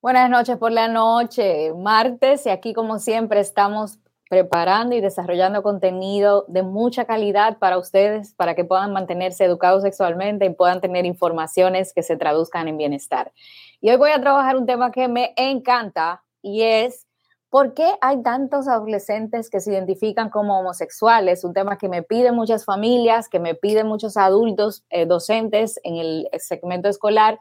Buenas 0.00 0.30
noches 0.30 0.56
por 0.58 0.70
la 0.70 0.86
noche, 0.86 1.72
martes, 1.74 2.46
y 2.46 2.50
aquí 2.50 2.72
como 2.72 3.00
siempre 3.00 3.40
estamos 3.40 3.98
preparando 4.30 4.94
y 4.94 5.00
desarrollando 5.00 5.64
contenido 5.64 6.44
de 6.46 6.62
mucha 6.62 7.04
calidad 7.04 7.58
para 7.58 7.78
ustedes, 7.78 8.32
para 8.34 8.54
que 8.54 8.64
puedan 8.64 8.92
mantenerse 8.92 9.44
educados 9.44 9.82
sexualmente 9.82 10.46
y 10.46 10.50
puedan 10.50 10.80
tener 10.80 11.04
informaciones 11.04 11.92
que 11.92 12.04
se 12.04 12.16
traduzcan 12.16 12.68
en 12.68 12.76
bienestar. 12.76 13.32
Y 13.80 13.90
hoy 13.90 13.96
voy 13.96 14.12
a 14.12 14.20
trabajar 14.20 14.56
un 14.56 14.66
tema 14.66 14.92
que 14.92 15.08
me 15.08 15.34
encanta 15.36 16.22
y 16.42 16.62
es 16.62 17.08
¿Por 17.50 17.72
qué 17.72 17.94
hay 18.02 18.22
tantos 18.22 18.68
adolescentes 18.68 19.48
que 19.48 19.60
se 19.60 19.72
identifican 19.72 20.28
como 20.28 20.60
homosexuales? 20.60 21.44
Un 21.44 21.54
tema 21.54 21.78
que 21.78 21.88
me 21.88 22.02
piden 22.02 22.34
muchas 22.34 22.66
familias, 22.66 23.30
que 23.30 23.40
me 23.40 23.54
piden 23.54 23.86
muchos 23.86 24.18
adultos 24.18 24.84
eh, 24.90 25.06
docentes 25.06 25.80
en 25.82 25.96
el 25.96 26.28
segmento 26.38 26.90
escolar. 26.90 27.38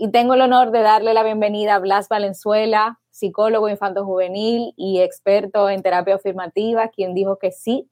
Y 0.00 0.12
tengo 0.12 0.34
el 0.34 0.42
honor 0.42 0.70
de 0.70 0.80
darle 0.80 1.12
la 1.12 1.24
bienvenida 1.24 1.74
a 1.74 1.78
Blas 1.80 2.08
Valenzuela, 2.08 3.00
psicólogo 3.10 3.68
infanto-juvenil 3.68 4.72
y 4.76 5.00
experto 5.00 5.68
en 5.68 5.82
terapia 5.82 6.14
afirmativa, 6.14 6.86
quien 6.86 7.14
dijo 7.14 7.36
que 7.40 7.50
sí 7.50 7.90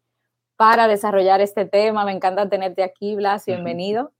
para 0.56 0.87
desarrollar 0.87 1.41
este 1.41 1.64
tema. 1.64 2.05
Me 2.05 2.12
encanta 2.12 2.48
tenerte 2.48 2.84
aquí, 2.84 3.16
Blas. 3.16 3.45
Bienvenido. 3.45 4.12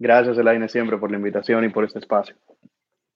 Gracias, 0.00 0.36
Elaine, 0.38 0.68
siempre 0.68 0.98
por 0.98 1.12
la 1.12 1.16
invitación 1.16 1.64
y 1.64 1.68
por 1.68 1.84
este 1.84 2.00
espacio. 2.00 2.34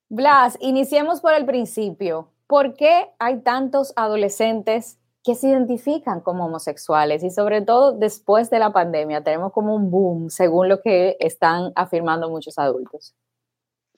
Blas, 0.09 0.57
iniciemos 0.61 1.21
por 1.21 1.35
el 1.35 1.45
principio. 1.45 2.31
¿Por 2.47 2.75
qué 2.75 3.09
hay 3.19 3.41
tantos 3.41 3.93
adolescentes 3.97 5.01
que 5.25 5.35
se 5.35 5.49
identifican 5.49 6.21
como 6.21 6.47
homosexuales? 6.47 7.25
Y 7.25 7.31
sobre 7.31 7.63
todo 7.63 7.91
después 7.99 8.49
de 8.49 8.61
la 8.61 8.73
pandemia, 8.73 9.25
tenemos 9.25 9.53
como 9.53 9.75
un 9.75 9.91
boom, 9.91 10.31
según 10.31 10.69
lo 10.69 10.81
que 10.83 11.17
están 11.19 11.73
afirmando 11.75 12.31
muchos 12.31 12.61
adultos. 12.61 13.17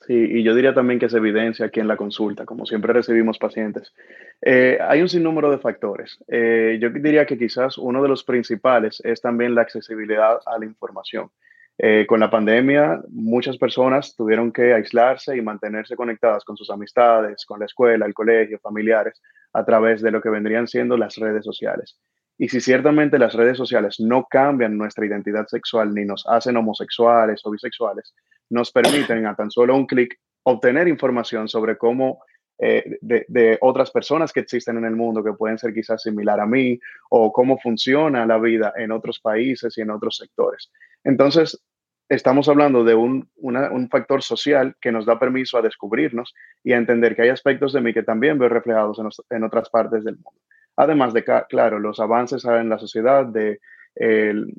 Sí, 0.07 0.15
y 0.15 0.43
yo 0.43 0.55
diría 0.55 0.73
también 0.73 0.99
que 0.99 1.11
se 1.11 1.19
evidencia 1.19 1.67
aquí 1.67 1.79
en 1.79 1.89
la 1.89 1.97
consulta, 1.97 2.47
como 2.47 2.65
siempre 2.65 2.93
recibimos 2.93 3.39
pacientes. 3.39 3.93
Eh, 4.41 4.79
hay 4.81 5.03
un 5.03 5.11
sinnúmero 5.11 5.51
de 5.51 5.59
factores. 5.59 6.19
Eh, 6.27 6.79
yo 6.81 6.89
diría 6.89 7.27
que 7.27 7.37
quizás 7.37 7.77
uno 7.77 8.03
de 8.03 8.09
los 8.09 8.25
principales 8.25 9.03
es 9.05 9.21
también 9.21 9.55
la 9.55 9.61
accesibilidad 9.63 10.39
a 10.47 10.59
la 10.59 10.65
información. 10.65 11.31
Eh, 11.77 12.07
con 12.07 12.21
la 12.21 12.31
pandemia, 12.31 13.03
muchas 13.09 13.59
personas 13.59 14.15
tuvieron 14.17 14.53
que 14.53 14.73
aislarse 14.73 15.37
y 15.37 15.43
mantenerse 15.43 15.97
conectadas 15.97 16.45
con 16.45 16.57
sus 16.57 16.71
amistades, 16.71 17.45
con 17.45 17.59
la 17.61 17.67
escuela, 17.67 18.07
el 18.07 18.15
colegio, 18.15 18.59
familiares, 18.59 19.21
a 19.53 19.65
través 19.65 20.01
de 20.01 20.11
lo 20.11 20.23
que 20.23 20.31
vendrían 20.31 20.67
siendo 20.67 20.97
las 20.97 21.17
redes 21.17 21.45
sociales. 21.45 21.99
Y 22.39 22.49
si 22.49 22.61
ciertamente 22.61 23.19
las 23.19 23.35
redes 23.35 23.59
sociales 23.59 24.01
no 24.01 24.27
cambian 24.31 24.79
nuestra 24.79 25.05
identidad 25.05 25.47
sexual 25.47 25.95
ni 25.95 26.07
nos 26.07 26.27
hacen 26.27 26.57
homosexuales 26.57 27.43
o 27.45 27.51
bisexuales, 27.51 28.15
nos 28.51 28.71
permiten 28.71 29.27
a 29.27 29.35
tan 29.35 29.51
solo 29.51 29.77
un 29.77 29.87
clic 29.87 30.19
obtener 30.43 30.89
información 30.89 31.49
sobre 31.49 31.79
cómo 31.79 32.21
eh, 32.63 32.99
de, 33.01 33.57
otras 33.63 33.91
personas 33.91 34.35
que 34.35 34.41
existen 34.41 34.77
en 34.77 34.85
el 34.85 34.95
mundo 34.95 35.25
que 35.25 35.33
pueden 35.33 35.59
ser 35.59 35.73
quizás 35.73 36.03
similar 36.03 36.41
a 36.41 36.47
mí 36.47 36.79
o 37.09 37.33
cómo 37.33 37.59
funciona 37.59 38.27
la 38.27 38.39
vida 38.39 38.75
en 38.77 38.93
otros 38.93 39.19
países 39.19 39.79
y 39.79 39.81
en 39.81 39.91
otros 39.91 40.19
sectores. 40.19 40.71
Entonces, 41.03 41.63
estamos 42.07 42.51
hablando 42.51 42.85
de 42.85 42.95
un, 42.95 43.31
un, 43.37 43.89
factor 43.89 44.23
social 44.23 44.77
que 44.79 44.93
nos 44.93 45.07
da 45.07 45.19
permiso 45.19 45.57
a 45.57 45.63
descubrirnos 45.63 46.35
y 46.63 46.73
a 46.73 46.77
entender 46.77 47.17
que 47.17 47.23
hay 47.23 47.29
aspectos 47.31 47.73
de 47.73 47.81
mí 47.81 47.95
que 47.95 48.03
también 48.03 48.39
veo 48.39 48.51
reflejados 48.51 48.99
en, 48.99 49.09
en 49.37 49.45
otras 49.45 49.71
partes 49.71 50.05
del 50.05 50.17
mundo. 50.17 50.41
Además 50.77 51.15
de, 51.15 51.25
claro, 51.49 51.79
los 51.79 51.99
avances 51.99 52.45
en 52.45 52.69
la 52.69 52.79
sociedad, 52.79 53.25
de 53.25 53.61
el, 53.95 54.55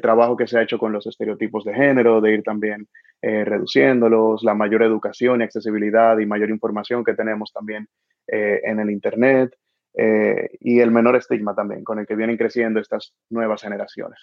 trabajo 0.00 0.36
que 0.36 0.46
se 0.46 0.58
ha 0.58 0.62
hecho 0.62 0.78
con 0.78 0.92
los 0.92 1.06
estereotipos 1.06 1.64
de 1.64 1.74
género, 1.74 2.20
de 2.20 2.34
ir 2.34 2.42
también 2.42 2.88
eh, 3.22 3.44
reduciéndolos, 3.44 4.42
la 4.42 4.54
mayor 4.54 4.82
educación 4.82 5.40
y 5.40 5.44
accesibilidad 5.44 6.18
y 6.18 6.26
mayor 6.26 6.50
información 6.50 7.04
que 7.04 7.14
tenemos 7.14 7.52
también 7.52 7.88
eh, 8.26 8.60
en 8.64 8.80
el 8.80 8.90
Internet 8.90 9.56
eh, 9.94 10.50
y 10.60 10.80
el 10.80 10.90
menor 10.90 11.16
estigma 11.16 11.54
también 11.54 11.84
con 11.84 11.98
el 11.98 12.06
que 12.06 12.16
vienen 12.16 12.36
creciendo 12.36 12.80
estas 12.80 13.14
nuevas 13.30 13.62
generaciones. 13.62 14.20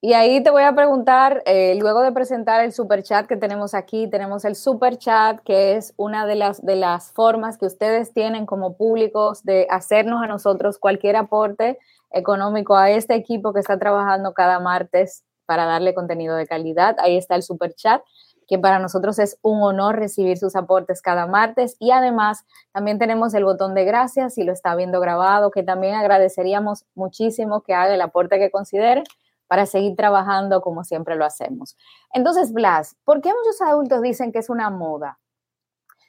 Y 0.00 0.12
ahí 0.12 0.42
te 0.42 0.50
voy 0.50 0.64
a 0.64 0.74
preguntar, 0.74 1.42
luego 1.80 2.02
de 2.02 2.12
presentar 2.12 2.62
el 2.62 2.72
super 2.72 3.02
chat 3.02 3.26
que 3.26 3.38
tenemos 3.38 3.72
aquí, 3.72 4.06
tenemos 4.10 4.44
el 4.44 4.54
super 4.54 4.98
chat, 4.98 5.40
que 5.46 5.76
es 5.76 5.94
una 5.96 6.26
de 6.26 6.34
las, 6.34 6.62
de 6.62 6.76
las 6.76 7.10
formas 7.12 7.56
que 7.56 7.64
ustedes 7.64 8.12
tienen 8.12 8.44
como 8.44 8.76
públicos 8.76 9.44
de 9.44 9.66
hacernos 9.70 10.22
a 10.22 10.26
nosotros 10.26 10.78
cualquier 10.78 11.16
aporte 11.16 11.78
económico 12.14 12.76
a 12.76 12.90
este 12.90 13.14
equipo 13.14 13.52
que 13.52 13.60
está 13.60 13.78
trabajando 13.78 14.32
cada 14.32 14.60
martes 14.60 15.24
para 15.46 15.66
darle 15.66 15.94
contenido 15.94 16.36
de 16.36 16.46
calidad. 16.46 16.96
Ahí 17.00 17.18
está 17.18 17.34
el 17.34 17.42
super 17.42 17.74
chat, 17.74 18.02
que 18.46 18.58
para 18.58 18.78
nosotros 18.78 19.18
es 19.18 19.38
un 19.42 19.62
honor 19.62 19.96
recibir 19.96 20.38
sus 20.38 20.56
aportes 20.56 21.02
cada 21.02 21.26
martes. 21.26 21.76
Y 21.80 21.90
además 21.90 22.44
también 22.72 22.98
tenemos 22.98 23.34
el 23.34 23.44
botón 23.44 23.74
de 23.74 23.84
gracias 23.84 24.34
si 24.34 24.44
lo 24.44 24.52
está 24.52 24.74
viendo 24.76 25.00
grabado, 25.00 25.50
que 25.50 25.62
también 25.62 25.94
agradeceríamos 25.94 26.86
muchísimo 26.94 27.62
que 27.62 27.74
haga 27.74 27.94
el 27.94 28.00
aporte 28.00 28.38
que 28.38 28.50
considere 28.50 29.02
para 29.46 29.66
seguir 29.66 29.94
trabajando 29.96 30.62
como 30.62 30.84
siempre 30.84 31.16
lo 31.16 31.24
hacemos. 31.24 31.76
Entonces, 32.12 32.52
Blas, 32.52 32.96
¿por 33.04 33.20
qué 33.20 33.30
muchos 33.30 33.60
adultos 33.60 34.02
dicen 34.02 34.32
que 34.32 34.38
es 34.38 34.48
una 34.48 34.70
moda? 34.70 35.18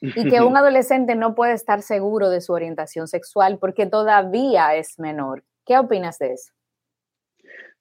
Y 0.00 0.28
que 0.28 0.40
un 0.42 0.56
adolescente 0.56 1.14
no 1.14 1.34
puede 1.34 1.52
estar 1.52 1.82
seguro 1.82 2.30
de 2.30 2.40
su 2.40 2.52
orientación 2.52 3.08
sexual 3.08 3.58
porque 3.58 3.86
todavía 3.86 4.74
es 4.74 4.98
menor. 4.98 5.44
¿Qué 5.66 5.76
opinas 5.76 6.18
de 6.18 6.32
eso? 6.32 6.52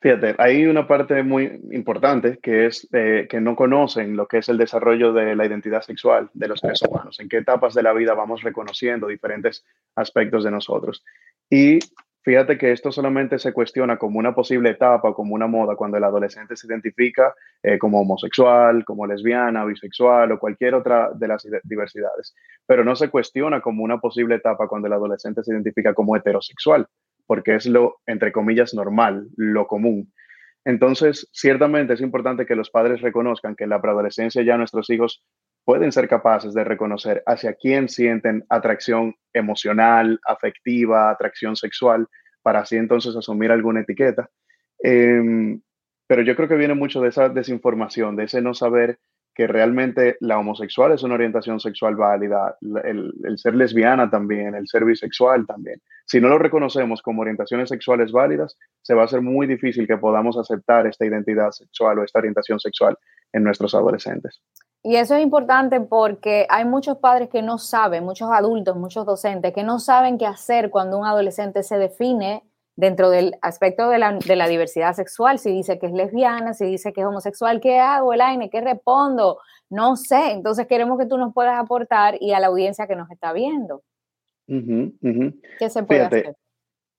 Fíjate, 0.01 0.35
hay 0.37 0.65
una 0.65 0.87
parte 0.87 1.23
muy 1.23 1.45
importante 1.71 2.37
que 2.41 2.65
es 2.65 2.87
eh, 2.91 3.27
que 3.29 3.39
no 3.39 3.55
conocen 3.55 4.15
lo 4.15 4.27
que 4.27 4.39
es 4.39 4.49
el 4.49 4.57
desarrollo 4.57 5.13
de 5.13 5.35
la 5.35 5.45
identidad 5.45 5.81
sexual 5.81 6.29
de 6.33 6.47
los 6.47 6.59
seres 6.59 6.81
humanos, 6.81 7.19
en 7.19 7.29
qué 7.29 7.37
etapas 7.37 7.73
de 7.73 7.81
la 7.81 7.93
vida 7.93 8.13
vamos 8.13 8.43
reconociendo 8.43 9.07
diferentes 9.07 9.65
aspectos 9.95 10.43
de 10.43 10.51
nosotros. 10.51 11.03
Y 11.49 11.79
Fíjate 12.25 12.57
que 12.57 12.71
esto 12.71 12.91
solamente 12.91 13.37
se 13.37 13.53
cuestiona 13.53 13.97
como 13.97 14.17
una 14.17 14.33
posible 14.33 14.71
etapa, 14.71 15.13
como 15.13 15.35
una 15.35 15.45
moda, 15.45 15.75
cuando 15.75 15.97
el 15.97 16.03
adolescente 16.03 16.55
se 16.55 16.65
identifica 16.65 17.35
eh, 17.61 17.77
como 17.77 18.01
homosexual, 18.01 18.83
como 18.83 19.05
lesbiana, 19.05 19.63
bisexual 19.63 20.31
o 20.31 20.39
cualquier 20.39 20.73
otra 20.73 21.11
de 21.13 21.27
las 21.27 21.47
diversidades. 21.61 22.33
Pero 22.65 22.83
no 22.83 22.95
se 22.95 23.11
cuestiona 23.11 23.61
como 23.61 23.83
una 23.83 23.99
posible 23.99 24.37
etapa 24.37 24.67
cuando 24.67 24.87
el 24.87 24.93
adolescente 24.93 25.43
se 25.43 25.53
identifica 25.53 25.93
como 25.93 26.15
heterosexual, 26.15 26.87
porque 27.25 27.55
es 27.55 27.65
lo, 27.65 27.97
entre 28.05 28.31
comillas, 28.31 28.73
normal, 28.73 29.27
lo 29.35 29.67
común. 29.67 30.11
Entonces, 30.65 31.29
ciertamente 31.31 31.93
es 31.93 32.01
importante 32.01 32.45
que 32.45 32.55
los 32.55 32.71
padres 32.71 33.01
reconozcan 33.01 33.55
que 33.55 33.65
en 33.65 33.69
la 33.69 33.81
preadolescencia 33.81 34.41
ya 34.41 34.57
nuestros 34.57 34.89
hijos 34.89 35.23
pueden 35.63 35.91
ser 35.91 36.07
capaces 36.07 36.53
de 36.53 36.63
reconocer 36.63 37.23
hacia 37.25 37.53
quién 37.53 37.87
sienten 37.89 38.45
atracción 38.49 39.15
emocional, 39.33 40.19
afectiva, 40.25 41.09
atracción 41.09 41.55
sexual, 41.55 42.07
para 42.41 42.59
así 42.59 42.77
entonces 42.77 43.15
asumir 43.15 43.51
alguna 43.51 43.81
etiqueta. 43.81 44.29
Em, 44.79 45.61
pero 46.07 46.21
yo 46.21 46.35
creo 46.35 46.47
que 46.47 46.55
viene 46.55 46.75
mucho 46.75 47.01
de 47.01 47.09
esa 47.09 47.29
desinformación, 47.29 48.15
de 48.15 48.25
ese 48.25 48.41
no 48.41 48.53
saber 48.53 48.99
que 49.35 49.47
realmente 49.47 50.15
la 50.21 50.39
homosexual 50.39 50.93
es 50.93 51.03
una 51.03 51.15
orientación 51.15 51.59
sexual 51.59 51.95
válida, 51.95 52.57
el, 52.61 53.13
el, 53.25 53.37
ser 53.37 53.53
lesbiana 53.53 54.09
también, 54.09 54.55
el 54.55 54.67
ser 54.67 54.85
bisexual 54.85 55.45
también. 55.45 55.81
Si 56.05 56.21
no 56.21 56.29
lo 56.29 56.39
reconocemos 56.39 57.01
como 57.01 57.21
orientaciones 57.21 57.67
sexuales 57.67 58.13
válidas, 58.13 58.57
se 58.81 58.93
va 58.93 59.03
a 59.03 59.07
ser 59.07 59.21
muy 59.21 59.45
difícil 59.45 59.87
que 59.87 59.97
podamos 59.97 60.37
aceptar 60.37 60.87
esta 60.87 61.05
identidad 61.05 61.51
sexual 61.51 61.99
o 61.99 62.03
esta 62.03 62.19
orientación 62.19 62.59
sexual 62.59 62.97
en 63.33 63.43
nuestros 63.43 63.75
adolescentes. 63.75 64.41
Y 64.81 64.95
eso 64.95 65.15
es 65.15 65.23
importante 65.23 65.81
porque 65.81 66.45
hay 66.47 66.63
muchos 66.63 66.99
padres 66.99 67.29
que 67.29 67.41
no 67.41 67.57
saben, 67.57 68.05
muchos 68.05 68.29
adultos, 68.31 68.77
muchos 68.77 69.05
docentes, 69.05 69.51
que 69.51 69.63
no 69.63 69.79
saben 69.79 70.17
qué 70.17 70.27
hacer 70.27 70.69
cuando 70.69 70.97
un 70.97 71.05
adolescente 71.05 71.63
se 71.63 71.77
define 71.77 72.43
dentro 72.75 73.09
del 73.09 73.35
aspecto 73.41 73.89
de 73.89 73.99
la, 73.99 74.13
de 74.13 74.35
la 74.35 74.47
diversidad 74.47 74.93
sexual, 74.93 75.39
si 75.39 75.51
dice 75.51 75.79
que 75.79 75.87
es 75.87 75.93
lesbiana, 75.93 76.53
si 76.53 76.65
dice 76.65 76.93
que 76.93 77.01
es 77.01 77.07
homosexual, 77.07 77.61
¿qué 77.61 77.79
hago, 77.79 78.13
Elaine? 78.13 78.49
¿Qué 78.49 78.61
respondo? 78.61 79.39
No 79.69 79.95
sé. 79.95 80.31
Entonces 80.31 80.67
queremos 80.67 80.99
que 80.99 81.05
tú 81.05 81.17
nos 81.17 81.33
puedas 81.33 81.57
aportar 81.57 82.17
y 82.19 82.33
a 82.33 82.39
la 82.39 82.47
audiencia 82.47 82.87
que 82.87 82.95
nos 82.95 83.09
está 83.09 83.33
viendo. 83.33 83.83
¿Qué 84.47 85.69
se 85.69 85.83
puede 85.83 86.01
hacer? 86.01 86.35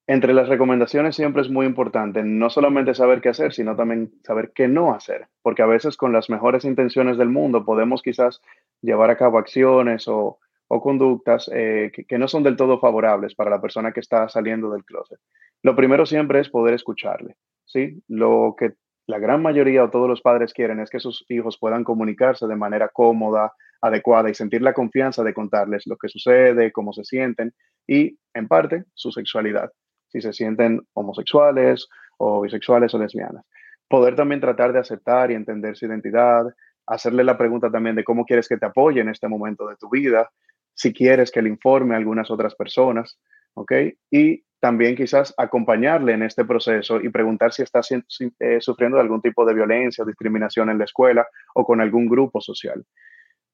entre 0.08 0.32
las 0.32 0.48
recomendaciones 0.48 1.16
siempre 1.16 1.42
es 1.42 1.50
muy 1.50 1.66
importante 1.66 2.22
no 2.22 2.48
solamente 2.48 2.94
saber 2.94 3.20
qué 3.20 3.30
hacer, 3.30 3.52
sino 3.52 3.74
también 3.74 4.12
saber 4.22 4.52
qué 4.54 4.68
no 4.68 4.94
hacer, 4.94 5.26
porque 5.42 5.62
a 5.62 5.66
veces 5.66 5.96
con 5.96 6.12
las 6.12 6.30
mejores 6.30 6.64
intenciones 6.64 7.18
del 7.18 7.28
mundo 7.28 7.64
podemos 7.64 8.02
quizás 8.02 8.40
llevar 8.82 9.10
a 9.10 9.16
cabo 9.16 9.38
acciones 9.38 10.06
o, 10.06 10.38
conductas 10.68 11.50
eh, 11.52 11.92
que, 12.06 12.18
no 12.18 12.28
son 12.28 12.42
del 12.42 12.56
todo 12.56 12.78
favorables 12.78 13.34
para 13.34 13.50
la 13.50 13.60
persona 13.60 13.92
que 13.92 14.00
está 14.00 14.28
saliendo 14.28 14.70
del 14.70 14.84
closet. 14.84 15.18
Lo 15.62 15.76
primero 15.76 16.06
siempre 16.06 16.40
es 16.40 16.48
poder 16.48 16.74
escucharle, 16.74 17.36
¿sí? 17.64 18.02
Lo 18.08 18.54
que 18.58 18.74
la 19.06 19.18
gran 19.18 19.42
mayoría 19.42 19.84
o 19.84 19.90
todos 19.90 20.08
los 20.08 20.20
padres 20.20 20.52
quieren 20.52 20.80
es 20.80 20.90
que 20.90 21.00
sus 21.00 21.24
hijos 21.28 21.58
puedan 21.58 21.84
comunicarse 21.84 22.46
de 22.46 22.56
manera 22.56 22.88
cómoda, 22.88 23.52
adecuada 23.80 24.28
y 24.30 24.34
sentir 24.34 24.62
la 24.62 24.72
confianza 24.72 25.22
de 25.22 25.34
contarles 25.34 25.86
lo 25.86 25.96
que 25.96 26.08
sucede, 26.08 26.72
cómo 26.72 26.92
se 26.92 27.04
sienten 27.04 27.54
y, 27.86 28.18
en 28.34 28.48
parte, 28.48 28.84
su 28.94 29.12
sexualidad 29.12 29.70
si 30.08 30.20
se 30.20 30.32
sienten 30.32 30.80
homosexuales 30.94 31.88
o 32.18 32.40
bisexuales 32.40 32.94
o 32.94 32.98
lesbianas. 32.98 33.44
Poder 33.88 34.16
también 34.16 34.40
tratar 34.40 34.72
de 34.72 34.80
aceptar 34.80 35.30
y 35.30 35.34
entender 35.34 35.76
su 35.76 35.86
identidad, 35.86 36.46
hacerle 36.86 37.24
la 37.24 37.36
pregunta 37.36 37.70
también 37.70 37.96
de 37.96 38.04
cómo 38.04 38.24
quieres 38.24 38.48
que 38.48 38.56
te 38.56 38.66
apoye 38.66 39.00
en 39.00 39.08
este 39.08 39.28
momento 39.28 39.68
de 39.68 39.76
tu 39.76 39.88
vida, 39.90 40.30
si 40.76 40.92
quieres 40.92 41.30
que 41.30 41.42
le 41.42 41.48
informe 41.48 41.94
a 41.94 41.98
algunas 41.98 42.30
otras 42.30 42.54
personas, 42.54 43.18
¿ok? 43.54 43.72
Y 44.10 44.44
también 44.60 44.94
quizás 44.94 45.34
acompañarle 45.36 46.12
en 46.12 46.22
este 46.22 46.44
proceso 46.44 47.00
y 47.00 47.08
preguntar 47.08 47.52
si 47.52 47.62
está 47.62 47.80
eh, 48.38 48.60
sufriendo 48.60 48.96
de 48.96 49.02
algún 49.02 49.22
tipo 49.22 49.44
de 49.44 49.54
violencia 49.54 50.04
o 50.04 50.06
discriminación 50.06 50.70
en 50.70 50.78
la 50.78 50.84
escuela 50.84 51.26
o 51.54 51.64
con 51.64 51.80
algún 51.80 52.08
grupo 52.08 52.40
social. 52.40 52.84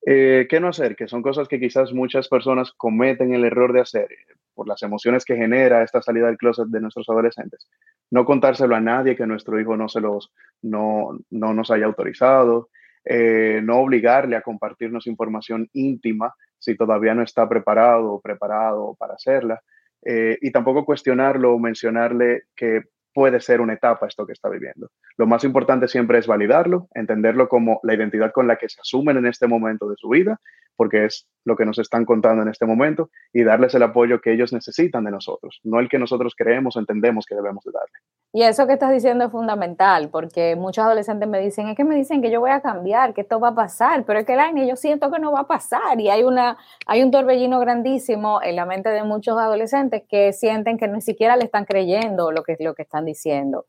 Eh, 0.04 0.48
¿Qué 0.50 0.58
no 0.58 0.68
hacer? 0.68 0.96
Que 0.96 1.06
son 1.06 1.22
cosas 1.22 1.46
que 1.46 1.60
quizás 1.60 1.92
muchas 1.92 2.28
personas 2.28 2.72
cometen 2.72 3.32
el 3.34 3.44
error 3.44 3.72
de 3.72 3.80
hacer 3.80 4.10
eh, 4.10 4.34
por 4.52 4.66
las 4.66 4.82
emociones 4.82 5.24
que 5.24 5.36
genera 5.36 5.84
esta 5.84 6.02
salida 6.02 6.26
del 6.26 6.38
closet 6.38 6.66
de 6.66 6.80
nuestros 6.80 7.08
adolescentes. 7.08 7.68
No 8.10 8.24
contárselo 8.24 8.74
a 8.74 8.80
nadie 8.80 9.14
que 9.14 9.26
nuestro 9.26 9.60
hijo 9.60 9.76
no, 9.76 9.88
se 9.88 10.00
los, 10.00 10.32
no, 10.62 11.18
no 11.30 11.54
nos 11.54 11.70
haya 11.70 11.86
autorizado, 11.86 12.68
no 13.04 13.78
obligarle 13.80 14.36
a 14.36 14.42
compartirnos 14.42 15.08
información 15.08 15.68
íntima 15.72 16.32
si 16.62 16.76
todavía 16.76 17.12
no 17.12 17.24
está 17.24 17.48
preparado 17.48 18.12
o 18.12 18.20
preparado 18.20 18.94
para 18.94 19.14
hacerla. 19.14 19.60
Eh, 20.04 20.38
y 20.40 20.52
tampoco 20.52 20.84
cuestionarlo 20.84 21.52
o 21.52 21.58
mencionarle 21.58 22.44
que 22.54 22.82
puede 23.12 23.40
ser 23.40 23.60
una 23.60 23.74
etapa 23.74 24.06
esto 24.06 24.26
que 24.26 24.32
está 24.32 24.48
viviendo. 24.48 24.88
Lo 25.16 25.26
más 25.26 25.44
importante 25.44 25.88
siempre 25.88 26.18
es 26.18 26.26
validarlo, 26.26 26.88
entenderlo 26.94 27.48
como 27.48 27.80
la 27.82 27.94
identidad 27.94 28.32
con 28.32 28.46
la 28.46 28.56
que 28.56 28.68
se 28.68 28.80
asumen 28.80 29.16
en 29.18 29.26
este 29.26 29.46
momento 29.46 29.88
de 29.88 29.96
su 29.96 30.08
vida, 30.08 30.40
porque 30.76 31.04
es 31.04 31.28
lo 31.44 31.56
que 31.56 31.66
nos 31.66 31.78
están 31.78 32.04
contando 32.04 32.42
en 32.42 32.48
este 32.48 32.66
momento, 32.66 33.10
y 33.32 33.44
darles 33.44 33.74
el 33.74 33.82
apoyo 33.82 34.20
que 34.20 34.32
ellos 34.32 34.52
necesitan 34.52 35.04
de 35.04 35.10
nosotros, 35.10 35.60
no 35.64 35.80
el 35.80 35.88
que 35.88 35.98
nosotros 35.98 36.34
creemos 36.36 36.76
o 36.76 36.80
entendemos 36.80 37.26
que 37.26 37.34
debemos 37.34 37.64
de 37.64 37.72
darle. 37.72 37.98
Y 38.34 38.42
eso 38.44 38.66
que 38.66 38.72
estás 38.72 38.90
diciendo 38.90 39.26
es 39.26 39.30
fundamental, 39.30 40.08
porque 40.08 40.56
muchos 40.56 40.82
adolescentes 40.84 41.28
me 41.28 41.38
dicen, 41.38 41.68
es 41.68 41.76
que 41.76 41.84
me 41.84 41.94
dicen 41.94 42.22
que 42.22 42.30
yo 42.30 42.40
voy 42.40 42.50
a 42.50 42.62
cambiar, 42.62 43.12
que 43.12 43.20
esto 43.20 43.38
va 43.38 43.48
a 43.48 43.54
pasar, 43.54 44.04
pero 44.06 44.20
es 44.20 44.24
que 44.24 44.32
año 44.32 44.64
yo 44.66 44.74
siento 44.74 45.10
que 45.10 45.18
no 45.18 45.32
va 45.32 45.40
a 45.40 45.46
pasar. 45.46 46.00
Y 46.00 46.08
hay, 46.08 46.22
una, 46.22 46.56
hay 46.86 47.02
un 47.02 47.10
torbellino 47.10 47.60
grandísimo 47.60 48.40
en 48.42 48.56
la 48.56 48.64
mente 48.64 48.88
de 48.88 49.04
muchos 49.04 49.38
adolescentes 49.38 50.04
que 50.08 50.32
sienten 50.32 50.78
que 50.78 50.88
ni 50.88 51.02
siquiera 51.02 51.36
le 51.36 51.44
están 51.44 51.66
creyendo 51.66 52.32
lo 52.32 52.42
que, 52.42 52.56
lo 52.58 52.74
que 52.74 52.82
están 52.82 53.01
diciendo. 53.04 53.66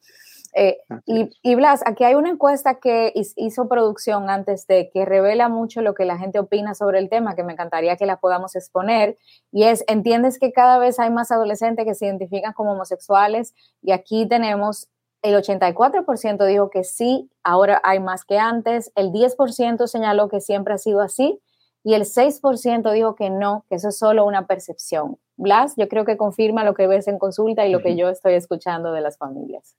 Eh, 0.56 0.78
y, 1.06 1.56
Blas, 1.56 1.82
aquí 1.86 2.04
hay 2.04 2.14
una 2.14 2.30
encuesta 2.30 2.76
que 2.76 3.12
hizo 3.16 3.68
producción 3.68 4.30
antes 4.30 4.68
de 4.68 4.92
que 4.94 5.04
revela 5.04 5.50
mucho 5.50 5.82
lo 5.82 5.96
que 5.96 6.06
la 6.06 6.20
gente 6.20 6.38
opina 6.38 6.76
sobre 6.76 7.00
el 7.00 7.10
tema, 7.10 7.36
que 7.36 7.44
me 7.44 7.54
encantaría 7.54 7.98
que 7.98 8.06
la 8.06 8.20
podamos 8.20 8.56
exponer, 8.56 9.18
y 9.52 9.64
es, 9.64 9.84
¿entiendes 9.88 10.38
que 10.38 10.52
cada 10.52 10.78
vez 10.78 11.00
hay 11.00 11.10
más 11.10 11.32
adolescentes 11.32 11.86
que 11.86 11.96
se 11.96 12.06
identifican 12.06 12.54
como 12.54 12.74
homosexuales? 12.74 13.56
Y 13.82 13.92
aquí 13.94 14.28
tenemos 14.28 14.90
el 15.24 15.36
84% 15.36 16.46
dijo 16.46 16.70
que 16.70 16.84
sí, 16.84 17.30
ahora 17.44 17.82
hay 17.84 18.00
más 18.00 18.26
que 18.26 18.38
antes, 18.38 18.92
el 18.96 19.12
10% 19.12 19.88
señaló 19.88 20.28
que 20.28 20.42
siempre 20.42 20.74
ha 20.74 20.78
sido 20.78 21.00
así 21.00 21.40
y 21.84 21.96
el 21.96 22.04
6% 22.04 22.92
dijo 22.94 23.16
que 23.16 23.30
no, 23.30 23.66
que 23.70 23.76
eso 23.76 23.90
es 23.90 23.98
solo 23.98 24.26
una 24.26 24.48
percepción. 24.48 25.18
Blas, 25.36 25.74
yo 25.78 25.88
creo 25.90 26.06
que 26.06 26.18
confirma 26.18 26.64
lo 26.64 26.74
que 26.74 26.88
ves 26.88 27.08
en 27.08 27.20
consulta 27.20 27.66
y 27.68 27.72
lo 27.72 27.82
que 27.82 27.98
yo 27.98 28.10
estoy 28.10 28.36
escuchando 28.36 28.94
de 28.94 29.02
las 29.02 29.18
familias. 29.18 29.76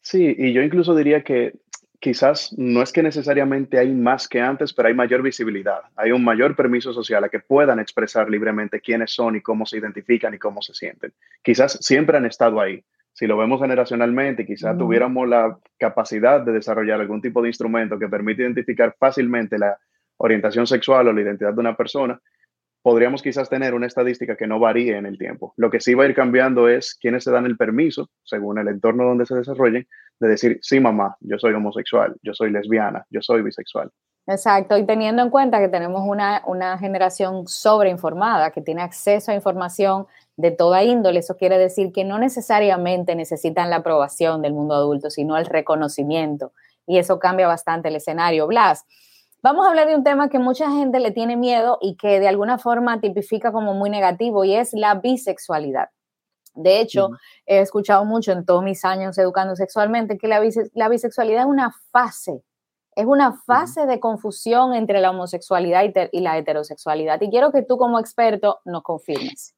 Sí, 0.00 0.34
y 0.38 0.52
yo 0.52 0.62
incluso 0.62 0.94
diría 0.94 1.22
que 1.24 1.54
quizás 1.98 2.52
no 2.58 2.82
es 2.82 2.92
que 2.92 3.02
necesariamente 3.02 3.78
hay 3.78 3.92
más 3.92 4.28
que 4.28 4.40
antes, 4.40 4.72
pero 4.72 4.88
hay 4.88 4.94
mayor 4.94 5.22
visibilidad, 5.22 5.82
hay 5.96 6.10
un 6.10 6.24
mayor 6.24 6.56
permiso 6.56 6.92
social 6.92 7.22
a 7.24 7.28
que 7.28 7.38
puedan 7.38 7.78
expresar 7.78 8.28
libremente 8.28 8.80
quiénes 8.80 9.12
son 9.12 9.36
y 9.36 9.40
cómo 9.40 9.66
se 9.66 9.78
identifican 9.78 10.34
y 10.34 10.38
cómo 10.38 10.62
se 10.62 10.74
sienten. 10.74 11.12
Quizás 11.42 11.78
siempre 11.80 12.16
han 12.16 12.26
estado 12.26 12.60
ahí. 12.60 12.84
Si 13.12 13.26
lo 13.26 13.36
vemos 13.36 13.60
generacionalmente, 13.60 14.46
quizás 14.46 14.76
tuviéramos 14.76 15.28
la 15.28 15.58
capacidad 15.78 16.40
de 16.40 16.52
desarrollar 16.52 17.00
algún 17.00 17.20
tipo 17.20 17.42
de 17.42 17.48
instrumento 17.48 17.98
que 17.98 18.08
permite 18.08 18.42
identificar 18.42 18.96
fácilmente 18.98 19.58
la 19.58 19.78
orientación 20.22 20.66
sexual 20.66 21.08
o 21.08 21.12
la 21.12 21.20
identidad 21.20 21.52
de 21.52 21.60
una 21.60 21.76
persona, 21.76 22.20
podríamos 22.80 23.22
quizás 23.22 23.48
tener 23.48 23.74
una 23.74 23.86
estadística 23.86 24.36
que 24.36 24.46
no 24.46 24.58
varíe 24.58 24.96
en 24.96 25.06
el 25.06 25.18
tiempo. 25.18 25.52
Lo 25.56 25.70
que 25.70 25.80
sí 25.80 25.94
va 25.94 26.04
a 26.04 26.06
ir 26.06 26.14
cambiando 26.14 26.68
es 26.68 26.96
quiénes 27.00 27.24
se 27.24 27.30
dan 27.30 27.46
el 27.46 27.56
permiso, 27.56 28.08
según 28.24 28.58
el 28.58 28.68
entorno 28.68 29.04
donde 29.04 29.26
se 29.26 29.34
desarrollen, 29.34 29.86
de 30.20 30.28
decir, 30.28 30.58
sí, 30.62 30.80
mamá, 30.80 31.16
yo 31.20 31.38
soy 31.38 31.54
homosexual, 31.54 32.14
yo 32.22 32.34
soy 32.34 32.50
lesbiana, 32.50 33.04
yo 33.10 33.20
soy 33.20 33.42
bisexual. 33.42 33.90
Exacto, 34.28 34.78
y 34.78 34.86
teniendo 34.86 35.22
en 35.22 35.30
cuenta 35.30 35.58
que 35.58 35.68
tenemos 35.68 36.02
una, 36.06 36.42
una 36.46 36.78
generación 36.78 37.48
sobreinformada, 37.48 38.52
que 38.52 38.62
tiene 38.62 38.82
acceso 38.82 39.32
a 39.32 39.34
información 39.34 40.06
de 40.36 40.52
toda 40.52 40.84
índole, 40.84 41.18
eso 41.18 41.36
quiere 41.36 41.58
decir 41.58 41.92
que 41.92 42.04
no 42.04 42.18
necesariamente 42.18 43.16
necesitan 43.16 43.70
la 43.70 43.76
aprobación 43.76 44.40
del 44.40 44.52
mundo 44.52 44.74
adulto, 44.74 45.10
sino 45.10 45.36
el 45.36 45.46
reconocimiento. 45.46 46.52
Y 46.86 46.98
eso 46.98 47.18
cambia 47.18 47.48
bastante 47.48 47.88
el 47.88 47.96
escenario. 47.96 48.46
Blas, 48.46 48.86
Vamos 49.42 49.66
a 49.66 49.70
hablar 49.70 49.88
de 49.88 49.96
un 49.96 50.04
tema 50.04 50.28
que 50.28 50.38
mucha 50.38 50.70
gente 50.70 51.00
le 51.00 51.10
tiene 51.10 51.36
miedo 51.36 51.78
y 51.80 51.96
que 51.96 52.20
de 52.20 52.28
alguna 52.28 52.58
forma 52.58 53.00
tipifica 53.00 53.50
como 53.50 53.74
muy 53.74 53.90
negativo 53.90 54.44
y 54.44 54.54
es 54.54 54.72
la 54.72 54.94
bisexualidad. 54.94 55.88
De 56.54 56.80
hecho, 56.80 57.10
he 57.44 57.58
escuchado 57.58 58.04
mucho 58.04 58.30
en 58.30 58.44
todos 58.44 58.62
mis 58.62 58.84
años 58.84 59.18
educando 59.18 59.56
sexualmente 59.56 60.16
que 60.16 60.28
la, 60.28 60.38
bisexualidad 60.88 61.40
es 61.40 61.46
una 61.46 61.72
fase, 61.90 62.44
es 62.94 63.04
una 63.04 63.32
fase 63.32 63.86
de 63.86 63.98
confusión 63.98 64.74
entre 64.74 65.00
la 65.00 65.10
homosexualidad 65.10 65.82
y, 66.12 66.20
la 66.20 66.38
heterosexualidad. 66.38 67.20
Y 67.20 67.30
quiero 67.30 67.50
que 67.50 67.62
tú 67.62 67.78
como 67.78 67.98
experto 67.98 68.60
nos 68.64 68.84
confirmes. 68.84 69.56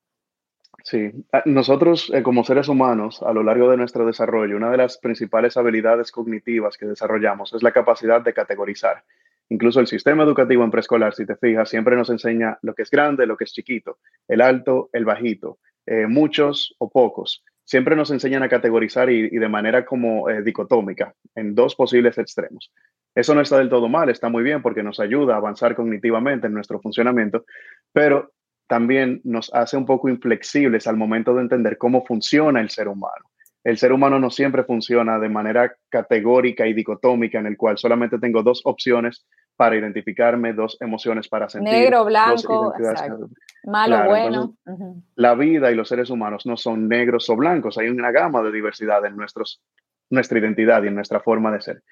Sí, 0.82 1.10
ah, 1.32 1.42
nosotros 1.44 2.10
eh, 2.14 2.22
como 2.22 2.42
seres 2.44 2.68
humanos 2.68 3.22
a 3.22 3.34
lo 3.34 3.42
largo 3.42 3.70
de 3.70 3.76
nuestro 3.76 4.06
desarrollo, 4.06 4.56
una 4.56 4.70
de 4.70 4.78
las 4.78 4.96
principales 4.96 5.58
habilidades 5.58 6.10
cognitivas 6.10 6.78
que 6.78 6.86
desarrollamos 6.86 7.52
es 7.52 7.62
la 7.62 7.72
capacidad 7.72 8.22
de 8.22 8.32
categorizar. 8.32 9.04
Incluso 9.50 9.80
el 9.80 9.86
sistema 9.86 10.24
educativo 10.24 10.64
en 10.64 10.70
preescolar, 10.70 11.14
si 11.14 11.26
te 11.26 11.36
fijas, 11.36 11.68
siempre 11.68 11.96
nos 11.96 12.10
enseña 12.10 12.58
lo 12.62 12.74
que 12.74 12.82
es 12.82 12.90
grande, 12.90 13.26
lo 13.26 13.36
que 13.36 13.44
es 13.44 13.52
chiquito, 13.52 13.98
el 14.26 14.40
alto, 14.40 14.88
el 14.92 15.04
bajito, 15.04 15.58
eh, 15.86 16.06
muchos 16.06 16.74
o 16.78 16.88
pocos. 16.90 17.44
Siempre 17.64 17.96
nos 17.96 18.10
enseñan 18.10 18.42
a 18.42 18.48
categorizar 18.48 19.10
y, 19.10 19.28
de 19.28 19.48
manera 19.48 19.84
como 19.84 20.28
eh, 20.28 20.42
dicotómica 20.42 21.14
en 21.34 21.54
dos 21.54 21.74
posibles 21.74 22.18
extremos. 22.18 22.72
Eso 23.14 23.34
no 23.34 23.40
está 23.40 23.58
del 23.58 23.68
todo 23.68 23.88
mal, 23.88 24.08
está 24.08 24.28
muy 24.28 24.42
bien 24.42 24.60
porque 24.60 24.82
nos 24.82 24.98
ayuda 24.98 25.34
a 25.34 25.38
avanzar 25.38 25.74
cognitivamente 25.74 26.46
en 26.46 26.54
nuestro 26.54 26.80
funcionamiento, 26.80 27.44
pero 27.92 28.32
también 28.66 29.20
nos 29.24 29.52
hace 29.54 29.76
un 29.76 29.86
poco 29.86 30.08
inflexibles 30.08 30.86
al 30.86 30.96
momento 30.96 31.34
de 31.34 31.42
entender 31.42 31.78
cómo 31.78 32.04
funciona 32.04 32.60
el 32.60 32.70
ser 32.70 32.88
humano 32.88 33.30
el 33.64 33.78
ser 33.78 33.92
humano 33.92 34.20
no 34.20 34.30
siempre 34.30 34.62
funciona 34.64 35.18
de 35.18 35.30
manera 35.30 35.74
categórica 35.88 36.66
y 36.66 36.74
dicotómica, 36.74 37.38
en 37.38 37.46
el 37.46 37.56
cual 37.56 37.78
solamente 37.78 38.18
tengo 38.18 38.42
dos 38.42 38.60
opciones 38.64 39.26
para 39.56 39.76
identificarme, 39.76 40.52
dos 40.52 40.76
emociones 40.80 41.28
para 41.28 41.48
sentir. 41.48 41.72
Negro, 41.72 42.04
blanco, 42.04 42.74
malo, 43.64 44.04
bueno. 44.04 44.54
La 45.16 45.34
vida 45.34 45.72
y 45.72 45.74
los 45.74 45.88
seres 45.88 46.10
humanos 46.10 46.44
no 46.44 46.58
son 46.58 46.88
negros 46.88 47.30
o 47.30 47.36
blancos, 47.36 47.78
hay 47.78 47.88
una 47.88 48.12
gama 48.12 48.42
de 48.42 48.52
diversidad 48.52 49.04
en 49.06 49.16
nuestros, 49.16 49.62
nuestra 50.10 50.38
identidad 50.38 50.82
y 50.82 50.88
en 50.88 50.94
nuestra 50.94 51.20
forma 51.20 51.50
de 51.50 51.62
ser. 51.62 51.82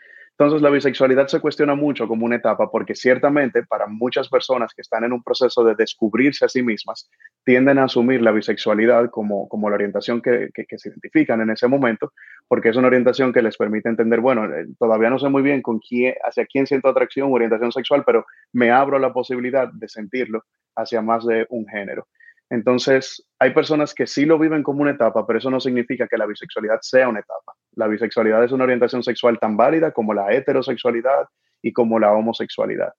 Entonces 0.43 0.63
la 0.63 0.71
bisexualidad 0.71 1.29
se 1.29 1.39
cuestiona 1.39 1.77
mucho 1.77 2.09
como 2.09 2.27
una 2.27 2.35
etapa 2.35 2.69
porque 2.69 2.97
ciertamente 2.97 3.63
para 3.63 3.87
muchas 3.87 4.29
personas 4.29 4.75
que 4.75 4.83
están 4.83 5.05
en 5.05 5.13
un 5.13 5.23
proceso 5.23 5.63
de 5.63 5.77
descubrirse 5.77 6.45
a 6.45 6.49
sí 6.49 6.65
mismas, 6.65 7.09
tienden 7.45 7.79
a 7.79 7.85
asumir 7.85 8.21
la 8.23 8.33
bisexualidad 8.33 9.09
como, 9.11 9.49
como 9.49 9.71
la 9.71 9.77
orientación 9.77 10.21
que, 10.21 10.49
que, 10.53 10.79
se 10.79 10.89
identifican 10.89 11.43
en 11.43 11.51
ese 11.51 11.69
momento, 11.69 12.13
porque 12.49 12.71
es 12.71 12.77
una 12.77 12.89
orientación 12.89 13.33
que 13.33 13.41
les 13.41 13.57
permite 13.57 13.89
entender, 13.89 14.19
bueno, 14.19 14.47
eh, 14.47 14.67
todavía 14.81 15.11
no 15.11 15.21
sé 15.21 15.29
muy 15.29 15.43
bien 15.43 15.63
con 15.63 15.79
quién, 15.79 16.15
hacia 16.25 16.45
quién 16.45 16.67
siento 16.67 16.89
atracción 16.89 17.33
orientación 17.33 17.71
sexual, 17.71 18.03
pero 18.05 18.27
me 18.53 18.73
abro 18.73 18.99
la 18.99 19.13
posibilidad 19.13 19.69
de 19.73 19.89
sentirlo 19.89 20.43
hacia 20.75 21.03
más 21.03 21.25
de 21.25 21.47
un 21.51 21.69
género. 21.69 22.09
Entonces, 22.53 23.27
hay 23.39 23.55
personas 23.55 23.95
que 23.95 24.07
sí 24.07 24.27
lo 24.27 24.39
viven 24.39 24.63
como 24.63 24.83
una 24.83 24.91
etapa, 24.91 25.27
pero 25.27 25.39
eso 25.39 25.51
no 25.51 25.59
significa 25.59 26.07
que 26.07 26.19
la 26.19 26.27
bisexualidad 26.27 26.81
sea 26.83 27.09
una 27.09 27.21
etapa. 27.21 27.55
La 27.77 27.87
bisexualidad 27.87 28.45
es 28.45 28.53
una 28.53 28.65
orientación 28.65 29.03
sexual 29.03 29.39
tan 29.39 29.57
válida 29.57 29.93
como 29.93 30.13
la 30.13 30.31
heterosexualidad 30.35 31.29
y 31.63 31.73
como 31.73 31.99
la 31.99 32.13
homosexualidad. 32.13 32.93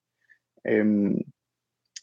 Em, 0.63 1.19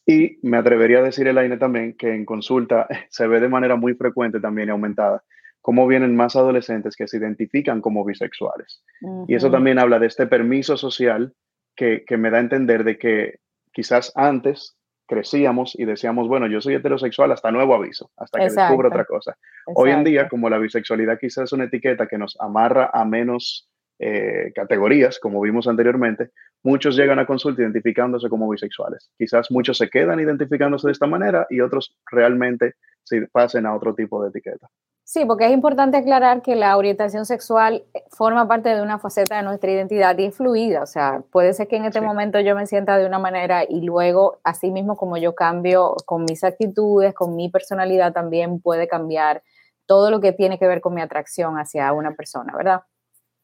y 0.07 0.39
me 0.43 0.59
atrevería 0.59 1.01
a 1.01 1.03
decir, 1.03 1.27
Elaine, 1.27 1.57
también 1.57 1.97
que 1.97 2.15
en 2.15 2.25
consulta 2.25 2.87
se 3.11 3.27
ve 3.27 3.41
de 3.41 3.49
manera 3.49 3.75
muy 3.75 3.95
frecuente 3.95 4.39
también 4.39 4.69
y 4.69 4.71
aumentada 4.71 5.25
cómo 5.61 5.89
vienen 5.89 6.15
más 6.15 6.37
adolescentes 6.37 6.95
que 6.95 7.09
se 7.09 7.17
identifican 7.17 7.81
como 7.81 8.05
bisexuales. 8.05 8.85
Y 9.27 9.35
eso 9.35 9.51
también 9.51 9.81
habla 9.81 9.99
de 9.99 10.07
este 10.07 10.29
permiso 10.29 10.77
social 10.77 11.35
que, 11.75 12.05
que 12.07 12.17
me 12.17 12.31
da 12.31 12.39
a 12.39 12.43
entender 12.43 12.85
de 12.85 12.97
que 12.97 13.41
quizás 13.73 14.13
antes 14.15 14.80
crecíamos 15.11 15.77
y 15.77 15.85
decíamos, 15.87 16.29
bueno, 16.29 16.47
yo 16.47 16.61
soy 16.61 16.75
heterosexual 16.77 17.33
hasta 17.33 17.51
nuevo 17.51 17.75
aviso, 17.75 18.13
hasta 18.17 18.39
que 18.39 18.45
descubro 18.45 18.89
otra 18.89 19.05
cosa. 19.05 19.37
Hoy 19.67 19.91
en 19.91 20.05
día, 20.05 20.29
como 20.29 20.49
la 20.49 20.59
bisexualidad 20.59 21.19
quizás 21.19 21.45
es 21.45 21.53
una 21.53 21.65
etiqueta 21.65 22.07
que 22.07 22.17
nos 22.17 22.41
amarra 22.41 22.91
a 22.95 23.05
menos 23.05 23.69
eh, 23.99 24.53
categorías, 24.55 25.19
como 25.19 25.41
vimos 25.41 25.67
anteriormente, 25.67 26.31
muchos 26.63 26.97
llegan 26.97 27.19
a 27.19 27.27
consulta 27.27 27.61
identificándose 27.61 28.29
como 28.29 28.49
bisexuales. 28.49 29.11
Quizás 29.19 29.51
muchos 29.51 29.79
se 29.79 29.91
quedan 29.91 30.21
identificándose 30.21 30.87
de 30.87 30.93
esta 30.93 31.09
manera 31.09 31.45
y 31.51 31.61
otros 31.61 31.97
realmente 32.09 32.75
si 33.05 33.21
pasen 33.27 33.67
a 33.67 33.75
otro 33.75 33.95
tipo 33.95 34.23
de 34.23 34.31
etiqueta. 34.31 34.69
Sí, 35.13 35.25
porque 35.25 35.47
es 35.47 35.53
importante 35.53 35.97
aclarar 35.97 36.41
que 36.41 36.55
la 36.55 36.77
orientación 36.77 37.27
sexual 37.27 37.83
forma 38.11 38.47
parte 38.47 38.69
de 38.69 38.81
una 38.81 39.01
faceta 39.01 39.39
de 39.39 39.43
nuestra 39.43 39.73
identidad 39.73 40.17
y 40.17 40.27
es 40.27 40.37
fluida. 40.37 40.85
O 40.85 40.87
sea, 40.87 41.25
puede 41.33 41.53
ser 41.53 41.67
que 41.67 41.75
en 41.75 41.85
este 41.85 42.01
momento 42.01 42.39
yo 42.39 42.55
me 42.55 42.65
sienta 42.67 42.97
de 42.97 43.07
una 43.07 43.19
manera 43.19 43.65
y 43.69 43.81
luego, 43.81 44.39
así 44.45 44.71
mismo 44.71 44.97
como 44.97 45.17
yo 45.17 45.35
cambio 45.35 45.97
con 46.07 46.25
mis 46.27 46.45
actitudes, 46.45 47.13
con 47.13 47.35
mi 47.35 47.49
personalidad, 47.49 48.13
también 48.13 48.61
puede 48.61 48.87
cambiar 48.87 49.43
todo 49.85 50.13
lo 50.13 50.21
que 50.21 50.33
tiene 50.33 50.61
que 50.61 50.69
ver 50.69 50.81
con 50.81 50.95
mi 50.95 51.01
atracción 51.01 51.57
hacia 51.57 51.93
una 51.93 52.15
persona, 52.15 52.55
¿verdad? 52.57 52.83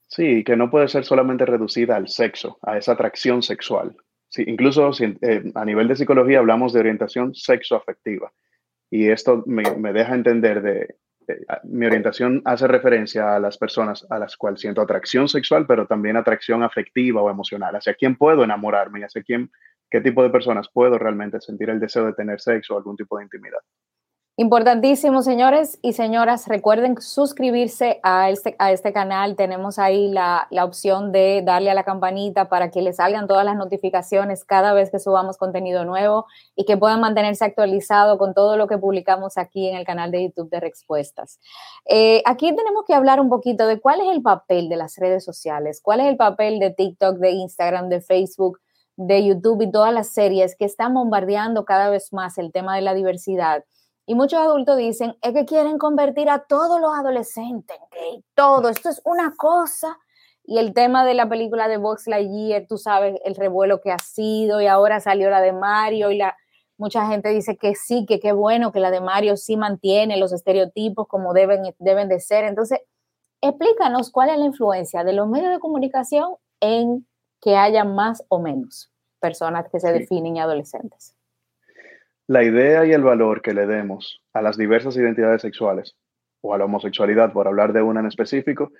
Sí, 0.06 0.44
que 0.44 0.56
no 0.56 0.70
puede 0.70 0.86
ser 0.86 1.04
solamente 1.04 1.46
reducida 1.46 1.96
al 1.96 2.06
sexo, 2.06 2.58
a 2.62 2.78
esa 2.78 2.92
atracción 2.92 3.42
sexual. 3.42 3.96
Sí, 4.28 4.44
incluso 4.46 4.90
eh, 5.00 5.52
a 5.56 5.64
nivel 5.64 5.88
de 5.88 5.96
psicología 5.96 6.38
hablamos 6.38 6.72
de 6.72 6.78
orientación 6.78 7.34
sexoafectiva. 7.34 8.32
Y 8.90 9.08
esto 9.10 9.42
me 9.46 9.92
deja 9.92 10.14
entender 10.14 10.62
de 10.62 10.96
eh, 11.28 11.44
mi 11.64 11.86
orientación 11.86 12.42
hace 12.44 12.66
referencia 12.66 13.34
a 13.34 13.40
las 13.40 13.58
personas 13.58 14.06
a 14.10 14.18
las 14.18 14.36
cuales 14.36 14.60
siento 14.60 14.80
atracción 14.80 15.28
sexual, 15.28 15.66
pero 15.66 15.86
también 15.86 16.16
atracción 16.16 16.62
afectiva 16.62 17.22
o 17.22 17.30
emocional, 17.30 17.74
hacia 17.74 17.94
quién 17.94 18.16
puedo 18.16 18.44
enamorarme 18.44 19.00
y 19.00 19.02
hacia 19.02 19.22
quién, 19.22 19.50
qué 19.90 20.00
tipo 20.00 20.22
de 20.22 20.30
personas 20.30 20.68
puedo 20.72 20.98
realmente 20.98 21.40
sentir 21.40 21.70
el 21.70 21.80
deseo 21.80 22.06
de 22.06 22.12
tener 22.12 22.40
sexo 22.40 22.74
o 22.74 22.78
algún 22.78 22.96
tipo 22.96 23.18
de 23.18 23.24
intimidad. 23.24 23.60
Importantísimo, 24.38 25.22
señores 25.22 25.78
y 25.80 25.94
señoras, 25.94 26.46
recuerden 26.46 27.00
suscribirse 27.00 28.00
a 28.02 28.28
este, 28.28 28.54
a 28.58 28.70
este 28.70 28.92
canal. 28.92 29.34
Tenemos 29.34 29.78
ahí 29.78 30.08
la, 30.10 30.46
la, 30.50 30.66
opción 30.66 31.10
de 31.10 31.40
darle 31.42 31.70
a 31.70 31.74
la 31.74 31.84
campanita 31.84 32.50
para 32.50 32.70
que 32.70 32.82
les 32.82 32.96
salgan 32.96 33.28
todas 33.28 33.46
las 33.46 33.56
notificaciones 33.56 34.44
cada 34.44 34.74
vez 34.74 34.90
que 34.90 34.98
subamos 34.98 35.38
contenido 35.38 35.86
nuevo 35.86 36.26
y 36.54 36.66
que 36.66 36.76
puedan 36.76 37.00
mantenerse 37.00 37.46
actualizado 37.46 38.18
con 38.18 38.34
todo 38.34 38.58
lo 38.58 38.66
que 38.66 38.76
publicamos 38.76 39.38
aquí 39.38 39.70
en 39.70 39.76
el 39.76 39.86
canal 39.86 40.10
de 40.10 40.24
YouTube 40.24 40.50
de 40.50 40.60
Respuestas. 40.60 41.40
Eh, 41.86 42.20
aquí 42.26 42.54
tenemos 42.54 42.84
que 42.86 42.92
hablar 42.92 43.22
un 43.22 43.30
poquito 43.30 43.66
de 43.66 43.80
cuál 43.80 44.02
es 44.02 44.08
el 44.08 44.20
papel 44.20 44.68
de 44.68 44.76
las 44.76 44.98
redes 44.98 45.24
sociales, 45.24 45.80
cuál 45.82 46.00
es 46.00 46.08
el 46.08 46.18
papel 46.18 46.58
de 46.58 46.68
TikTok, 46.72 47.16
de 47.16 47.30
Instagram, 47.30 47.88
de 47.88 48.02
Facebook, 48.02 48.60
de 48.96 49.24
YouTube 49.24 49.62
y 49.62 49.70
todas 49.70 49.94
las 49.94 50.08
series 50.08 50.56
que 50.56 50.66
están 50.66 50.92
bombardeando 50.92 51.64
cada 51.64 51.88
vez 51.88 52.12
más 52.12 52.36
el 52.36 52.52
tema 52.52 52.76
de 52.76 52.82
la 52.82 52.92
diversidad 52.92 53.64
y 54.06 54.14
muchos 54.14 54.38
adultos 54.38 54.76
dicen, 54.76 55.16
es 55.20 55.32
que 55.32 55.44
quieren 55.44 55.78
convertir 55.78 56.30
a 56.30 56.44
todos 56.44 56.80
los 56.80 56.94
adolescentes 56.94 57.76
en 57.76 57.88
gay, 57.90 58.24
todo, 58.34 58.68
esto 58.68 58.88
es 58.88 59.02
una 59.04 59.34
cosa. 59.36 59.98
Y 60.44 60.58
el 60.58 60.74
tema 60.74 61.04
de 61.04 61.14
la 61.14 61.28
película 61.28 61.66
de 61.66 61.76
Vox 61.76 62.06
Lightyear, 62.06 62.66
tú 62.68 62.78
sabes 62.78 63.20
el 63.24 63.34
revuelo 63.34 63.80
que 63.80 63.90
ha 63.90 63.98
sido 63.98 64.60
y 64.60 64.68
ahora 64.68 65.00
salió 65.00 65.28
la 65.28 65.40
de 65.40 65.52
Mario 65.52 66.12
y 66.12 66.18
la, 66.18 66.36
mucha 66.78 67.08
gente 67.08 67.30
dice 67.30 67.56
que 67.56 67.74
sí, 67.74 68.06
que 68.06 68.20
qué 68.20 68.30
bueno 68.30 68.70
que 68.70 68.78
la 68.78 68.92
de 68.92 69.00
Mario 69.00 69.36
sí 69.36 69.56
mantiene 69.56 70.16
los 70.18 70.32
estereotipos 70.32 71.08
como 71.08 71.32
deben, 71.32 71.74
deben 71.80 72.08
de 72.08 72.20
ser. 72.20 72.44
Entonces, 72.44 72.78
explícanos 73.40 74.12
cuál 74.12 74.30
es 74.30 74.38
la 74.38 74.44
influencia 74.44 75.02
de 75.02 75.14
los 75.14 75.26
medios 75.28 75.50
de 75.50 75.58
comunicación 75.58 76.36
en 76.60 77.04
que 77.40 77.56
haya 77.56 77.82
más 77.82 78.24
o 78.28 78.38
menos 78.38 78.92
personas 79.18 79.66
que 79.68 79.80
se 79.80 79.92
definen 79.92 80.38
adolescentes 80.38 81.15
la 82.28 82.42
idea 82.42 82.84
y 82.84 82.92
el 82.92 83.02
valor 83.02 83.40
que 83.40 83.54
le 83.54 83.66
demos 83.66 84.20
a 84.32 84.42
las 84.42 84.56
diversas 84.56 84.96
identidades 84.96 85.42
sexuales 85.42 85.96
o 86.40 86.54
a 86.54 86.58
la 86.58 86.64
homosexualidad, 86.64 87.32
por 87.32 87.46
hablar 87.46 87.72
de 87.72 87.82
una 87.82 88.00
en 88.00 88.06
específico, 88.06 88.72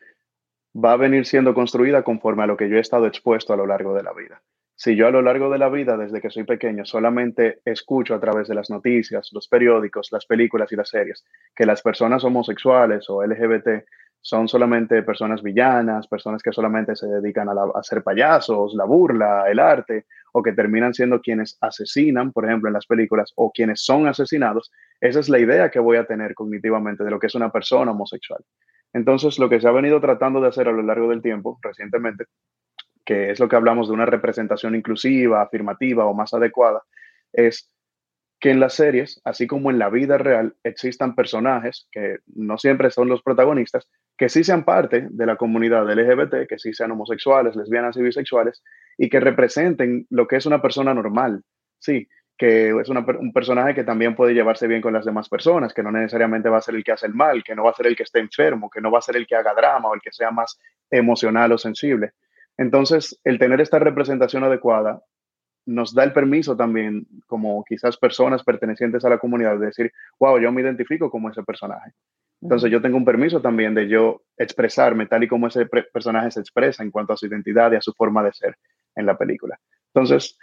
va 0.76 0.92
a 0.92 0.96
venir 0.96 1.26
siendo 1.26 1.54
construida 1.54 2.02
conforme 2.02 2.42
a 2.42 2.46
lo 2.46 2.56
que 2.56 2.68
yo 2.68 2.76
he 2.76 2.80
estado 2.80 3.06
expuesto 3.06 3.52
a 3.52 3.56
lo 3.56 3.66
largo 3.66 3.94
de 3.94 4.02
la 4.02 4.12
vida. 4.12 4.42
Si 4.78 4.94
yo 4.94 5.06
a 5.06 5.10
lo 5.10 5.22
largo 5.22 5.48
de 5.48 5.58
la 5.58 5.70
vida, 5.70 5.96
desde 5.96 6.20
que 6.20 6.28
soy 6.28 6.44
pequeño, 6.44 6.84
solamente 6.84 7.60
escucho 7.64 8.14
a 8.14 8.20
través 8.20 8.46
de 8.46 8.54
las 8.54 8.68
noticias, 8.68 9.30
los 9.32 9.48
periódicos, 9.48 10.12
las 10.12 10.26
películas 10.26 10.70
y 10.70 10.76
las 10.76 10.90
series, 10.90 11.24
que 11.54 11.64
las 11.64 11.80
personas 11.80 12.24
homosexuales 12.24 13.08
o 13.08 13.24
LGBT 13.24 13.86
son 14.26 14.48
solamente 14.48 15.04
personas 15.04 15.40
villanas, 15.40 16.08
personas 16.08 16.42
que 16.42 16.50
solamente 16.50 16.96
se 16.96 17.06
dedican 17.06 17.48
a, 17.48 17.52
hacer 17.76 18.02
payasos, 18.02 18.74
la 18.74 18.84
burla, 18.84 19.44
el 19.48 19.60
arte, 19.60 20.06
o 20.32 20.42
que 20.42 20.52
terminan 20.52 20.92
siendo 20.92 21.20
quienes 21.20 21.56
asesinan, 21.60 22.32
por 22.32 22.44
ejemplo, 22.44 22.68
en 22.68 22.74
las 22.74 22.86
películas, 22.86 23.32
o 23.36 23.52
quienes 23.52 23.84
son 23.84 24.08
asesinados, 24.08 24.72
esa 25.00 25.20
es 25.20 25.28
la 25.28 25.38
idea 25.38 25.70
que 25.70 25.78
voy 25.78 25.96
a 25.96 26.06
tener 26.06 26.34
cognitivamente 26.34 27.04
de 27.04 27.10
lo 27.12 27.20
que 27.20 27.28
es 27.28 27.36
una 27.36 27.52
persona 27.52 27.92
homosexual. 27.92 28.42
Entonces, 28.92 29.38
lo 29.38 29.48
que 29.48 29.60
se 29.60 29.68
ha 29.68 29.70
venido 29.70 30.00
tratando 30.00 30.40
de 30.40 30.48
hacer 30.48 30.66
a 30.66 30.72
lo 30.72 30.82
largo 30.82 31.08
del 31.10 31.22
tiempo, 31.22 31.60
recientemente, 31.62 32.24
que 33.04 33.30
es 33.30 33.38
lo 33.38 33.48
que 33.48 33.54
hablamos 33.54 33.86
de 33.86 33.94
una 33.94 34.06
representación 34.06 34.74
inclusiva, 34.74 35.40
afirmativa 35.40 36.04
o 36.04 36.14
más 36.14 36.34
adecuada, 36.34 36.82
es 37.32 37.70
que 38.38 38.50
en 38.50 38.60
las 38.60 38.74
series, 38.74 39.20
así 39.24 39.46
como 39.46 39.70
en 39.70 39.78
la 39.78 39.88
vida 39.88 40.18
real, 40.18 40.54
existan 40.62 41.14
personajes 41.14 41.88
que 41.90 42.18
no 42.34 42.58
siempre 42.58 42.90
son 42.90 43.08
los 43.08 43.22
protagonistas, 43.22 43.88
que 44.18 44.28
sí 44.28 44.44
sean 44.44 44.64
parte 44.64 45.06
de 45.10 45.26
la 45.26 45.36
comunidad 45.36 45.90
LGBT, 45.90 46.46
que 46.48 46.58
sí 46.58 46.74
sean 46.74 46.92
homosexuales, 46.92 47.56
lesbianas 47.56 47.96
y 47.96 48.02
bisexuales, 48.02 48.62
y 48.98 49.08
que 49.08 49.20
representen 49.20 50.06
lo 50.10 50.26
que 50.26 50.36
es 50.36 50.46
una 50.46 50.60
persona 50.60 50.92
normal, 50.92 51.42
sí, 51.78 52.08
que 52.36 52.78
es 52.78 52.88
un 52.90 53.32
personaje 53.32 53.74
que 53.74 53.84
también 53.84 54.14
puede 54.14 54.34
llevarse 54.34 54.66
bien 54.66 54.82
con 54.82 54.92
las 54.92 55.06
demás 55.06 55.28
personas, 55.28 55.72
que 55.72 55.82
no 55.82 55.90
necesariamente 55.90 56.50
va 56.50 56.58
a 56.58 56.62
ser 56.62 56.74
el 56.74 56.84
que 56.84 56.92
hace 56.92 57.06
el 57.06 57.14
mal, 57.14 57.42
que 57.42 57.54
no 57.54 57.64
va 57.64 57.70
a 57.70 57.74
ser 57.74 57.86
el 57.86 57.96
que 57.96 58.02
esté 58.02 58.18
enfermo, 58.18 58.68
que 58.68 58.82
no 58.82 58.90
va 58.90 58.98
a 58.98 59.02
ser 59.02 59.16
el 59.16 59.26
que 59.26 59.36
haga 59.36 59.54
drama 59.54 59.88
o 59.88 59.94
el 59.94 60.02
que 60.02 60.12
sea 60.12 60.30
más 60.30 60.58
emocional 60.90 61.52
o 61.52 61.58
sensible. 61.58 62.12
Entonces, 62.58 63.18
el 63.24 63.38
tener 63.38 63.62
esta 63.62 63.78
representación 63.78 64.44
adecuada 64.44 65.00
nos 65.66 65.92
da 65.92 66.04
el 66.04 66.12
permiso 66.12 66.56
también, 66.56 67.06
como 67.26 67.64
quizás 67.64 67.96
personas 67.96 68.42
pertenecientes 68.44 69.04
a 69.04 69.10
la 69.10 69.18
comunidad, 69.18 69.58
de 69.58 69.66
decir, 69.66 69.92
wow, 70.18 70.38
yo 70.38 70.52
me 70.52 70.62
identifico 70.62 71.10
como 71.10 71.28
ese 71.28 71.42
personaje. 71.42 71.92
Entonces 72.40 72.70
yo 72.70 72.80
tengo 72.80 72.96
un 72.96 73.04
permiso 73.04 73.40
también 73.40 73.74
de 73.74 73.88
yo 73.88 74.22
expresarme 74.36 75.06
tal 75.06 75.24
y 75.24 75.28
como 75.28 75.48
ese 75.48 75.66
personaje 75.66 76.30
se 76.30 76.40
expresa 76.40 76.82
en 76.82 76.90
cuanto 76.90 77.12
a 77.12 77.16
su 77.16 77.26
identidad 77.26 77.72
y 77.72 77.76
a 77.76 77.80
su 77.80 77.92
forma 77.92 78.22
de 78.22 78.32
ser 78.32 78.56
en 78.94 79.06
la 79.06 79.16
película. 79.16 79.58
Entonces, 79.92 80.38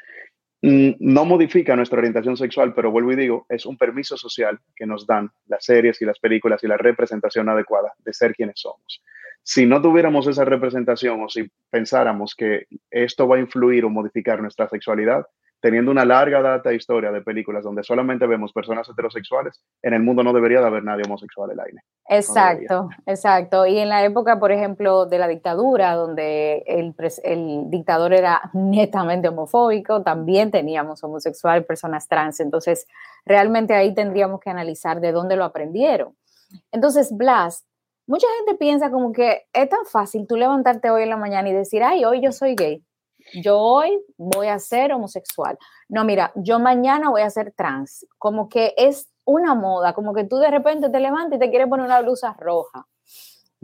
mm, 0.62 0.92
no 1.00 1.24
modifica 1.24 1.76
nuestra 1.76 2.00
orientación 2.00 2.36
sexual, 2.36 2.74
pero 2.74 2.92
vuelvo 2.92 3.14
y 3.14 3.16
digo, 3.16 3.46
es 3.48 3.66
un 3.66 3.78
permiso 3.78 4.18
social 4.18 4.60
que 4.76 4.86
nos 4.86 5.08
dan 5.08 5.30
las 5.48 5.64
series 5.64 6.02
y 6.02 6.06
las 6.06 6.20
películas 6.20 6.64
y 6.64 6.68
la 6.68 6.78
representación 6.78 7.48
adecuada 7.48 7.94
de 8.00 8.14
ser 8.14 8.34
quienes 8.34 8.60
somos 8.60 9.02
si 9.44 9.66
no 9.66 9.82
tuviéramos 9.82 10.26
esa 10.28 10.46
representación 10.46 11.22
o 11.22 11.30
si 11.30 11.50
pensáramos 11.70 12.34
que 12.36 12.66
esto 12.90 13.28
va 13.28 13.36
a 13.36 13.40
influir 13.40 13.86
o 13.86 13.90
modificar 13.90 14.42
nuestra 14.42 14.70
sexualidad, 14.70 15.26
teniendo 15.64 15.92
una 15.92 16.04
larga 16.04 16.42
data 16.42 16.74
historia 16.74 17.10
de 17.10 17.22
películas 17.22 17.64
donde 17.64 17.84
solamente 17.84 18.28
vemos 18.28 18.52
personas 18.52 18.88
heterosexuales, 18.90 19.64
en 19.82 19.94
el 19.94 20.04
mundo 20.04 20.22
no 20.22 20.34
debería 20.34 20.60
de 20.60 20.68
haber 20.68 20.84
nadie 20.84 21.04
homosexual 21.06 21.52
en 21.52 21.54
el 21.54 21.66
aire. 21.66 21.78
Exacto, 22.10 22.90
exacto. 23.06 23.66
Y 23.66 23.78
en 23.80 23.88
la 23.88 24.04
época, 24.04 24.40
por 24.40 24.52
ejemplo, 24.52 25.06
de 25.06 25.20
la 25.20 25.28
dictadura, 25.30 25.94
donde 25.96 26.66
el, 26.68 26.94
el 27.24 27.70
dictador 27.70 28.14
era 28.14 28.50
netamente 28.54 29.30
homofóbico, 29.30 30.04
también 30.04 30.52
teníamos 30.52 31.02
homosexual, 31.02 31.64
personas 31.64 32.10
trans. 32.10 32.42
Entonces, 32.42 32.86
realmente 33.26 33.74
ahí 33.74 33.94
tendríamos 33.94 34.42
que 34.42 34.50
analizar 34.50 35.00
de 35.00 35.14
dónde 35.14 35.38
lo 35.38 35.46
aprendieron. 35.46 36.14
Entonces, 36.74 37.16
Blas, 37.16 37.66
Mucha 38.06 38.28
gente 38.38 38.56
piensa 38.56 38.92
como 38.92 39.14
que 39.14 39.44
es 39.54 39.70
tan 39.70 39.86
fácil 39.86 40.28
tú 40.28 40.36
levantarte 40.36 40.90
hoy 40.90 41.04
en 41.04 41.10
la 41.10 41.18
mañana 41.18 41.50
y 41.50 41.54
decir, 41.54 41.84
ay, 41.84 42.04
hoy 42.04 42.22
yo 42.22 42.32
soy 42.32 42.56
gay, 42.56 42.84
yo 43.42 43.60
hoy 43.60 44.04
voy 44.18 44.48
a 44.48 44.60
ser 44.60 44.92
homosexual. 44.94 45.58
No, 45.88 46.04
mira, 46.04 46.32
yo 46.36 46.60
mañana 46.60 47.10
voy 47.10 47.22
a 47.22 47.30
ser 47.30 47.54
trans. 47.56 48.06
Como 48.18 48.50
que 48.50 48.74
es 48.78 49.10
una 49.26 49.56
moda, 49.56 49.94
como 49.94 50.14
que 50.14 50.26
tú 50.26 50.38
de 50.38 50.52
repente 50.52 50.90
te 50.90 51.00
levantas 51.00 51.38
y 51.38 51.40
te 51.40 51.50
quieres 51.50 51.70
poner 51.70 51.86
una 51.86 52.02
blusa 52.02 52.36
roja. 52.38 52.88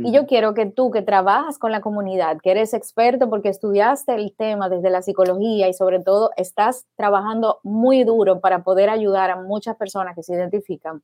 Y 0.01 0.13
yo 0.13 0.27
quiero 0.27 0.53
que 0.53 0.65
tú 0.65 0.91
que 0.91 1.01
trabajas 1.01 1.57
con 1.57 1.73
la 1.73 1.81
comunidad, 1.81 2.37
que 2.41 2.51
eres 2.51 2.73
experto 2.73 3.29
porque 3.29 3.49
estudiaste 3.49 4.15
el 4.15 4.33
tema 4.33 4.69
desde 4.69 4.89
la 4.89 5.01
psicología 5.01 5.67
y 5.67 5.73
sobre 5.73 5.99
todo 5.99 6.31
estás 6.37 6.85
trabajando 6.95 7.59
muy 7.63 8.05
duro 8.05 8.39
para 8.39 8.63
poder 8.63 8.89
ayudar 8.89 9.29
a 9.29 9.41
muchas 9.41 9.75
personas 9.75 10.15
que 10.15 10.23
se 10.23 10.35
identifican, 10.35 11.01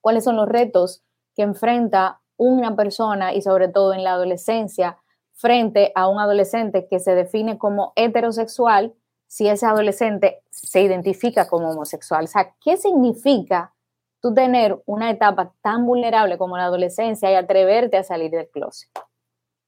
cuáles 0.00 0.22
son 0.22 0.36
los 0.36 0.48
retos 0.48 1.02
que 1.34 1.42
enfrenta 1.42 2.20
una 2.36 2.76
persona 2.76 3.32
y 3.34 3.42
sobre 3.42 3.68
todo 3.68 3.94
en 3.94 4.04
la 4.04 4.12
adolescencia 4.12 4.98
frente 5.32 5.92
a 5.94 6.08
un 6.08 6.18
adolescente 6.18 6.86
que 6.88 6.98
se 6.98 7.14
define 7.14 7.58
como 7.58 7.92
heterosexual 7.96 8.94
si 9.26 9.48
ese 9.48 9.66
adolescente 9.66 10.42
se 10.50 10.82
identifica 10.82 11.48
como 11.48 11.70
homosexual. 11.70 12.24
O 12.24 12.28
sea, 12.28 12.54
¿qué 12.60 12.76
significa 12.76 13.74
tú 14.20 14.32
tener 14.32 14.80
una 14.86 15.10
etapa 15.10 15.52
tan 15.62 15.84
vulnerable 15.86 16.38
como 16.38 16.56
la 16.56 16.64
adolescencia 16.64 17.30
y 17.30 17.34
atreverte 17.34 17.96
a 17.96 18.04
salir 18.04 18.30
del 18.30 18.48
closet? 18.48 18.88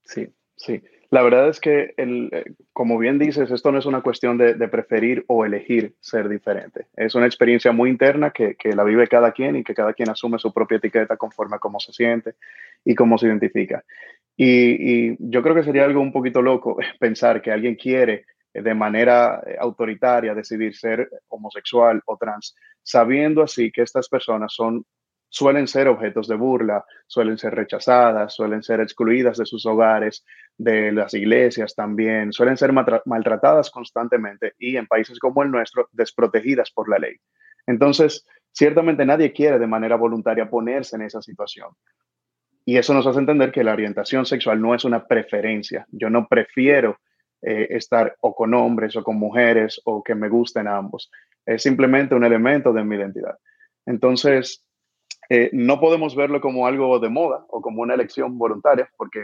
Sí, 0.04 0.32
sí. 0.56 0.82
La 1.10 1.22
verdad 1.22 1.48
es 1.48 1.58
que, 1.58 1.94
el, 1.96 2.28
eh, 2.32 2.44
como 2.74 2.98
bien 2.98 3.18
dices, 3.18 3.50
esto 3.50 3.72
no 3.72 3.78
es 3.78 3.86
una 3.86 4.02
cuestión 4.02 4.36
de, 4.36 4.54
preferir 4.68 5.24
o 5.26 5.46
elegir 5.46 5.94
ser 6.00 6.28
diferente. 6.28 6.86
Es 6.96 7.14
una 7.14 7.24
experiencia 7.24 7.72
muy 7.72 7.88
interna 7.88 8.30
que, 8.30 8.56
la 8.74 8.84
vive 8.84 9.08
cada 9.08 9.32
quien 9.32 9.56
y 9.56 9.64
que 9.64 9.74
cada 9.74 9.94
quien 9.94 10.10
asume 10.10 10.38
su 10.38 10.52
propia 10.52 10.76
etiqueta 10.76 11.16
conforme 11.16 11.56
a 11.56 11.60
cómo 11.60 11.80
se 11.80 11.92
siente 11.92 12.34
y 12.84 12.94
cómo 12.94 13.16
se 13.16 13.26
identifica. 13.26 13.82
Y, 14.36 15.16
yo 15.30 15.42
creo 15.42 15.54
que 15.54 15.64
sería 15.64 15.84
algo 15.84 16.00
un 16.02 16.12
poquito 16.12 16.42
loco 16.42 16.76
pensar 17.00 17.40
que 17.40 17.52
alguien 17.52 17.76
quiere 17.76 18.26
de 18.52 18.74
manera 18.74 19.42
eh, 19.46 19.56
autoritaria 19.58 20.34
decidir 20.34 20.74
ser 20.76 21.08
homosexual 21.28 22.02
o 22.04 22.16
trans, 22.18 22.54
sabiendo 22.82 23.42
así 23.42 23.70
que 23.70 23.82
estas 23.82 24.08
personas 24.08 24.52
son 24.52 24.84
suelen 25.28 25.66
ser 25.66 25.88
objetos 25.88 26.28
de 26.28 26.36
burla, 26.36 26.84
suelen 27.06 27.38
ser 27.38 27.54
rechazadas, 27.54 28.34
suelen 28.34 28.62
ser 28.62 28.80
excluidas 28.80 29.38
de 29.38 29.46
sus 29.46 29.66
hogares, 29.66 30.24
de 30.56 30.90
las 30.92 31.14
iglesias 31.14 31.74
también, 31.74 32.32
suelen 32.32 32.56
ser 32.56 32.72
maltratadas 32.72 33.70
constantemente 33.70 34.54
y 34.58 34.76
en 34.76 34.86
países 34.86 35.18
como 35.18 35.42
el 35.42 35.50
nuestro, 35.50 35.88
desprotegidas 35.92 36.70
por 36.70 36.88
la 36.88 36.98
ley. 36.98 37.16
Entonces, 37.66 38.26
ciertamente 38.50 39.04
nadie 39.04 39.32
quiere 39.32 39.58
de 39.58 39.66
manera 39.66 39.96
voluntaria 39.96 40.50
ponerse 40.50 40.96
en 40.96 41.02
esa 41.02 41.22
situación. 41.22 41.70
Y 42.64 42.76
eso 42.76 42.92
nos 42.92 43.06
hace 43.06 43.20
entender 43.20 43.52
que 43.52 43.64
la 43.64 43.72
orientación 43.72 44.26
sexual 44.26 44.60
no 44.60 44.74
es 44.74 44.84
una 44.84 45.06
preferencia. 45.06 45.86
Yo 45.90 46.10
no 46.10 46.26
prefiero 46.26 46.98
eh, 47.40 47.68
estar 47.70 48.16
o 48.20 48.34
con 48.34 48.52
hombres 48.52 48.96
o 48.96 49.04
con 49.04 49.16
mujeres 49.16 49.80
o 49.84 50.02
que 50.02 50.14
me 50.14 50.28
gusten 50.28 50.66
ambos. 50.66 51.10
Es 51.46 51.62
simplemente 51.62 52.14
un 52.14 52.24
elemento 52.24 52.72
de 52.72 52.84
mi 52.84 52.96
identidad. 52.96 53.38
Entonces, 53.86 54.67
eh, 55.28 55.50
no 55.52 55.80
podemos 55.80 56.16
verlo 56.16 56.40
como 56.40 56.66
algo 56.66 56.98
de 56.98 57.08
moda 57.08 57.44
o 57.48 57.60
como 57.60 57.82
una 57.82 57.94
elección 57.94 58.38
voluntaria, 58.38 58.90
porque 58.96 59.20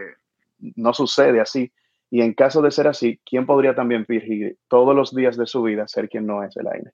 no 0.76 0.92
sucede 0.92 1.40
así. 1.40 1.72
Y 2.10 2.20
en 2.20 2.34
caso 2.34 2.62
de 2.62 2.70
ser 2.70 2.86
así, 2.86 3.18
¿quién 3.24 3.46
podría 3.46 3.74
también 3.74 4.06
fingir 4.06 4.58
todos 4.68 4.94
los 4.94 5.14
días 5.14 5.36
de 5.36 5.46
su 5.46 5.62
vida 5.62 5.88
ser 5.88 6.08
quien 6.08 6.26
no 6.26 6.44
es 6.44 6.56
el 6.56 6.68
aire? 6.68 6.92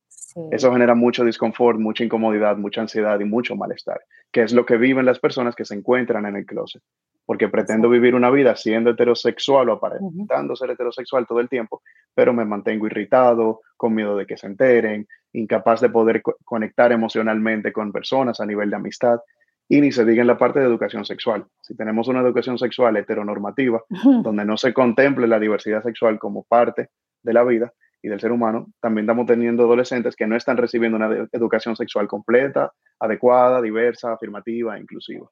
Eso 0.50 0.72
genera 0.72 0.94
mucho 0.94 1.24
disconfort, 1.24 1.78
mucha 1.78 2.04
incomodidad, 2.04 2.56
mucha 2.56 2.80
ansiedad 2.80 3.18
y 3.18 3.24
mucho 3.24 3.56
malestar, 3.56 4.00
que 4.30 4.42
es 4.42 4.52
lo 4.52 4.64
que 4.64 4.76
viven 4.76 5.04
las 5.04 5.18
personas 5.18 5.56
que 5.56 5.64
se 5.64 5.74
encuentran 5.74 6.24
en 6.26 6.36
el 6.36 6.46
closet. 6.46 6.82
Porque 7.26 7.48
pretendo 7.48 7.88
vivir 7.88 8.14
una 8.14 8.30
vida 8.30 8.56
siendo 8.56 8.90
heterosexual 8.90 9.68
o 9.68 9.72
aparentando 9.74 10.56
ser 10.56 10.70
heterosexual 10.70 11.26
todo 11.26 11.40
el 11.40 11.48
tiempo, 11.48 11.82
pero 12.14 12.32
me 12.32 12.44
mantengo 12.44 12.86
irritado, 12.86 13.60
con 13.76 13.94
miedo 13.94 14.16
de 14.16 14.26
que 14.26 14.36
se 14.36 14.46
enteren, 14.46 15.06
incapaz 15.32 15.80
de 15.80 15.90
poder 15.90 16.22
conectar 16.44 16.92
emocionalmente 16.92 17.72
con 17.72 17.92
personas 17.92 18.40
a 18.40 18.46
nivel 18.46 18.70
de 18.70 18.76
amistad. 18.76 19.20
Y 19.68 19.80
ni 19.80 19.92
se 19.92 20.04
diga 20.04 20.22
en 20.22 20.26
la 20.26 20.36
parte 20.36 20.58
de 20.58 20.66
educación 20.66 21.04
sexual. 21.04 21.46
Si 21.62 21.76
tenemos 21.76 22.08
una 22.08 22.20
educación 22.20 22.58
sexual 22.58 22.96
heteronormativa, 22.96 23.82
donde 24.22 24.44
no 24.44 24.56
se 24.56 24.74
contemple 24.74 25.28
la 25.28 25.38
diversidad 25.38 25.82
sexual 25.84 26.18
como 26.18 26.42
parte 26.42 26.88
de 27.22 27.32
la 27.32 27.44
vida 27.44 27.72
y 28.02 28.08
del 28.08 28.18
ser 28.18 28.32
humano, 28.32 28.66
también 28.80 29.04
estamos 29.04 29.26
teniendo 29.26 29.62
adolescentes 29.64 30.16
que 30.16 30.26
no 30.26 30.34
están 30.34 30.56
recibiendo 30.56 30.96
una 30.96 31.28
educación 31.30 31.76
sexual 31.76 32.08
completa, 32.08 32.72
adecuada, 32.98 33.62
diversa, 33.62 34.12
afirmativa, 34.12 34.76
inclusiva. 34.76 35.28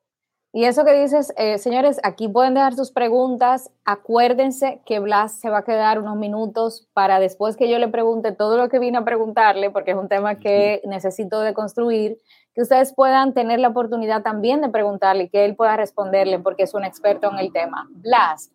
Y 0.52 0.64
eso 0.64 0.84
que 0.84 0.98
dices, 0.98 1.32
eh, 1.36 1.58
señores, 1.58 2.00
aquí 2.02 2.26
pueden 2.26 2.54
dejar 2.54 2.74
sus 2.74 2.90
preguntas. 2.90 3.70
Acuérdense 3.84 4.80
que 4.86 4.98
Blas 4.98 5.38
se 5.38 5.50
va 5.50 5.58
a 5.58 5.64
quedar 5.64 5.98
unos 5.98 6.16
minutos 6.16 6.88
para 6.94 7.20
después 7.20 7.56
que 7.56 7.68
yo 7.68 7.78
le 7.78 7.88
pregunte 7.88 8.32
todo 8.32 8.56
lo 8.56 8.70
que 8.70 8.78
vine 8.78 8.96
a 8.96 9.04
preguntarle, 9.04 9.70
porque 9.70 9.90
es 9.90 9.96
un 9.98 10.08
tema 10.08 10.36
que 10.36 10.80
necesito 10.84 11.40
de 11.40 11.52
construir, 11.52 12.16
que 12.54 12.62
ustedes 12.62 12.94
puedan 12.94 13.34
tener 13.34 13.60
la 13.60 13.68
oportunidad 13.68 14.22
también 14.22 14.62
de 14.62 14.70
preguntarle 14.70 15.24
y 15.24 15.28
que 15.28 15.44
él 15.44 15.54
pueda 15.54 15.76
responderle, 15.76 16.38
porque 16.38 16.62
es 16.62 16.72
un 16.72 16.84
experto 16.84 17.30
en 17.30 17.38
el 17.38 17.52
tema. 17.52 17.86
Blas, 17.90 18.50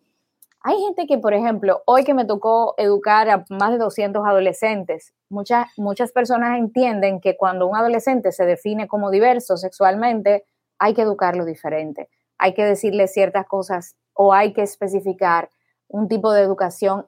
hay 0.66 0.80
gente 0.80 1.06
que, 1.06 1.18
por 1.18 1.32
ejemplo, 1.32 1.82
hoy 1.86 2.04
que 2.04 2.14
me 2.14 2.24
tocó 2.24 2.74
educar 2.76 3.28
a 3.28 3.44
más 3.50 3.70
de 3.70 3.78
200 3.78 4.26
adolescentes, 4.26 5.12
muchas, 5.28 5.68
muchas 5.76 6.10
personas 6.10 6.58
entienden 6.58 7.20
que 7.20 7.36
cuando 7.36 7.68
un 7.68 7.76
adolescente 7.76 8.32
se 8.32 8.46
define 8.46 8.88
como 8.88 9.10
diverso 9.10 9.56
sexualmente, 9.56 10.44
hay 10.78 10.94
que 10.94 11.02
educarlo 11.02 11.44
diferente, 11.44 12.08
hay 12.38 12.54
que 12.54 12.64
decirle 12.64 13.06
ciertas 13.08 13.46
cosas 13.46 13.96
o 14.14 14.32
hay 14.32 14.52
que 14.52 14.62
especificar 14.62 15.50
un 15.88 16.08
tipo 16.08 16.32
de 16.32 16.42
educación 16.42 17.06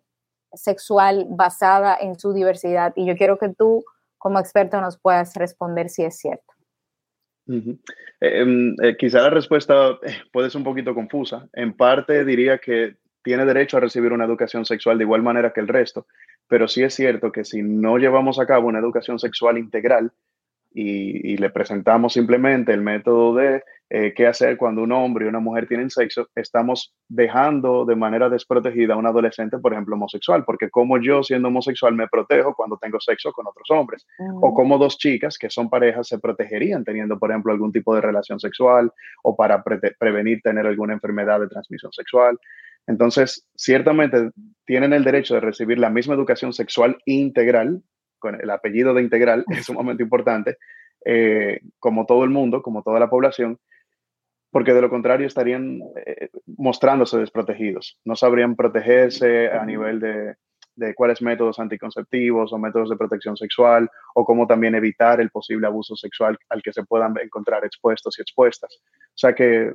sexual 0.52 1.26
basada 1.28 1.96
en 2.00 2.18
su 2.18 2.32
diversidad. 2.32 2.92
Y 2.96 3.06
yo 3.06 3.16
quiero 3.16 3.38
que 3.38 3.48
tú, 3.48 3.84
como 4.18 4.38
experto, 4.38 4.80
nos 4.80 4.98
puedas 4.98 5.34
responder 5.34 5.88
si 5.88 6.04
es 6.04 6.18
cierto. 6.18 6.52
Em, 8.20 8.74
eh, 8.82 8.96
quizá 8.98 9.22
la 9.22 9.30
respuesta 9.30 9.98
eh, 10.02 10.16
puede 10.32 10.50
ser 10.50 10.58
un 10.58 10.64
poquito 10.64 10.94
confusa. 10.94 11.48
En 11.52 11.76
parte 11.76 12.24
diría 12.24 12.58
que 12.58 12.96
tiene 13.22 13.44
derecho 13.44 13.76
a 13.76 13.80
recibir 13.80 14.12
una 14.12 14.24
educación 14.24 14.64
sexual 14.64 14.98
de 14.98 15.04
igual 15.04 15.22
manera 15.22 15.52
que 15.52 15.60
el 15.60 15.68
resto, 15.68 16.06
pero 16.48 16.68
sí 16.68 16.82
es 16.82 16.94
cierto 16.94 17.32
que 17.32 17.44
si 17.44 17.62
no 17.62 17.98
llevamos 17.98 18.38
a 18.38 18.46
cabo 18.46 18.68
una 18.68 18.78
educación 18.78 19.18
sexual 19.18 19.58
integral, 19.58 20.12
y, 20.78 21.36
le 21.38 21.50
presentamos 21.50 22.12
simplemente 22.12 22.72
el 22.72 22.82
método 22.82 23.34
de 23.34 23.62
eh, 23.88 24.12
qué 24.14 24.26
hacer 24.26 24.58
cuando 24.58 24.82
un 24.82 24.92
hombre 24.92 25.24
y 25.24 25.28
una 25.28 25.38
mujer 25.38 25.66
tienen 25.66 25.88
sexo, 25.88 26.28
estamos 26.34 26.94
dejando 27.08 27.86
de 27.86 27.96
manera 27.96 28.28
desprotegida 28.28 28.92
a 28.92 28.96
un 28.98 29.06
adolescente, 29.06 29.58
por 29.58 29.72
ejemplo, 29.72 29.94
homosexual, 29.94 30.44
porque 30.44 30.68
como 30.68 31.00
yo 31.00 31.22
siendo 31.22 31.48
homosexual 31.48 31.94
me 31.94 32.08
protejo 32.08 32.54
cuando 32.54 32.76
tengo 32.76 33.00
sexo 33.00 33.32
con 33.32 33.46
otros 33.46 33.70
hombres, 33.70 34.06
o 34.42 34.52
como 34.52 34.76
dos 34.76 34.98
chicas 34.98 35.38
que 35.38 35.48
son 35.48 35.70
parejas 35.70 36.08
se 36.08 36.18
protegerían 36.18 36.84
teniendo, 36.84 37.18
por 37.18 37.30
ejemplo, 37.30 37.52
algún 37.52 37.72
tipo 37.72 37.94
de 37.94 38.02
relación 38.02 38.38
sexual 38.38 38.92
o 39.22 39.34
para 39.34 39.62
prevenir 39.98 40.42
tener 40.42 40.66
alguna 40.66 40.92
enfermedad 40.92 41.40
de 41.40 41.48
transmisión 41.48 41.92
sexual. 41.92 42.38
Entonces, 42.86 43.48
ciertamente 43.56 44.30
tienen 44.66 44.92
el 44.92 45.04
derecho 45.04 45.34
de 45.34 45.40
recibir 45.40 45.78
la 45.78 45.90
misma 45.90 46.14
educación 46.14 46.52
sexual 46.52 46.98
integral 47.06 47.82
con 48.26 48.40
el 48.40 48.50
apellido 48.50 48.92
de 48.92 49.02
integral 49.02 49.44
es 49.48 49.66
sumamente 49.66 50.02
importante, 50.02 50.56
eh, 51.04 51.60
como 51.78 52.06
todo 52.06 52.24
el 52.24 52.30
mundo, 52.30 52.60
como 52.60 52.82
toda 52.82 52.98
la 52.98 53.08
población, 53.08 53.58
porque 54.50 54.74
de 54.74 54.80
lo 54.80 54.90
contrario 54.90 55.26
estarían 55.26 55.80
eh, 56.04 56.28
mostrándose 56.46 57.18
desprotegidos, 57.18 57.98
no 58.04 58.16
sabrían 58.16 58.56
protegerse 58.56 59.48
a 59.48 59.64
nivel 59.64 60.00
de, 60.00 60.34
de 60.74 60.94
cuáles 60.94 61.22
métodos 61.22 61.60
anticonceptivos 61.60 62.52
o 62.52 62.58
métodos 62.58 62.90
de 62.90 62.96
protección 62.96 63.36
sexual 63.36 63.88
o 64.14 64.24
cómo 64.24 64.46
también 64.46 64.74
evitar 64.74 65.20
el 65.20 65.30
posible 65.30 65.68
abuso 65.68 65.94
sexual 65.94 66.36
al 66.48 66.62
que 66.62 66.72
se 66.72 66.84
puedan 66.84 67.14
encontrar 67.22 67.64
expuestos 67.64 68.18
y 68.18 68.22
expuestas. 68.22 68.80
O 68.82 69.18
sea 69.18 69.34
que 69.34 69.72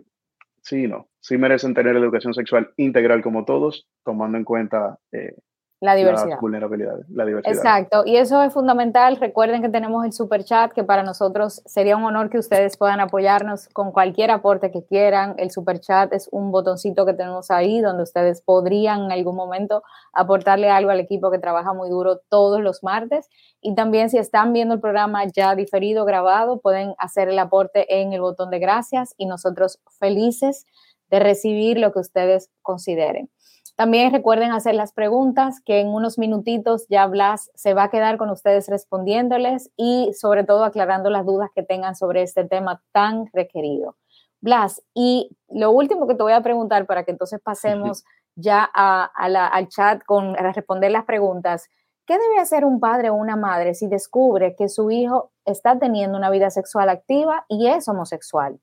sí, 0.62 0.88
no, 0.88 1.08
sí 1.20 1.38
merecen 1.38 1.74
tener 1.74 1.96
educación 1.96 2.34
sexual 2.34 2.72
integral 2.76 3.22
como 3.22 3.46
todos, 3.46 3.88
tomando 4.04 4.38
en 4.38 4.44
cuenta 4.44 4.98
eh, 5.14 5.36
la 5.82 5.96
diversidad. 5.96 6.30
La 6.30 6.40
vulnerabilidad, 6.40 7.00
la 7.10 7.26
diversidad. 7.26 7.56
Exacto, 7.56 8.04
y 8.06 8.18
eso 8.18 8.42
es 8.44 8.54
fundamental. 8.54 9.18
Recuerden 9.18 9.64
que 9.64 9.70
tenemos 9.70 10.06
el 10.06 10.14
super 10.14 10.44
chat, 10.44 10.72
que 10.74 10.84
para 10.84 11.02
nosotros 11.02 11.64
sería 11.66 11.98
un 11.98 12.04
honor 12.04 12.30
que 12.30 12.38
ustedes 12.38 12.78
puedan 12.78 13.00
apoyarnos 13.00 13.68
con 13.70 13.92
cualquier 13.92 14.30
aporte 14.30 14.70
que 14.70 14.86
quieran. 14.86 15.34
El 15.38 15.50
super 15.50 15.80
chat 15.80 16.14
es 16.14 16.30
un 16.32 16.52
botoncito 16.52 17.04
que 17.08 17.14
tenemos 17.14 17.50
ahí 17.50 17.82
donde 17.82 18.04
ustedes 18.04 18.44
podrían 18.44 19.06
en 19.06 19.12
algún 19.12 19.36
momento 19.36 19.82
aportarle 20.14 20.70
algo 20.70 20.92
al 20.92 21.00
equipo 21.00 21.32
que 21.32 21.40
trabaja 21.40 21.74
muy 21.74 21.90
duro 21.90 22.20
todos 22.30 22.62
los 22.62 22.84
martes. 22.84 23.28
Y 23.60 23.74
también 23.74 24.12
si 24.12 24.20
están 24.20 24.54
viendo 24.54 24.76
el 24.76 24.82
programa 24.82 25.26
ya 25.26 25.56
diferido, 25.56 26.06
grabado, 26.06 26.60
pueden 26.62 26.94
hacer 27.00 27.28
el 27.28 27.40
aporte 27.40 28.02
en 28.02 28.14
el 28.14 28.22
botón 28.22 28.52
de 28.52 28.60
gracias 28.60 29.16
y 29.18 29.26
nosotros 29.26 29.80
felices 30.00 30.68
de 31.10 31.20
recibir 31.20 31.80
lo 31.80 31.92
que 31.92 32.00
ustedes 32.00 32.52
consideren. 32.62 33.32
También 33.76 34.12
recuerden 34.12 34.52
hacer 34.52 34.76
las 34.76 34.94
preguntas, 34.94 35.60
que 35.66 35.80
en 35.80 35.88
unos 35.88 36.20
minutitos 36.20 36.86
ya 36.88 37.08
Blas 37.08 37.50
se 37.56 37.74
va 37.74 37.86
a 37.86 37.90
quedar 37.90 38.18
con 38.18 38.30
ustedes 38.30 38.68
respondiéndoles 38.68 39.72
y 39.76 40.12
sobre 40.14 40.44
todo 40.44 40.66
aclarando 40.66 41.10
las 41.10 41.26
dudas 41.26 41.50
que 41.56 41.64
tengan 41.64 41.96
sobre 41.96 42.22
este 42.22 42.44
tema 42.44 42.84
tan 42.92 43.26
requerido. 43.34 43.96
Blas, 44.40 44.84
y 44.94 45.36
lo 45.50 45.72
último 45.72 46.08
que 46.08 46.16
te 46.16 46.24
voy 46.24 46.34
a 46.34 46.42
preguntar 46.42 46.86
para 46.86 47.04
que 47.04 47.12
entonces 47.12 47.40
pasemos 47.42 48.04
ya 48.36 48.64
al 48.64 49.68
chat 49.70 50.04
con 50.06 50.38
a 50.38 50.52
responder 50.52 50.92
las 50.92 51.06
preguntas. 51.06 51.68
¿Qué 52.06 52.18
debe 52.18 52.40
hacer 52.40 52.66
un 52.66 52.80
padre 52.80 53.10
o 53.10 53.16
una 53.16 53.36
madre 53.36 53.74
si 53.74 53.88
descubre 53.88 54.56
que 54.56 54.68
su 54.70 54.92
hijo 54.92 55.32
está 55.46 55.80
teniendo 55.80 56.18
una 56.18 56.30
vida 56.30 56.50
sexual 56.50 56.90
activa 56.90 57.46
y 57.48 57.68
es 57.68 57.88
homosexual? 57.88 58.60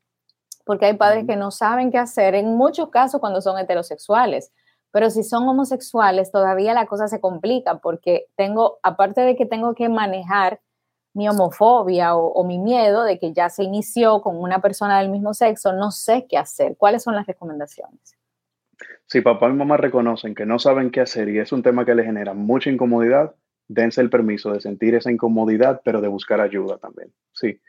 Porque 0.65 0.87
hay 0.87 0.95
padres 0.95 1.27
que 1.27 1.37
no 1.37 1.51
saben 1.51 1.91
qué 1.91 1.99
hacer 1.99 2.35
en 2.35 2.57
muchos 2.57 2.91
casos 2.91 3.21
cuando 3.21 3.41
son 3.41 3.59
heterosexuales 3.59 4.53
pero 4.91 5.11
si 5.11 5.23
son 5.23 5.47
homosexuales, 5.49 6.31
todavía 6.33 6.75
la 6.75 6.87
cosa 6.87 7.09
se 7.09 7.21
complica 7.21 7.79
porque 7.79 8.27
tengo, 8.37 8.79
aparte 8.83 9.21
de 9.21 9.37
que 9.37 9.47
tengo 9.47 9.75
que 9.75 9.89
manejar 9.89 10.61
mi 11.15 11.29
homofobia 11.29 12.15
o, 12.15 12.45
mi 12.45 12.59
miedo 12.59 13.03
de 13.03 13.19
que 13.19 13.33
ya 13.33 13.51
se 13.51 13.65
inició 13.65 14.21
con 14.23 14.37
una 14.37 14.61
persona 14.61 15.01
del 15.01 15.11
mismo 15.11 15.35
sexo, 15.35 15.73
no 15.73 15.91
sé 15.91 16.27
qué 16.29 16.39
hacer. 16.39 16.77
¿Cuáles 16.77 17.03
son 17.03 17.17
las 17.17 17.27
recomendaciones? 17.27 18.17
Si 19.07 19.21
papá 19.21 19.49
y 19.49 19.53
mamá 19.53 19.77
reconocen 19.77 20.35
que 20.35 20.47
no 20.47 20.59
saben 20.59 20.91
qué 20.91 21.01
hacer 21.01 21.29
y 21.29 21.39
es 21.39 21.51
un 21.51 21.63
tema 21.63 21.85
que 21.85 21.95
les 21.95 22.07
genera 22.07 22.35
mucha 22.35 22.71
incomodidad, 22.71 23.35
dense 23.67 24.01
el 24.01 24.11
permiso 24.11 24.53
de 24.53 24.61
sentir 24.61 24.95
esa 24.95 25.11
incomodidad, 25.11 25.81
pero 25.85 26.01
de 26.01 26.09
buscar 26.09 26.41
ayuda 26.41 26.79
también. 26.79 27.13
Sí. 27.33 27.61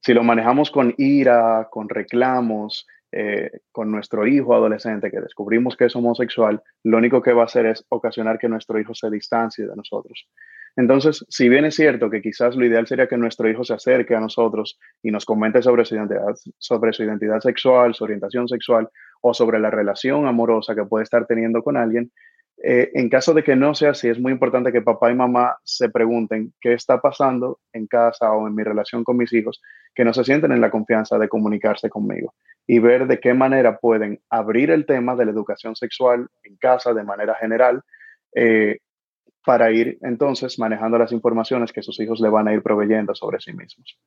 Si 0.00 0.12
lo 0.12 0.22
manejamos 0.22 0.70
con 0.70 0.94
ira, 0.98 1.68
con 1.70 1.88
reclamos, 1.88 2.86
eh, 3.16 3.60
con 3.70 3.92
nuestro 3.92 4.26
hijo 4.26 4.56
adolescente 4.56 5.08
que 5.08 5.20
descubrimos 5.20 5.76
que 5.76 5.84
es 5.84 5.94
homosexual, 5.94 6.60
lo 6.82 6.98
único 6.98 7.22
que 7.22 7.32
va 7.32 7.42
a 7.42 7.44
hacer 7.44 7.66
es 7.66 7.84
ocasionar 7.88 8.38
que 8.38 8.48
nuestro 8.48 8.80
hijo 8.80 8.92
se 8.92 9.08
distancie 9.08 9.66
de 9.66 9.76
nosotros. 9.76 10.28
Entonces, 10.74 11.24
si 11.28 11.48
bien 11.48 11.64
es 11.64 11.76
cierto 11.76 12.10
que 12.10 12.20
quizás 12.20 12.56
lo 12.56 12.66
ideal 12.66 12.88
sería 12.88 13.06
que 13.06 13.16
nuestro 13.16 13.48
hijo 13.48 13.62
se 13.62 13.74
acerque 13.74 14.16
a 14.16 14.20
nosotros 14.20 14.80
y 15.00 15.12
nos 15.12 15.24
comente 15.24 15.62
sobre 15.62 15.84
su 15.84 15.94
identidad, 15.94 16.34
sobre 16.58 16.92
su 16.92 17.04
identidad 17.04 17.38
sexual, 17.38 17.94
su 17.94 18.02
orientación 18.02 18.48
sexual 18.48 18.88
o 19.20 19.32
sobre 19.32 19.60
la 19.60 19.70
relación 19.70 20.26
amorosa 20.26 20.74
que 20.74 20.84
puede 20.84 21.04
estar 21.04 21.26
teniendo 21.26 21.62
con 21.62 21.76
alguien, 21.76 22.10
Eh, 22.66 22.92
en 22.94 23.10
caso 23.10 23.34
de 23.34 23.44
que 23.44 23.56
no 23.56 23.74
sea 23.74 23.90
así, 23.90 24.08
es 24.08 24.18
muy 24.18 24.32
importante 24.32 24.72
que 24.72 24.80
papá 24.80 25.10
y 25.10 25.14
mamá 25.14 25.58
se 25.64 25.90
pregunten 25.90 26.54
qué 26.62 26.72
está 26.72 26.98
pasando 26.98 27.60
en 27.74 27.86
casa 27.86 28.32
o 28.32 28.48
en 28.48 28.54
mi 28.54 28.62
relación 28.62 29.04
con 29.04 29.18
mis 29.18 29.34
hijos, 29.34 29.60
que 29.94 30.02
no 30.02 30.14
se 30.14 30.24
sienten 30.24 30.50
en 30.50 30.62
la 30.62 30.70
confianza 30.70 31.18
de 31.18 31.28
comunicarse 31.28 31.90
conmigo 31.90 32.32
y 32.66 32.78
ver 32.78 33.06
de 33.06 33.20
qué 33.20 33.34
manera 33.34 33.76
pueden 33.76 34.18
abrir 34.30 34.70
el 34.70 34.86
tema 34.86 35.14
de 35.14 35.26
la 35.26 35.32
educación 35.32 35.76
sexual 35.76 36.28
en 36.42 36.56
casa 36.56 36.94
de 36.94 37.04
manera 37.04 37.34
general 37.34 37.82
eh, 38.34 38.78
para 39.44 39.70
ir 39.70 39.98
entonces 40.00 40.58
manejando 40.58 40.96
las 40.96 41.12
informaciones 41.12 41.70
que 41.70 41.82
sus 41.82 42.00
hijos 42.00 42.18
le 42.18 42.30
van 42.30 42.48
a 42.48 42.54
ir 42.54 42.62
proveyendo 42.62 43.14
sobre 43.14 43.40
sí 43.40 43.52
mismos. 43.52 43.98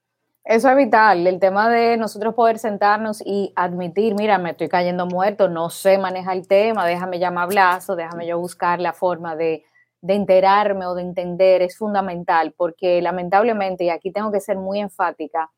Eso 0.49 0.69
es 0.69 0.77
vital, 0.77 1.27
el 1.27 1.41
tema 1.41 1.69
de 1.69 1.97
nosotros 1.97 2.33
poder 2.33 2.57
sentarnos 2.57 3.21
y 3.25 3.51
admitir, 3.57 4.15
mira, 4.15 4.37
me 4.37 4.51
estoy 4.51 4.69
cayendo 4.69 5.05
muerto, 5.05 5.49
no 5.49 5.69
sé 5.69 5.97
manejar 5.97 6.37
el 6.37 6.47
tema, 6.47 6.85
déjame 6.85 7.19
llamar 7.19 7.49
Blaso, 7.49 7.97
déjame 7.97 8.25
yo 8.25 8.39
buscar 8.39 8.79
la 8.79 8.93
forma 8.93 9.35
de, 9.35 9.65
de 9.99 10.13
enterarme 10.13 10.85
o 10.85 10.95
de 10.95 11.01
entender, 11.01 11.61
es 11.61 11.77
fundamental, 11.77 12.53
porque 12.55 13.01
lamentablemente, 13.01 13.83
y 13.83 13.89
aquí 13.89 14.09
tengo 14.13 14.31
que 14.31 14.39
ser 14.39 14.55
muy 14.55 14.79
enfática, 14.79 15.51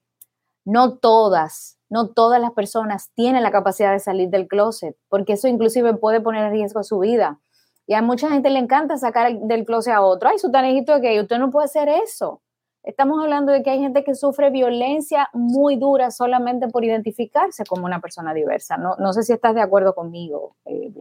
no 0.65 0.97
todas, 0.97 1.77
no 1.87 2.09
todas 2.09 2.41
las 2.41 2.53
personas 2.53 3.11
tienen 3.13 3.43
la 3.43 3.51
capacidad 3.51 3.91
de 3.91 3.99
salir 3.99 4.29
del 4.29 4.47
closet, 4.47 4.97
porque 5.07 5.33
eso 5.33 5.47
inclusive 5.47 5.93
puede 5.97 6.19
poner 6.19 6.45
en 6.45 6.51
riesgo 6.53 6.81
su 6.81 6.97
vida. 6.97 7.39
Y 7.85 7.93
a 7.93 8.01
mucha 8.01 8.31
gente 8.31 8.49
le 8.49 8.57
encanta 8.57 8.97
sacar 8.97 9.37
del 9.39 9.65
closet 9.65 9.93
a 9.93 10.01
otro, 10.01 10.29
ay, 10.29 10.39
su 10.39 10.49
tanejito 10.49 10.99
que 10.99 11.21
usted 11.21 11.37
no 11.37 11.51
puede 11.51 11.65
hacer 11.65 11.89
eso 11.89 12.41
Estamos 12.83 13.21
hablando 13.21 13.51
de 13.51 13.61
que 13.61 13.69
hay 13.69 13.79
gente 13.79 14.03
que 14.03 14.15
sufre 14.15 14.49
violencia 14.49 15.29
muy 15.33 15.75
dura 15.75 16.11
solamente 16.11 16.67
por 16.69 16.85
identificarse 16.85 17.63
como 17.65 17.85
una 17.85 17.99
persona 17.99 18.33
diversa. 18.33 18.77
No, 18.77 18.95
no 18.97 19.13
sé 19.13 19.23
si 19.23 19.33
estás 19.33 19.53
de 19.53 19.61
acuerdo 19.61 19.93
conmigo, 19.93 20.55
eh. 20.65 20.91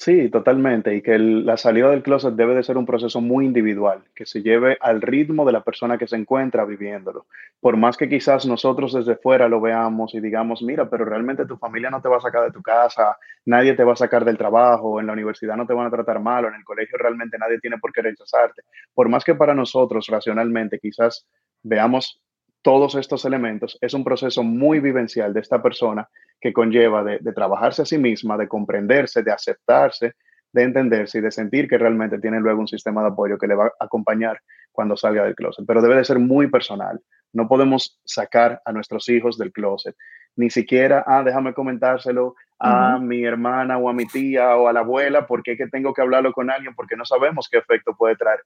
Sí, 0.00 0.30
totalmente. 0.30 0.94
Y 0.94 1.02
que 1.02 1.18
la 1.18 1.58
salida 1.58 1.90
del 1.90 2.02
closet 2.02 2.32
debe 2.34 2.54
de 2.54 2.62
ser 2.62 2.78
un 2.78 2.86
proceso 2.86 3.20
muy 3.20 3.44
individual, 3.44 4.02
que 4.14 4.24
se 4.24 4.40
lleve 4.42 4.78
al 4.80 5.02
ritmo 5.02 5.44
de 5.44 5.52
la 5.52 5.62
persona 5.62 5.98
que 5.98 6.06
se 6.06 6.16
encuentra 6.16 6.64
viviéndolo. 6.64 7.26
Por 7.60 7.76
más 7.76 7.98
que 7.98 8.08
quizás 8.08 8.46
nosotros 8.46 8.94
desde 8.94 9.16
fuera 9.16 9.46
lo 9.46 9.60
veamos 9.60 10.14
y 10.14 10.20
digamos, 10.20 10.62
mira, 10.62 10.88
pero 10.88 11.04
realmente 11.04 11.44
tu 11.44 11.58
familia 11.58 11.90
no 11.90 12.00
te 12.00 12.08
va 12.08 12.16
a 12.16 12.20
sacar 12.20 12.44
de 12.44 12.50
tu 12.50 12.62
casa, 12.62 13.18
nadie 13.44 13.74
te 13.74 13.84
va 13.84 13.92
a 13.92 13.96
sacar 13.96 14.24
del 14.24 14.38
trabajo, 14.38 15.00
en 15.00 15.06
la 15.06 15.12
universidad 15.12 15.56
no 15.56 15.66
te 15.66 15.74
van 15.74 15.88
a 15.88 15.90
tratar 15.90 16.18
mal, 16.18 16.46
en 16.46 16.54
el 16.54 16.64
colegio 16.64 16.96
realmente 16.96 17.36
nadie 17.36 17.60
tiene 17.60 17.76
por 17.76 17.92
qué 17.92 18.00
rechazarte. 18.00 18.62
Por 18.94 19.10
más 19.10 19.22
que 19.22 19.34
para 19.34 19.52
nosotros 19.54 20.06
racionalmente 20.06 20.78
quizás 20.78 21.26
veamos 21.62 22.22
todos 22.62 22.94
estos 22.94 23.24
elementos, 23.24 23.78
es 23.80 23.94
un 23.94 24.04
proceso 24.04 24.42
muy 24.42 24.80
vivencial 24.80 25.32
de 25.32 25.40
esta 25.40 25.62
persona 25.62 26.08
que 26.40 26.52
conlleva 26.52 27.02
de, 27.04 27.18
trabajarse 27.32 27.82
a 27.82 27.86
sí 27.86 27.98
misma, 27.98 28.36
de 28.36 28.48
comprenderse, 28.48 29.22
de 29.22 29.32
aceptarse, 29.32 30.14
de 30.52 30.62
entenderse 30.62 31.18
y 31.18 31.20
de 31.20 31.30
sentir 31.30 31.68
que 31.68 31.78
realmente 31.78 32.18
tiene 32.18 32.40
luego 32.40 32.60
un 32.60 32.68
sistema 32.68 33.02
de 33.02 33.08
apoyo 33.08 33.38
que 33.38 33.46
le 33.46 33.54
va 33.54 33.66
a 33.66 33.84
acompañar 33.84 34.40
cuando 34.72 34.96
salga 34.96 35.24
del 35.24 35.34
closet. 35.34 35.64
Pero 35.66 35.82
debe 35.82 35.96
de 35.96 36.04
ser 36.04 36.18
muy 36.18 36.48
personal. 36.48 37.00
No 37.32 37.46
podemos 37.46 38.00
sacar 38.04 38.60
a 38.64 38.72
nuestros 38.72 39.08
hijos 39.08 39.38
del 39.38 39.52
closet. 39.52 39.94
Ni 40.36 40.50
siquiera, 40.50 41.04
ah, 41.06 41.22
déjame 41.22 41.54
comentárselo 41.54 42.34
a 42.58 42.98
mi 42.98 43.24
hermana 43.24 43.78
o 43.78 43.88
a 43.88 43.92
mi 43.92 44.06
tía 44.06 44.56
o 44.56 44.68
a 44.68 44.72
la 44.72 44.80
abuela, 44.80 45.26
porque 45.26 45.52
es 45.52 45.58
que 45.58 45.68
tengo 45.68 45.94
que 45.94 46.02
hablarlo 46.02 46.32
con 46.32 46.50
alguien, 46.50 46.74
porque 46.74 46.96
no 46.96 47.04
sabemos 47.04 47.48
qué 47.50 47.58
efecto 47.58 47.94
puede 47.96 48.16
traer 48.16 48.40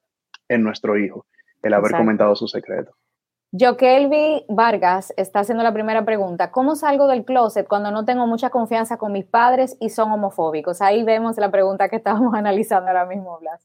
en 0.48 0.62
nuestro 0.62 0.98
hijo 0.98 1.26
el 1.62 1.74
haber 1.74 1.92
comentado 1.92 2.36
su 2.36 2.46
secreto. 2.46 2.94
Jokelvi 3.56 4.46
Vargas 4.48 5.14
está 5.16 5.40
haciendo 5.40 5.62
la 5.62 5.72
primera 5.72 6.04
pregunta. 6.04 6.50
¿Cómo 6.50 6.74
salgo 6.74 7.06
del 7.06 7.24
closet 7.24 7.68
cuando 7.68 7.92
no 7.92 8.04
tengo 8.04 8.26
mucha 8.26 8.50
confianza 8.50 8.96
con 8.96 9.12
mis 9.12 9.26
padres 9.26 9.76
y 9.80 9.90
son 9.90 10.10
homofóbicos? 10.10 10.82
Ahí 10.82 11.04
vemos 11.04 11.36
la 11.38 11.52
pregunta 11.52 11.88
que 11.88 11.96
estábamos 11.96 12.34
analizando 12.34 12.88
ahora 12.88 13.06
mismo, 13.06 13.38
Blas. 13.38 13.64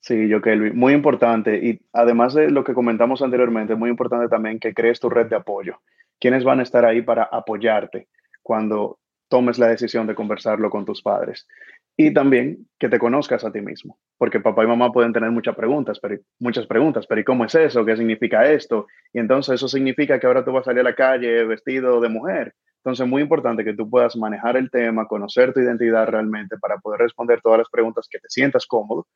Sí, 0.00 0.30
Jokelvi, 0.30 0.72
muy 0.72 0.92
importante. 0.92 1.56
Y 1.56 1.80
además 1.94 2.34
de 2.34 2.50
lo 2.50 2.64
que 2.64 2.74
comentamos 2.74 3.22
anteriormente, 3.22 3.74
muy 3.74 3.88
importante 3.88 4.28
también 4.28 4.60
que 4.60 4.74
crees 4.74 5.00
tu 5.00 5.08
red 5.08 5.26
de 5.28 5.36
apoyo. 5.36 5.80
¿Quiénes 6.20 6.44
van 6.44 6.60
a 6.60 6.62
estar 6.62 6.84
ahí 6.84 7.00
para 7.00 7.22
apoyarte 7.22 8.08
cuando 8.42 8.98
tomes 9.28 9.58
la 9.58 9.68
decisión 9.68 10.06
de 10.06 10.14
conversarlo 10.14 10.68
con 10.68 10.84
tus 10.84 11.00
padres? 11.00 11.48
Y 11.96 12.12
también 12.12 12.66
que 12.78 12.88
te 12.88 12.98
conozcas 12.98 13.44
a 13.44 13.52
ti 13.52 13.60
mismo, 13.60 13.98
porque 14.18 14.40
papá 14.40 14.64
y 14.64 14.66
mamá 14.66 14.90
pueden 14.90 15.12
tener 15.12 15.30
muchas 15.30 15.54
preguntas, 15.54 16.00
pero 16.00 16.16
muchas 16.40 16.66
preguntas, 16.66 17.06
pero 17.06 17.20
¿y 17.20 17.24
cómo 17.24 17.44
es 17.44 17.54
eso? 17.54 17.84
¿Qué 17.84 17.96
significa 17.96 18.50
esto? 18.50 18.86
Y 19.12 19.20
entonces 19.20 19.54
eso 19.54 19.68
significa 19.68 20.18
que 20.18 20.26
ahora 20.26 20.44
tú 20.44 20.52
vas 20.52 20.62
a 20.62 20.64
salir 20.70 20.80
a 20.80 20.90
la 20.90 20.94
calle 20.94 21.44
vestido 21.44 22.00
de 22.00 22.08
mujer. 22.08 22.54
Entonces, 22.84 23.06
muy 23.06 23.22
importante 23.22 23.64
que 23.64 23.72
tú 23.72 23.88
puedas 23.88 24.14
manejar 24.14 24.58
el 24.58 24.70
tema, 24.70 25.06
conocer 25.06 25.54
tu 25.54 25.60
identidad 25.60 26.06
realmente 26.06 26.58
para 26.58 26.76
poder 26.76 27.00
responder 27.00 27.40
todas 27.40 27.58
las 27.58 27.70
preguntas 27.70 28.06
que 28.10 28.18
te 28.18 28.28
sientas 28.28 28.66
cómodo 28.66 29.06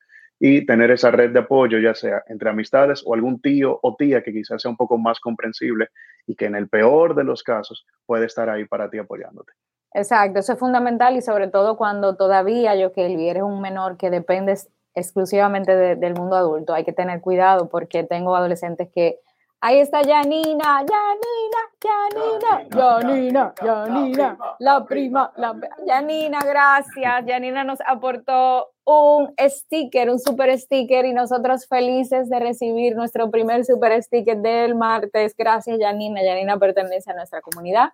y 0.41 0.65
tener 0.65 0.91
esa 0.91 1.11
red 1.11 1.33
de 1.33 1.41
apoyo, 1.41 1.79
ya 1.79 1.95
sea 1.95 2.23
entre 2.29 2.49
amistades 2.49 3.03
o 3.05 3.13
algún 3.13 3.43
tío 3.43 3.79
o 3.83 3.95
tía 3.95 4.23
que 4.23 4.33
quizás 4.33 4.63
sea 4.63 4.71
un 4.71 4.77
poco 4.79 4.97
más 4.97 5.21
comprensible 5.21 5.89
y 6.27 6.35
que 6.35 6.47
en 6.47 6.55
el 6.55 6.69
peor 6.71 7.15
de 7.15 7.25
los 7.25 7.43
casos 7.43 7.85
puede 8.07 8.25
estar 8.25 8.49
ahí 8.49 8.65
para 8.65 8.89
ti 8.89 8.97
apoyándote. 8.99 9.53
Exacto, 9.95 10.41
eso 10.41 10.53
es 10.53 10.59
fundamental 10.59 11.17
y 11.17 11.23
sobre 11.23 11.49
todo 11.49 11.77
cuando 11.77 12.17
todavía 12.17 12.75
yo 12.75 12.93
que 12.93 13.07
eres 13.31 13.43
un 13.43 13.61
menor 13.61 13.97
que 13.97 14.11
dependes 14.11 14.69
exclusivamente 14.95 15.97
del 15.97 16.15
mundo 16.15 16.37
adulto. 16.37 16.75
Hay 16.75 16.85
que 16.85 16.93
tener 16.93 17.21
cuidado 17.21 17.69
porque 17.69 18.05
tengo 18.05 18.37
adolescentes 18.37 18.91
que 18.95 19.21
ahí 19.61 19.81
está 19.81 20.03
Janina, 20.05 20.85
Janina, 20.87 21.63
Janina, 21.83 22.69
Janina, 22.71 23.55
Janina, 23.57 24.39
la 24.59 24.85
prima, 24.85 25.33
la 25.37 25.59
Janina, 25.87 26.41
gracias. 26.45 27.25
Janina 27.27 27.65
nos 27.65 27.79
aportó 27.87 28.73
un 28.85 29.33
sticker, 29.39 30.11
un 30.11 30.19
super 30.19 30.59
sticker 30.59 31.07
y 31.07 31.13
nosotros 31.13 31.67
felices 31.67 32.29
de 32.29 32.41
recibir 32.41 32.95
nuestro 32.95 33.31
primer 33.31 33.65
super 33.65 34.03
sticker 34.03 34.37
del 34.39 34.75
martes. 34.75 35.35
Gracias, 35.37 35.79
Janina. 35.81 36.21
Janina 36.23 36.59
pertenece 36.59 37.11
a 37.11 37.15
nuestra 37.15 37.41
comunidad 37.41 37.91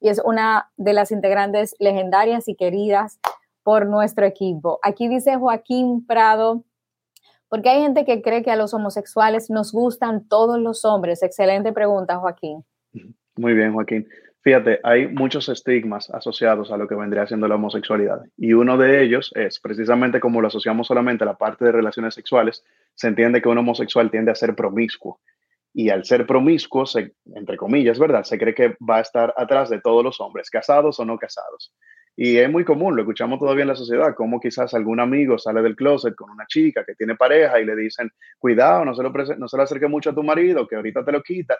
y 0.00 0.08
es 0.08 0.20
una 0.24 0.70
de 0.76 0.92
las 0.92 1.10
integrantes 1.10 1.74
legendarias 1.78 2.48
y 2.48 2.54
queridas 2.54 3.20
por 3.62 3.86
nuestro 3.86 4.26
equipo. 4.26 4.78
Aquí 4.82 5.08
dice 5.08 5.36
Joaquín 5.36 6.06
Prado, 6.06 6.64
porque 7.48 7.70
hay 7.70 7.82
gente 7.82 8.04
que 8.04 8.22
cree 8.22 8.42
que 8.42 8.50
a 8.50 8.56
los 8.56 8.74
homosexuales 8.74 9.50
nos 9.50 9.72
gustan 9.72 10.28
todos 10.28 10.58
los 10.58 10.84
hombres. 10.84 11.22
Excelente 11.22 11.72
pregunta, 11.72 12.18
Joaquín. 12.18 12.64
Muy 13.36 13.54
bien, 13.54 13.72
Joaquín. 13.72 14.06
Fíjate, 14.40 14.80
hay 14.82 15.08
muchos 15.08 15.48
estigmas 15.48 16.08
asociados 16.10 16.70
a 16.70 16.76
lo 16.76 16.86
que 16.86 16.94
vendría 16.94 17.26
siendo 17.26 17.48
la 17.48 17.56
homosexualidad. 17.56 18.22
Y 18.36 18.52
uno 18.52 18.78
de 18.78 19.02
ellos 19.02 19.32
es 19.34 19.58
precisamente 19.60 20.20
como 20.20 20.40
lo 20.40 20.48
asociamos 20.48 20.86
solamente 20.86 21.24
a 21.24 21.26
la 21.26 21.36
parte 21.36 21.64
de 21.64 21.72
relaciones 21.72 22.14
sexuales, 22.14 22.64
se 22.94 23.08
entiende 23.08 23.42
que 23.42 23.48
un 23.48 23.58
homosexual 23.58 24.10
tiende 24.10 24.30
a 24.30 24.36
ser 24.36 24.54
promiscuo 24.54 25.20
y 25.78 25.90
al 25.90 26.04
ser 26.04 26.26
promiscuo, 26.26 26.82
entre 27.36 27.56
comillas, 27.56 28.00
¿verdad? 28.00 28.24
Se 28.24 28.36
cree 28.36 28.52
que 28.52 28.76
va 28.80 28.96
a 28.96 29.00
estar 29.00 29.32
atrás 29.36 29.70
de 29.70 29.80
todos 29.80 30.02
los 30.02 30.20
hombres, 30.20 30.50
casados 30.50 30.98
o 30.98 31.04
no 31.04 31.16
casados. 31.16 31.72
Y 32.20 32.36
es 32.38 32.50
muy 32.50 32.64
común, 32.64 32.96
lo 32.96 33.02
escuchamos 33.02 33.38
todavía 33.38 33.62
en 33.62 33.68
la 33.68 33.76
sociedad, 33.76 34.12
como 34.16 34.40
quizás 34.40 34.74
algún 34.74 34.98
amigo 34.98 35.38
sale 35.38 35.62
del 35.62 35.76
closet 35.76 36.16
con 36.16 36.28
una 36.30 36.46
chica 36.48 36.84
que 36.84 36.96
tiene 36.96 37.14
pareja 37.14 37.60
y 37.60 37.64
le 37.64 37.76
dicen, 37.76 38.10
cuidado, 38.40 38.84
no 38.84 38.92
se 38.92 39.04
lo, 39.04 39.10
no 39.10 39.46
se 39.46 39.56
lo 39.56 39.62
acerque 39.62 39.86
mucho 39.86 40.10
a 40.10 40.14
tu 40.16 40.24
marido, 40.24 40.66
que 40.66 40.74
ahorita 40.74 41.04
te 41.04 41.12
lo 41.12 41.22
quita, 41.22 41.56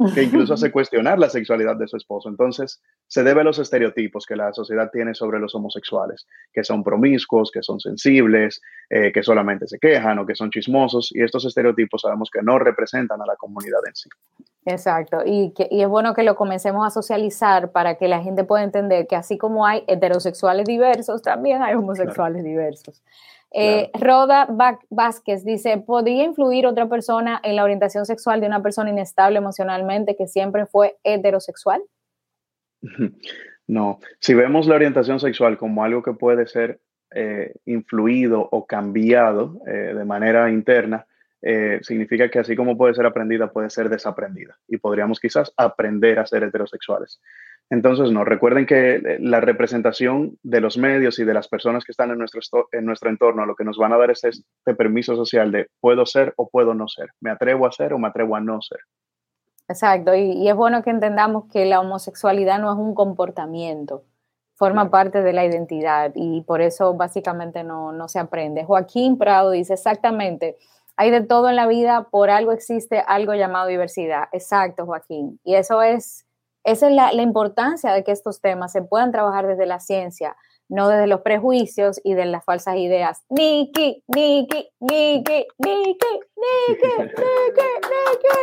que 0.14 0.24
incluso 0.24 0.54
hace 0.54 0.72
cuestionar 0.72 1.20
la 1.20 1.30
sexualidad 1.30 1.76
de 1.76 1.86
su 1.86 1.96
esposo. 1.96 2.28
Entonces, 2.28 2.82
se 3.06 3.22
debe 3.22 3.42
a 3.42 3.44
los 3.44 3.60
estereotipos 3.60 4.26
que 4.26 4.34
la 4.34 4.52
sociedad 4.52 4.90
tiene 4.92 5.14
sobre 5.14 5.38
los 5.38 5.54
homosexuales, 5.54 6.26
que 6.52 6.64
son 6.64 6.82
promiscuos, 6.82 7.52
que 7.52 7.62
son 7.62 7.78
sensibles, 7.78 8.60
eh, 8.88 9.12
que 9.12 9.22
solamente 9.22 9.68
se 9.68 9.78
quejan 9.78 10.18
o 10.18 10.26
que 10.26 10.34
son 10.34 10.50
chismosos, 10.50 11.12
y 11.14 11.22
estos 11.22 11.44
estereotipos 11.44 12.00
sabemos 12.00 12.30
que 12.32 12.42
no 12.42 12.58
representan 12.58 13.22
a 13.22 13.26
la 13.26 13.36
comunidad 13.36 13.78
en 13.86 13.94
sí. 13.94 14.08
Exacto, 14.66 15.22
y, 15.24 15.52
que, 15.54 15.68
y 15.70 15.82
es 15.82 15.88
bueno 15.88 16.14
que 16.14 16.22
lo 16.22 16.36
comencemos 16.36 16.86
a 16.86 16.90
socializar 16.90 17.72
para 17.72 17.94
que 17.94 18.08
la 18.08 18.22
gente 18.22 18.44
pueda 18.44 18.62
entender 18.62 19.06
que 19.06 19.16
así 19.16 19.38
como 19.38 19.66
hay 19.66 19.84
heterosexuales 20.00 20.64
diversos, 20.64 21.22
también 21.22 21.62
hay 21.62 21.74
homosexuales 21.74 22.42
diversos. 22.42 23.02
Eh, 23.52 23.90
Roda 23.94 24.48
Vázquez 24.90 25.44
dice, 25.44 25.78
¿podría 25.78 26.24
influir 26.24 26.66
otra 26.66 26.88
persona 26.88 27.40
en 27.42 27.56
la 27.56 27.64
orientación 27.64 28.06
sexual 28.06 28.40
de 28.40 28.46
una 28.46 28.62
persona 28.62 28.90
inestable 28.90 29.38
emocionalmente 29.38 30.16
que 30.16 30.28
siempre 30.28 30.66
fue 30.66 30.96
heterosexual? 31.04 31.82
No, 33.66 34.00
si 34.18 34.34
vemos 34.34 34.66
la 34.66 34.74
orientación 34.74 35.20
sexual 35.20 35.56
como 35.56 35.84
algo 35.84 36.02
que 36.02 36.12
puede 36.12 36.48
ser 36.48 36.80
eh, 37.14 37.54
influido 37.66 38.48
o 38.50 38.66
cambiado 38.66 39.60
eh, 39.64 39.94
de 39.94 40.04
manera 40.04 40.50
interna, 40.50 41.06
eh, 41.42 41.80
significa 41.82 42.28
que 42.30 42.38
así 42.38 42.54
como 42.54 42.76
puede 42.76 42.94
ser 42.94 43.06
aprendida, 43.06 43.50
puede 43.50 43.70
ser 43.70 43.88
desaprendida 43.88 44.58
y 44.68 44.76
podríamos 44.76 45.20
quizás 45.20 45.52
aprender 45.56 46.18
a 46.18 46.26
ser 46.26 46.42
heterosexuales. 46.42 47.20
Entonces, 47.70 48.10
no, 48.10 48.24
recuerden 48.24 48.66
que 48.66 48.96
eh, 48.96 49.18
la 49.20 49.40
representación 49.40 50.36
de 50.42 50.60
los 50.60 50.76
medios 50.76 51.18
y 51.18 51.24
de 51.24 51.32
las 51.32 51.48
personas 51.48 51.84
que 51.84 51.92
están 51.92 52.10
en 52.10 52.18
nuestro, 52.18 52.40
en 52.72 52.84
nuestro 52.84 53.10
entorno 53.10 53.46
lo 53.46 53.54
que 53.54 53.64
nos 53.64 53.78
van 53.78 53.92
a 53.92 53.96
dar 53.96 54.10
es 54.10 54.24
este 54.24 54.74
permiso 54.74 55.14
social 55.16 55.52
de 55.52 55.68
puedo 55.80 56.04
ser 56.04 56.34
o 56.36 56.48
puedo 56.50 56.74
no 56.74 56.88
ser, 56.88 57.10
me 57.20 57.30
atrevo 57.30 57.66
a 57.66 57.72
ser 57.72 57.92
o 57.92 57.98
me 57.98 58.08
atrevo 58.08 58.36
a 58.36 58.40
no 58.40 58.60
ser. 58.60 58.80
Exacto, 59.68 60.14
y, 60.16 60.32
y 60.32 60.48
es 60.48 60.56
bueno 60.56 60.82
que 60.82 60.90
entendamos 60.90 61.44
que 61.50 61.64
la 61.64 61.80
homosexualidad 61.80 62.58
no 62.58 62.72
es 62.72 62.78
un 62.78 62.92
comportamiento, 62.92 64.02
forma 64.56 64.90
parte 64.90 65.22
de 65.22 65.32
la 65.32 65.46
identidad 65.46 66.12
y 66.14 66.42
por 66.42 66.60
eso 66.60 66.92
básicamente 66.92 67.64
no, 67.64 67.92
no 67.92 68.08
se 68.08 68.18
aprende. 68.18 68.64
Joaquín 68.64 69.16
Prado 69.16 69.52
dice 69.52 69.72
exactamente, 69.72 70.58
hay 71.00 71.10
de 71.10 71.22
todo 71.22 71.48
en 71.48 71.56
la 71.56 71.66
vida, 71.66 72.08
por 72.10 72.28
algo 72.28 72.52
existe 72.52 73.02
algo 73.06 73.32
llamado 73.32 73.68
diversidad. 73.68 74.24
Exacto, 74.32 74.84
Joaquín. 74.84 75.40
Y 75.44 75.54
eso 75.54 75.80
es, 75.80 76.26
esa 76.62 76.88
es 76.88 76.94
la, 76.94 77.10
la 77.14 77.22
importancia 77.22 77.94
de 77.94 78.04
que 78.04 78.12
estos 78.12 78.42
temas 78.42 78.72
se 78.72 78.82
puedan 78.82 79.10
trabajar 79.10 79.46
desde 79.46 79.64
la 79.64 79.80
ciencia, 79.80 80.36
no 80.68 80.90
desde 80.90 81.06
los 81.06 81.22
prejuicios 81.22 82.02
y 82.04 82.12
de 82.12 82.26
las 82.26 82.44
falsas 82.44 82.76
ideas. 82.76 83.24
Niki, 83.30 84.04
Niki, 84.08 84.68
Niki, 84.78 85.46
Niki, 85.58 86.18
Niki, 86.36 86.92
Niki, 87.16 87.68
Niki. 87.88 88.38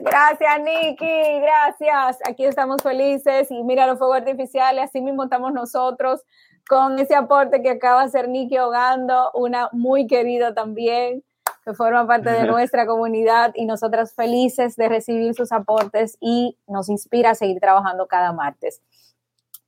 Gracias, 0.00 0.60
Niki, 0.60 1.40
gracias. 1.40 2.18
Aquí 2.28 2.44
estamos 2.44 2.82
felices 2.82 3.50
y 3.50 3.62
mira 3.62 3.86
los 3.86 3.96
fuegos 3.96 4.18
artificiales, 4.18 4.84
así 4.84 5.00
mismo 5.00 5.24
estamos 5.24 5.54
nosotros 5.54 6.24
con 6.68 6.98
ese 6.98 7.14
aporte 7.14 7.62
que 7.62 7.70
acaba 7.70 8.00
de 8.00 8.08
hacer 8.08 8.28
Niki 8.28 8.58
Hogando, 8.58 9.30
una 9.32 9.70
muy 9.72 10.06
querida 10.06 10.52
también 10.52 11.24
que 11.64 11.74
forma 11.74 12.06
parte 12.06 12.30
de 12.30 12.44
nuestra 12.46 12.86
comunidad 12.86 13.52
y 13.54 13.66
nosotras 13.66 14.14
felices 14.14 14.76
de 14.76 14.88
recibir 14.88 15.34
sus 15.34 15.52
aportes 15.52 16.16
y 16.20 16.56
nos 16.68 16.88
inspira 16.88 17.30
a 17.30 17.34
seguir 17.34 17.60
trabajando 17.60 18.06
cada 18.06 18.32
martes. 18.32 18.82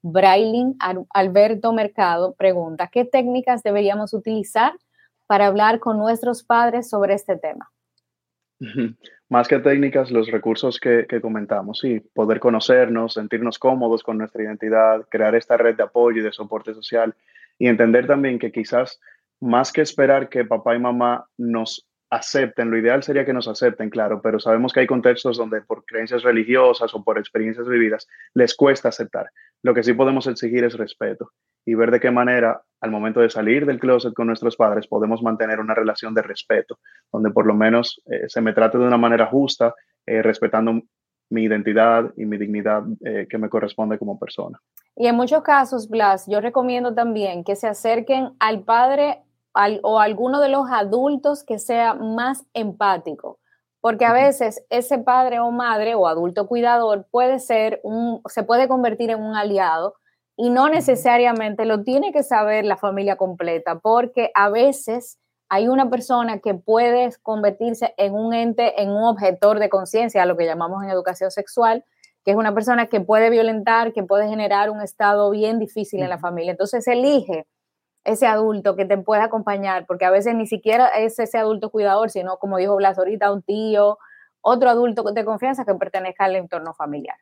Brailing 0.02 0.76
Alberto 1.10 1.72
Mercado 1.72 2.34
pregunta, 2.34 2.88
¿qué 2.88 3.04
técnicas 3.04 3.62
deberíamos 3.62 4.14
utilizar 4.14 4.72
para 5.26 5.46
hablar 5.46 5.80
con 5.80 5.98
nuestros 5.98 6.44
padres 6.44 6.88
sobre 6.88 7.14
este 7.14 7.36
tema? 7.36 7.72
Más 9.28 9.48
que 9.48 9.58
técnicas, 9.58 10.12
los 10.12 10.30
recursos 10.30 10.78
que, 10.78 11.06
que, 11.08 11.20
comentamos, 11.20 11.80
sí, 11.80 11.98
poder 11.98 12.38
conocernos, 12.38 13.14
sentirnos 13.14 13.58
cómodos 13.58 14.04
con 14.04 14.18
nuestra 14.18 14.44
identidad, 14.44 15.04
crear 15.10 15.34
esta 15.34 15.56
red 15.56 15.76
de 15.76 15.82
apoyo 15.82 16.20
y 16.20 16.24
de 16.24 16.30
soporte 16.30 16.72
social 16.72 17.12
y 17.58 17.66
entender 17.66 18.06
también 18.06 18.38
que 18.38 18.52
quizás 18.52 19.00
más 19.40 19.72
que 19.72 19.82
esperar 19.82 20.28
que 20.28 20.44
papá 20.44 20.74
y 20.74 20.78
mamá 20.78 21.26
nos 21.36 21.86
acepten, 22.10 22.70
lo 22.70 22.78
ideal 22.78 23.02
sería 23.02 23.24
que 23.24 23.32
nos 23.32 23.48
acepten, 23.48 23.90
claro, 23.90 24.20
pero 24.22 24.38
sabemos 24.38 24.72
que 24.72 24.80
hay 24.80 24.86
contextos 24.86 25.36
donde 25.36 25.60
por 25.62 25.84
creencias 25.84 26.22
religiosas 26.22 26.94
o 26.94 27.02
por 27.02 27.18
experiencias 27.18 27.66
vividas 27.66 28.06
les 28.34 28.54
cuesta 28.54 28.88
aceptar. 28.88 29.26
Lo 29.62 29.74
que 29.74 29.82
sí 29.82 29.92
podemos 29.92 30.26
exigir 30.26 30.64
es 30.64 30.76
respeto 30.76 31.32
y 31.64 31.74
ver 31.74 31.90
de 31.90 31.98
qué 31.98 32.10
manera 32.10 32.62
al 32.80 32.90
momento 32.90 33.20
de 33.20 33.30
salir 33.30 33.66
del 33.66 33.80
closet 33.80 34.14
con 34.14 34.28
nuestros 34.28 34.56
padres 34.56 34.86
podemos 34.86 35.22
mantener 35.22 35.58
una 35.58 35.74
relación 35.74 36.14
de 36.14 36.22
respeto, 36.22 36.78
donde 37.12 37.30
por 37.30 37.46
lo 37.46 37.54
menos 37.54 38.00
eh, 38.06 38.28
se 38.28 38.40
me 38.40 38.52
trate 38.52 38.78
de 38.78 38.84
una 38.84 38.98
manera 38.98 39.26
justa, 39.26 39.74
eh, 40.06 40.22
respetando 40.22 40.80
mi 41.30 41.42
identidad 41.42 42.12
y 42.16 42.24
mi 42.24 42.38
dignidad 42.38 42.84
eh, 43.04 43.26
que 43.28 43.38
me 43.38 43.48
corresponde 43.48 43.98
como 43.98 44.18
persona. 44.18 44.60
Y 44.94 45.08
en 45.08 45.16
muchos 45.16 45.42
casos, 45.42 45.88
Blas, 45.90 46.26
yo 46.28 46.40
recomiendo 46.40 46.94
también 46.94 47.42
que 47.42 47.56
se 47.56 47.66
acerquen 47.66 48.30
al 48.38 48.62
padre 48.62 49.22
o 49.82 50.00
alguno 50.00 50.40
de 50.40 50.48
los 50.48 50.70
adultos 50.70 51.44
que 51.44 51.58
sea 51.58 51.94
más 51.94 52.44
empático, 52.52 53.38
porque 53.80 54.04
a 54.04 54.12
veces 54.12 54.64
ese 54.70 54.98
padre 54.98 55.40
o 55.40 55.50
madre 55.50 55.94
o 55.94 56.06
adulto 56.08 56.46
cuidador 56.46 57.06
puede 57.10 57.38
ser 57.38 57.80
un, 57.82 58.20
se 58.28 58.42
puede 58.42 58.68
convertir 58.68 59.10
en 59.10 59.22
un 59.22 59.34
aliado 59.34 59.94
y 60.36 60.50
no 60.50 60.68
necesariamente 60.68 61.64
lo 61.64 61.82
tiene 61.82 62.12
que 62.12 62.22
saber 62.22 62.64
la 62.64 62.76
familia 62.76 63.16
completa, 63.16 63.78
porque 63.78 64.30
a 64.34 64.50
veces 64.50 65.18
hay 65.48 65.68
una 65.68 65.88
persona 65.88 66.40
que 66.40 66.54
puede 66.54 67.10
convertirse 67.22 67.94
en 67.96 68.14
un 68.14 68.34
ente, 68.34 68.82
en 68.82 68.90
un 68.90 69.04
objetor 69.04 69.58
de 69.58 69.68
conciencia, 69.68 70.26
lo 70.26 70.36
que 70.36 70.44
llamamos 70.44 70.82
en 70.82 70.90
educación 70.90 71.30
sexual, 71.30 71.84
que 72.24 72.32
es 72.32 72.36
una 72.36 72.52
persona 72.52 72.86
que 72.86 73.00
puede 73.00 73.30
violentar, 73.30 73.92
que 73.92 74.02
puede 74.02 74.28
generar 74.28 74.70
un 74.70 74.80
estado 74.82 75.30
bien 75.30 75.60
difícil 75.60 76.02
en 76.02 76.10
la 76.10 76.18
familia. 76.18 76.50
Entonces 76.50 76.86
elige 76.88 77.46
ese 78.06 78.26
adulto 78.26 78.76
que 78.76 78.84
te 78.84 78.96
pueda 78.96 79.24
acompañar, 79.24 79.84
porque 79.86 80.04
a 80.04 80.10
veces 80.10 80.34
ni 80.34 80.46
siquiera 80.46 80.86
es 80.88 81.18
ese 81.18 81.38
adulto 81.38 81.70
cuidador, 81.70 82.10
sino 82.10 82.38
como 82.38 82.56
dijo 82.58 82.76
Blas 82.76 82.98
ahorita, 82.98 83.32
un 83.32 83.42
tío, 83.42 83.98
otro 84.40 84.70
adulto 84.70 85.02
de 85.02 85.24
confianza 85.24 85.64
que 85.64 85.74
pertenezca 85.74 86.24
al 86.24 86.36
entorno 86.36 86.72
familiar. 86.72 87.16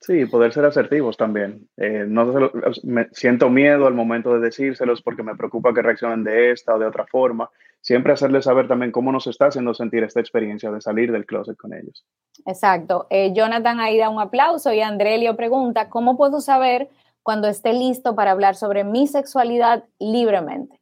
Sí, 0.00 0.26
poder 0.26 0.52
ser 0.52 0.66
asertivos 0.66 1.16
también. 1.16 1.66
Eh, 1.78 2.04
no 2.06 2.50
me, 2.82 3.08
siento 3.12 3.48
miedo 3.48 3.86
al 3.86 3.94
momento 3.94 4.34
de 4.34 4.40
decírselos 4.40 5.00
porque 5.00 5.22
me 5.22 5.34
preocupa 5.34 5.72
que 5.72 5.80
reaccionen 5.80 6.22
de 6.22 6.50
esta 6.50 6.74
o 6.74 6.78
de 6.78 6.84
otra 6.84 7.06
forma. 7.06 7.48
Siempre 7.80 8.12
hacerles 8.12 8.44
saber 8.44 8.68
también 8.68 8.92
cómo 8.92 9.12
nos 9.12 9.26
está 9.26 9.46
haciendo 9.46 9.72
sentir 9.72 10.04
esta 10.04 10.20
experiencia 10.20 10.70
de 10.70 10.82
salir 10.82 11.10
del 11.10 11.24
closet 11.24 11.56
con 11.56 11.72
ellos. 11.72 12.04
Exacto. 12.44 13.06
Eh, 13.08 13.32
Jonathan 13.34 13.80
ahí 13.80 13.96
da 13.96 14.10
un 14.10 14.20
aplauso 14.20 14.74
y 14.74 14.82
Andrelio 14.82 15.36
pregunta, 15.36 15.88
¿cómo 15.88 16.18
puedo 16.18 16.42
saber 16.42 16.90
cuando 17.24 17.48
esté 17.48 17.72
listo 17.72 18.14
para 18.14 18.30
hablar 18.30 18.54
sobre 18.54 18.84
mi 18.84 19.08
sexualidad 19.08 19.84
libremente. 19.98 20.78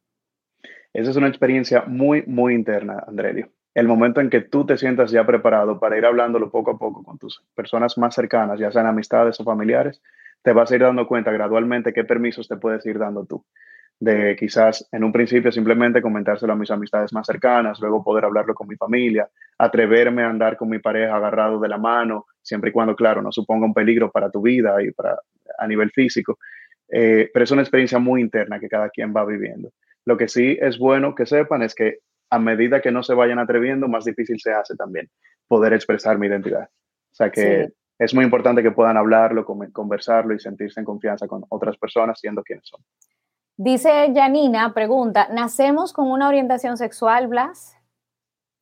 Esa 0.93 1.09
es 1.09 1.17
una 1.17 1.29
experiencia 1.29 1.85
muy, 1.87 2.23
muy 2.27 2.53
interna, 2.53 3.03
Andrelio. 3.07 3.49
El 3.73 3.87
momento 3.87 4.21
en 4.21 4.29
que 4.29 4.41
tú 4.41 4.65
te 4.65 4.77
sientas 4.77 5.09
ya 5.09 5.25
preparado 5.25 5.79
para 5.79 5.97
ir 5.97 6.05
hablándolo 6.05 6.51
poco 6.51 6.71
a 6.71 6.77
poco 6.77 7.01
con 7.03 7.17
tus 7.17 7.41
personas 7.55 7.97
más 7.97 8.13
cercanas, 8.13 8.59
ya 8.59 8.71
sean 8.71 8.85
amistades 8.85 9.39
o 9.39 9.43
familiares, 9.43 10.01
te 10.43 10.51
vas 10.51 10.71
a 10.71 10.75
ir 10.75 10.81
dando 10.81 11.07
cuenta 11.07 11.31
gradualmente 11.31 11.93
qué 11.93 12.03
permisos 12.03 12.47
te 12.47 12.57
puedes 12.57 12.85
ir 12.85 12.99
dando 12.99 13.25
tú. 13.25 13.43
De 13.99 14.35
quizás 14.37 14.87
en 14.91 15.05
un 15.05 15.13
principio 15.13 15.51
simplemente 15.51 16.01
comentárselo 16.01 16.51
a 16.53 16.57
mis 16.57 16.69
amistades 16.69 17.13
más 17.13 17.25
cercanas, 17.25 17.79
luego 17.79 18.03
poder 18.03 18.25
hablarlo 18.25 18.53
con 18.53 18.67
mi 18.67 18.75
familia, 18.75 19.29
atreverme 19.57 20.23
a 20.23 20.29
andar 20.29 20.57
con 20.57 20.69
mi 20.69 20.79
pareja 20.79 21.15
agarrado 21.15 21.59
de 21.59 21.69
la 21.69 21.77
mano, 21.77 22.25
siempre 22.41 22.69
y 22.69 22.73
cuando, 22.73 22.95
claro, 22.95 23.21
no 23.21 23.31
suponga 23.31 23.65
un 23.65 23.73
peligro 23.73 24.11
para 24.11 24.29
tu 24.29 24.41
vida 24.41 24.83
y 24.83 24.91
para 24.91 25.17
a 25.57 25.67
nivel 25.67 25.91
físico, 25.91 26.37
eh, 26.89 27.29
pero 27.33 27.43
es 27.43 27.51
una 27.51 27.61
experiencia 27.61 27.99
muy 27.99 28.21
interna 28.21 28.59
que 28.59 28.69
cada 28.69 28.89
quien 28.89 29.13
va 29.15 29.25
viviendo. 29.25 29.71
Lo 30.05 30.17
que 30.17 30.27
sí 30.27 30.57
es 30.61 30.77
bueno 30.77 31.15
que 31.15 31.25
sepan 31.25 31.63
es 31.63 31.73
que 31.73 31.99
a 32.29 32.39
medida 32.39 32.81
que 32.81 32.91
no 32.91 33.03
se 33.03 33.13
vayan 33.13 33.39
atreviendo, 33.39 33.87
más 33.87 34.05
difícil 34.05 34.39
se 34.39 34.51
hace 34.51 34.75
también 34.75 35.09
poder 35.47 35.73
expresar 35.73 36.17
mi 36.17 36.27
identidad. 36.27 36.63
O 36.63 37.15
sea 37.15 37.29
que 37.29 37.69
es 37.99 38.13
muy 38.13 38.25
importante 38.25 38.63
que 38.63 38.71
puedan 38.71 38.97
hablarlo, 38.97 39.45
conversarlo 39.45 40.33
y 40.33 40.39
sentirse 40.39 40.79
en 40.79 40.85
confianza 40.85 41.27
con 41.27 41.43
otras 41.49 41.77
personas 41.77 42.19
siendo 42.19 42.43
quienes 42.43 42.67
son. 42.67 42.81
Dice 43.55 44.11
Janina, 44.15 44.73
pregunta, 44.73 45.27
¿nacemos 45.31 45.93
con 45.93 46.09
una 46.09 46.27
orientación 46.27 46.75
sexual, 46.75 47.27
Blas? 47.27 47.77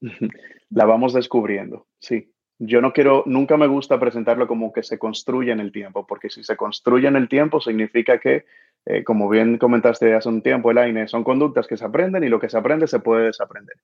La 0.70 0.86
vamos 0.86 1.14
descubriendo, 1.14 1.88
sí 2.00 2.31
yo 2.64 2.80
no 2.80 2.94
quiero, 2.94 3.24
nunca 3.26 3.58
me 3.58 3.66
gusta 3.66 4.00
presentarlo 4.00 4.48
como 4.48 4.72
que 4.72 4.84
se 4.84 5.00
construye 5.00 5.52
en 5.52 5.60
el 5.60 5.72
tiempo, 5.72 6.06
porque 6.06 6.30
si 6.30 6.44
se 6.44 6.56
construye 6.56 7.08
en 7.08 7.16
el 7.16 7.28
tiempo 7.28 7.60
significa 7.60 8.20
que, 8.20 8.46
eh, 8.86 9.04
como 9.04 9.28
bien 9.30 9.58
comentaste 9.58 10.14
hace 10.14 10.30
un 10.30 10.44
tiempo, 10.44 10.70
Elaine, 10.70 11.08
son 11.08 11.24
conductas 11.24 11.66
que 11.66 11.76
se 11.76 11.86
aprenden 11.86 12.24
y 12.24 12.30
lo 12.30 12.40
que 12.40 12.50
se 12.50 12.60
aprende 12.60 12.86
se 12.86 13.00
puede 13.00 13.26
desaprender. 13.26 13.78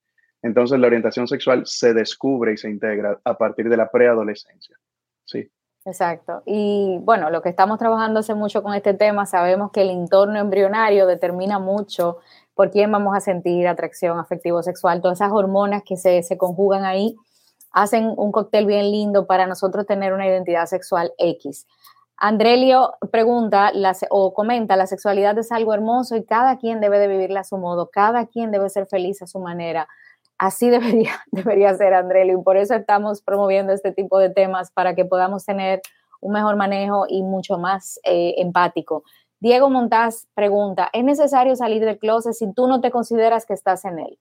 Entonces 0.44 0.80
la 0.80 0.86
orientación 0.86 1.28
sexual 1.28 1.64
se 1.66 1.96
descubre 1.96 2.54
y 2.54 2.58
se 2.58 2.70
integra 2.70 3.20
a 3.24 3.36
partir 3.36 3.68
de 3.68 3.78
la 3.78 3.90
preadolescencia. 3.90 4.78
Sí. 5.26 5.50
Exacto. 5.84 6.44
Y 6.46 7.00
bueno, 7.02 7.32
lo 7.32 7.42
que 7.42 7.50
estamos 7.50 7.80
trabajando 7.80 8.20
hace 8.20 8.36
mucho 8.36 8.62
con 8.62 8.76
este 8.76 8.94
tema, 8.94 9.26
sabemos 9.26 9.72
que 9.72 9.82
el 9.82 9.90
entorno 9.90 10.38
embrionario 10.38 11.08
determina 11.08 11.58
mucho 11.58 12.20
por 12.54 12.70
quién 12.70 12.92
vamos 12.92 13.18
a 13.18 13.22
sentir 13.22 13.68
atracción 13.68 14.20
afectivo-sexual, 14.20 15.02
todas 15.02 15.20
esas 15.20 15.32
hormonas 15.32 15.82
que 15.84 15.98
se, 15.98 16.22
se 16.22 16.38
conjugan 16.38 16.86
ahí 16.86 17.16
hacen 17.78 18.12
un 18.18 18.32
cóctel 18.32 18.66
bien 18.66 18.92
lindo 18.92 19.28
para 19.28 19.46
nosotros 19.46 19.86
tener 19.86 20.12
una 20.12 20.28
identidad 20.28 20.66
sexual 20.66 21.14
X. 21.20 21.68
Andrelio 22.18 22.96
pregunta 23.12 23.72
o 24.10 24.34
comenta, 24.34 24.76
la 24.76 24.88
sexualidad 24.88 25.38
es 25.38 25.52
algo 25.52 25.76
hermoso 25.76 26.16
y 26.16 26.26
cada 26.26 26.58
quien 26.58 26.82
debe 26.82 26.98
de 26.98 27.08
vivirla 27.08 27.42
a 27.42 27.44
su 27.44 27.58
modo, 27.58 27.92
cada 27.92 28.26
quien 28.26 28.50
debe 28.50 28.70
ser 28.70 28.88
feliz 28.88 29.22
a 29.22 29.28
su 29.28 29.38
manera. 29.38 29.88
Así 30.40 30.70
debería, 30.72 31.24
debería 31.32 31.76
ser, 31.76 31.94
Andrelio, 31.94 32.40
y 32.40 32.44
por 32.44 32.58
eso 32.58 32.74
estamos 32.74 33.22
promoviendo 33.22 33.74
este 33.74 33.92
tipo 33.92 34.18
de 34.18 34.32
temas 34.32 34.72
para 34.72 34.96
que 34.96 35.06
podamos 35.06 35.46
tener 35.46 35.82
un 36.20 36.34
mejor 36.34 36.56
manejo 36.56 37.06
y 37.08 37.22
mucho 37.22 37.60
más 37.60 38.00
eh, 38.04 38.34
empático. 38.38 39.04
Diego 39.40 39.70
Montaz 39.70 40.26
pregunta, 40.34 40.90
¿es 40.94 41.04
necesario 41.04 41.56
salir 41.56 41.86
del 41.86 42.00
closet 42.00 42.34
si 42.34 42.52
tú 42.54 42.68
no 42.68 42.82
te 42.82 42.90
consideras 42.90 43.46
que 43.46 43.54
estás 43.54 43.86
en 43.86 44.00
él? 44.00 44.18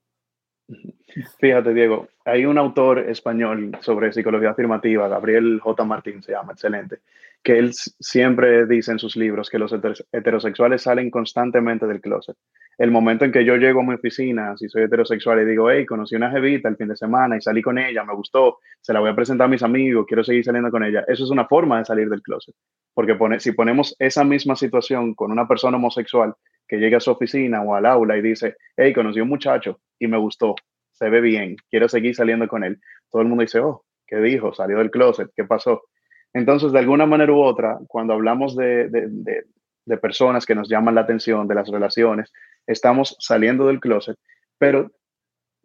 Fíjate, 1.39 1.73
Diego, 1.73 2.07
hay 2.25 2.45
un 2.45 2.57
autor 2.57 2.99
español 2.99 3.77
sobre 3.81 4.11
psicología 4.11 4.51
afirmativa, 4.51 5.07
Gabriel 5.07 5.59
J. 5.61 5.83
Martín 5.85 6.21
se 6.21 6.33
llama, 6.33 6.53
excelente, 6.53 6.99
que 7.43 7.57
él 7.57 7.71
siempre 7.73 8.65
dice 8.65 8.91
en 8.91 8.99
sus 8.99 9.15
libros 9.15 9.49
que 9.49 9.59
los 9.59 9.73
heterosexuales 10.11 10.81
salen 10.81 11.09
constantemente 11.09 11.87
del 11.87 12.01
closet. 12.01 12.35
El 12.77 12.91
momento 12.91 13.25
en 13.25 13.31
que 13.31 13.43
yo 13.43 13.55
llego 13.55 13.79
a 13.79 13.83
mi 13.83 13.93
oficina, 13.95 14.55
si 14.57 14.69
soy 14.69 14.83
heterosexual 14.83 15.41
y 15.41 15.45
digo, 15.45 15.71
hey, 15.71 15.85
conocí 15.85 16.15
una 16.15 16.29
jevita 16.29 16.69
el 16.69 16.77
fin 16.77 16.89
de 16.89 16.95
semana 16.95 17.37
y 17.37 17.41
salí 17.41 17.61
con 17.61 17.79
ella, 17.79 18.03
me 18.03 18.13
gustó, 18.13 18.59
se 18.81 18.93
la 18.93 18.99
voy 18.99 19.09
a 19.09 19.15
presentar 19.15 19.45
a 19.45 19.49
mis 19.49 19.63
amigos, 19.63 20.05
quiero 20.07 20.23
seguir 20.23 20.43
saliendo 20.43 20.69
con 20.69 20.83
ella, 20.83 21.03
eso 21.07 21.23
es 21.23 21.29
una 21.29 21.47
forma 21.47 21.79
de 21.79 21.85
salir 21.85 22.09
del 22.09 22.21
closet. 22.21 22.53
Porque 22.93 23.17
si 23.39 23.51
ponemos 23.53 23.95
esa 23.97 24.23
misma 24.23 24.55
situación 24.55 25.15
con 25.15 25.31
una 25.31 25.47
persona 25.47 25.77
homosexual 25.77 26.35
que 26.67 26.77
llega 26.77 26.97
a 26.97 26.99
su 26.99 27.11
oficina 27.11 27.61
o 27.61 27.73
al 27.73 27.85
aula 27.85 28.17
y 28.17 28.21
dice, 28.21 28.57
hey, 28.75 28.93
conocí 28.93 29.19
a 29.19 29.23
un 29.23 29.29
muchacho 29.29 29.79
y 29.97 30.07
me 30.07 30.17
gustó, 30.17 30.55
se 30.91 31.09
ve 31.09 31.21
bien, 31.21 31.55
quiero 31.69 31.87
seguir 31.87 32.15
saliendo 32.15 32.47
con 32.47 32.63
él. 32.63 32.79
Todo 33.09 33.21
el 33.21 33.27
mundo 33.27 33.41
dice, 33.41 33.59
oh, 33.59 33.85
¿qué 34.05 34.17
dijo? 34.17 34.53
Salió 34.53 34.79
del 34.79 34.91
closet, 34.91 35.29
¿qué 35.35 35.45
pasó? 35.45 35.83
Entonces, 36.33 36.71
de 36.71 36.79
alguna 36.79 37.05
manera 37.05 37.33
u 37.33 37.41
otra, 37.41 37.79
cuando 37.87 38.13
hablamos 38.13 38.55
de, 38.55 38.89
de 38.89 39.97
personas 39.97 40.45
que 40.45 40.55
nos 40.55 40.69
llaman 40.69 40.95
la 40.95 41.01
atención, 41.01 41.47
de 41.47 41.55
las 41.55 41.69
relaciones, 41.69 42.31
estamos 42.67 43.15
saliendo 43.19 43.67
del 43.67 43.79
closet, 43.79 44.17
pero 44.59 44.91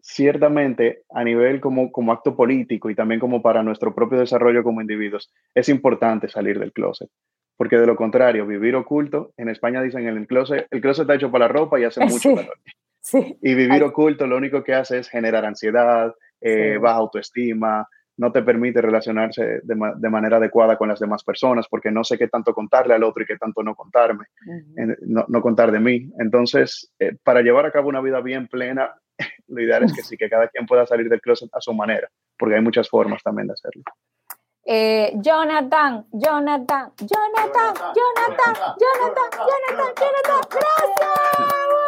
ciertamente 0.01 1.03
a 1.11 1.25
nivel 1.25 1.61
como, 1.61 1.93
como 1.93 2.13
acto 2.13 2.35
político 2.37 2.91
y 2.91 2.95
también 2.95 3.21
como 3.21 3.43
para 3.43 3.63
nuestro 3.63 3.95
propio 3.95 4.19
desarrollo 4.19 4.63
como 4.63 4.81
individuos, 4.81 5.33
es 5.55 5.69
importante 5.69 6.29
salir 6.29 6.59
del 6.59 6.73
closet. 6.73 7.09
Porque 7.57 7.77
de 7.77 7.87
lo 7.87 7.97
contrario, 7.97 8.47
vivir 8.47 8.75
oculto, 8.75 9.33
en 9.37 9.49
España 9.49 9.83
dicen 9.83 10.09
en 10.09 10.17
el 10.17 10.27
closet, 10.27 10.67
el 10.71 10.81
closet 10.81 11.03
está 11.03 11.15
hecho 11.15 11.31
para 11.31 11.47
la 11.47 11.53
ropa 11.53 11.79
y 11.79 11.85
hace 11.85 12.05
mucho 12.05 12.35
calor. 12.35 12.59
Y 13.43 13.55
vivir 13.55 13.83
oculto 13.83 14.27
lo 14.27 14.37
único 14.37 14.63
que 14.63 14.75
hace 14.75 14.99
es 14.99 15.09
generar 15.09 15.45
ansiedad, 15.45 16.15
eh, 16.41 16.79
baja 16.81 16.99
autoestima, 16.99 17.89
no 18.17 18.31
te 18.31 18.43
permite 18.43 18.81
relacionarse 18.83 19.61
de, 19.63 20.11
manera 20.11 20.37
adecuada 20.37 20.77
con 20.77 20.89
las 20.89 21.01
demás 21.01 21.25
personas 21.25 21.67
porque 21.69 21.91
no 21.91 22.05
sé 22.05 22.19
qué 22.19 22.29
tanto 22.29 22.55
contarle 22.55 22.95
al 22.95 23.05
otro 23.05 23.23
y 23.23 23.27
qué 23.27 23.37
tanto 23.37 23.63
no 23.63 23.75
contarme, 23.75 24.27
no, 25.07 25.43
contar 25.43 25.73
de 25.73 25.81
mí. 25.81 26.11
Entonces, 26.19 26.93
eh, 26.99 27.17
para 27.23 27.41
llevar 27.41 27.67
a 27.67 27.73
cabo 27.73 27.89
una 27.89 28.01
vida 28.01 28.21
bien 28.21 28.49
plena, 28.49 28.95
lo 29.49 29.63
ideal 29.63 29.85
es 29.85 29.93
que 29.93 30.03
sí, 30.03 30.17
que 30.17 30.29
cada 30.29 30.49
quien 30.49 30.67
pueda 30.67 30.87
salir 30.87 31.09
del 31.09 31.21
closet 31.21 31.51
a 31.53 31.61
su 31.61 31.73
manera, 31.73 32.09
porque 32.39 32.57
hay 32.57 32.63
muchas 32.63 32.89
formas 32.89 33.23
también 33.23 33.49
de 33.49 33.55
hacerlo. 33.55 33.83
Eh, 34.65 35.13
Jonathan, 35.17 36.07
Jonathan, 36.13 36.93
Jonathan, 36.99 37.75
Jonathan, 37.75 37.95
Jonathan, 37.97 38.55
Jonathan, 38.79 39.93
Jonathan, 39.99 40.41
gracias 40.51 41.82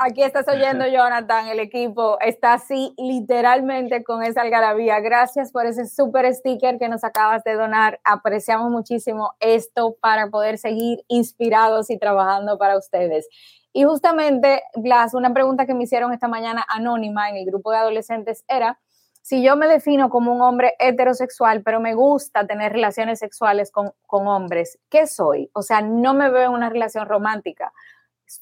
aquí 0.00 0.22
estás 0.22 0.46
oyendo, 0.48 0.86
Jonathan, 0.86 1.48
el 1.48 1.60
equipo 1.60 2.18
está 2.20 2.54
así 2.54 2.94
literalmente 2.96 4.02
con 4.04 4.22
esa 4.22 4.42
algarabía. 4.42 5.00
Gracias 5.00 5.52
por 5.52 5.66
ese 5.66 5.86
super 5.86 6.32
sticker 6.32 6.78
que 6.78 6.88
nos 6.88 7.04
acabas 7.04 7.44
de 7.44 7.54
donar. 7.54 8.00
Apreciamos 8.04 8.70
muchísimo 8.70 9.32
esto 9.40 9.96
para 10.00 10.28
poder 10.28 10.58
seguir 10.58 11.04
inspirados 11.08 11.90
y 11.90 11.98
trabajando 11.98 12.58
para 12.58 12.76
ustedes. 12.76 13.28
Y 13.72 13.84
justamente, 13.84 14.62
Blas, 14.76 15.14
una 15.14 15.32
pregunta 15.32 15.66
que 15.66 15.74
me 15.74 15.84
hicieron 15.84 16.12
esta 16.12 16.28
mañana 16.28 16.64
anónima 16.68 17.28
en 17.28 17.36
el 17.36 17.46
grupo 17.46 17.70
de 17.70 17.78
adolescentes 17.78 18.44
era, 18.46 18.78
si 19.20 19.42
yo 19.42 19.56
me 19.56 19.66
defino 19.66 20.10
como 20.10 20.32
un 20.32 20.42
hombre 20.42 20.74
heterosexual, 20.78 21.62
pero 21.62 21.80
me 21.80 21.94
gusta 21.94 22.46
tener 22.46 22.72
relaciones 22.72 23.18
sexuales 23.18 23.72
con, 23.72 23.92
con 24.06 24.28
hombres, 24.28 24.78
¿qué 24.90 25.06
soy? 25.06 25.50
O 25.54 25.62
sea, 25.62 25.80
no 25.80 26.14
me 26.14 26.30
veo 26.30 26.50
en 26.50 26.52
una 26.52 26.68
relación 26.68 27.06
romántica 27.06 27.72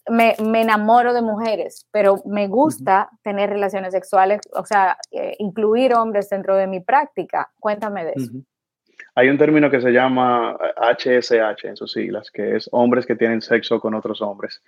me, 0.09 0.35
enamoro 0.61 1.15
de 1.15 1.23
mujeres, 1.23 1.87
pero 1.91 2.23
me 2.27 2.49
gusta 2.49 3.11
tener 3.23 3.51
relaciones 3.51 3.93
sexuales, 3.93 4.41
o 4.53 4.65
sea, 4.65 4.97
eh, 5.11 5.35
incluir 5.39 5.95
hombres 5.95 6.29
dentro 6.29 6.57
de 6.57 6.67
mi 6.67 6.81
práctica. 6.81 7.51
Cuéntame 7.59 8.05
de 8.05 8.13
eso. 8.17 8.31
Hay 9.15 9.29
un 9.29 9.39
término 9.39 9.71
que 9.71 9.81
se 9.81 9.91
llama 9.91 10.57
HSH 10.77 11.65
en 11.65 11.77
sus 11.77 11.93
siglas, 11.93 12.31
que 12.31 12.57
es 12.57 12.69
hombres 12.73 13.05
que 13.05 13.17
tienen 13.17 13.43
sexo 13.43 13.81
con 13.81 13.95
otros 13.95 14.23
hombres. 14.23 14.63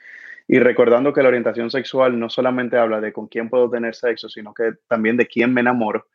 Y 0.46 0.58
recordando 0.58 1.12
que 1.12 1.22
la 1.22 1.28
orientación 1.28 1.70
sexual 1.70 2.18
no 2.18 2.28
solamente 2.28 2.76
habla 2.76 3.00
de 3.00 3.12
con 3.12 3.28
quién 3.28 3.48
puedo 3.48 3.70
tener 3.70 3.94
sexo, 3.94 4.28
sino 4.28 4.52
que 4.52 4.72
también 4.88 5.16
de 5.16 5.26
quién 5.26 5.54
me 5.54 5.62
enamoro. 5.62 6.06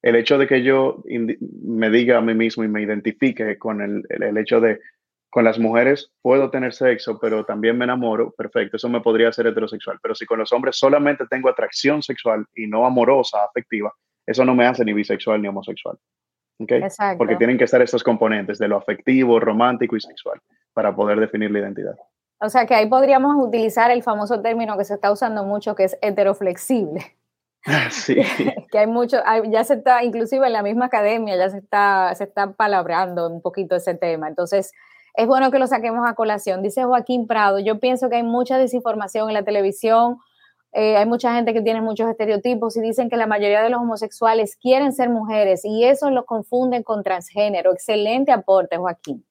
El 0.00 0.16
hecho 0.16 0.38
de 0.38 0.46
que 0.46 0.62
yo 0.62 1.02
me 1.64 1.90
diga 1.90 2.18
a 2.18 2.20
mí 2.20 2.34
mismo 2.34 2.62
y 2.62 2.68
me 2.68 2.82
identifique 2.82 3.58
con 3.58 3.80
el, 3.80 4.04
el 4.08 4.36
hecho 4.38 4.60
de 4.60 4.80
con 5.32 5.44
las 5.44 5.58
mujeres 5.58 6.12
puedo 6.20 6.50
tener 6.50 6.74
sexo, 6.74 7.18
pero 7.18 7.42
también 7.46 7.78
me 7.78 7.84
enamoro, 7.84 8.32
perfecto, 8.32 8.76
eso 8.76 8.90
me 8.90 9.00
podría 9.00 9.30
hacer 9.30 9.46
heterosexual. 9.46 9.98
Pero 10.02 10.14
si 10.14 10.26
con 10.26 10.38
los 10.38 10.52
hombres 10.52 10.76
solamente 10.76 11.24
tengo 11.26 11.48
atracción 11.48 12.02
sexual 12.02 12.44
y 12.54 12.66
no 12.66 12.84
amorosa, 12.84 13.42
afectiva, 13.42 13.90
eso 14.26 14.44
no 14.44 14.54
me 14.54 14.66
hace 14.66 14.84
ni 14.84 14.92
bisexual 14.92 15.40
ni 15.40 15.48
homosexual. 15.48 15.96
¿okay? 16.58 16.82
Porque 17.16 17.36
tienen 17.36 17.56
que 17.56 17.64
estar 17.64 17.80
estos 17.80 18.04
componentes 18.04 18.58
de 18.58 18.68
lo 18.68 18.76
afectivo, 18.76 19.40
romántico 19.40 19.96
y 19.96 20.02
sexual 20.02 20.38
para 20.74 20.94
poder 20.94 21.18
definir 21.18 21.50
la 21.50 21.60
identidad. 21.60 21.96
O 22.38 22.50
sea 22.50 22.66
que 22.66 22.74
ahí 22.74 22.86
podríamos 22.86 23.34
utilizar 23.42 23.90
el 23.90 24.02
famoso 24.02 24.42
término 24.42 24.76
que 24.76 24.84
se 24.84 24.92
está 24.92 25.10
usando 25.10 25.44
mucho, 25.44 25.74
que 25.74 25.84
es 25.84 25.98
heteroflexible. 26.02 27.00
Sí. 27.90 28.16
que 28.72 28.78
hay 28.78 28.88
mucho, 28.88 29.18
ya 29.48 29.62
se 29.62 29.74
está, 29.74 30.02
inclusive 30.02 30.44
en 30.48 30.52
la 30.52 30.64
misma 30.64 30.86
academia, 30.86 31.36
ya 31.36 31.48
se 31.48 31.58
está, 31.58 32.12
se 32.16 32.24
está 32.24 32.52
palabrando 32.54 33.28
un 33.28 33.40
poquito 33.40 33.76
ese 33.76 33.94
tema. 33.94 34.26
Entonces, 34.26 34.72
es 35.14 35.26
bueno 35.26 35.50
que 35.50 35.58
lo 35.58 35.66
saquemos 35.66 36.08
a 36.08 36.14
colación. 36.14 36.62
Dice 36.62 36.84
Joaquín 36.84 37.26
Prado, 37.26 37.58
yo 37.58 37.78
pienso 37.78 38.08
que 38.08 38.16
hay 38.16 38.22
mucha 38.22 38.58
desinformación 38.58 39.28
en 39.28 39.34
la 39.34 39.44
televisión, 39.44 40.18
eh, 40.72 40.96
hay 40.96 41.04
mucha 41.04 41.34
gente 41.34 41.52
que 41.52 41.60
tiene 41.60 41.82
muchos 41.82 42.08
estereotipos 42.08 42.76
y 42.78 42.80
dicen 42.80 43.10
que 43.10 43.16
la 43.16 43.26
mayoría 43.26 43.62
de 43.62 43.68
los 43.68 43.80
homosexuales 43.80 44.56
quieren 44.56 44.92
ser 44.92 45.10
mujeres 45.10 45.64
y 45.64 45.84
eso 45.84 46.10
lo 46.10 46.24
confunden 46.24 46.82
con 46.82 47.02
transgénero. 47.02 47.72
Excelente 47.72 48.32
aporte, 48.32 48.78
Joaquín. 48.78 49.22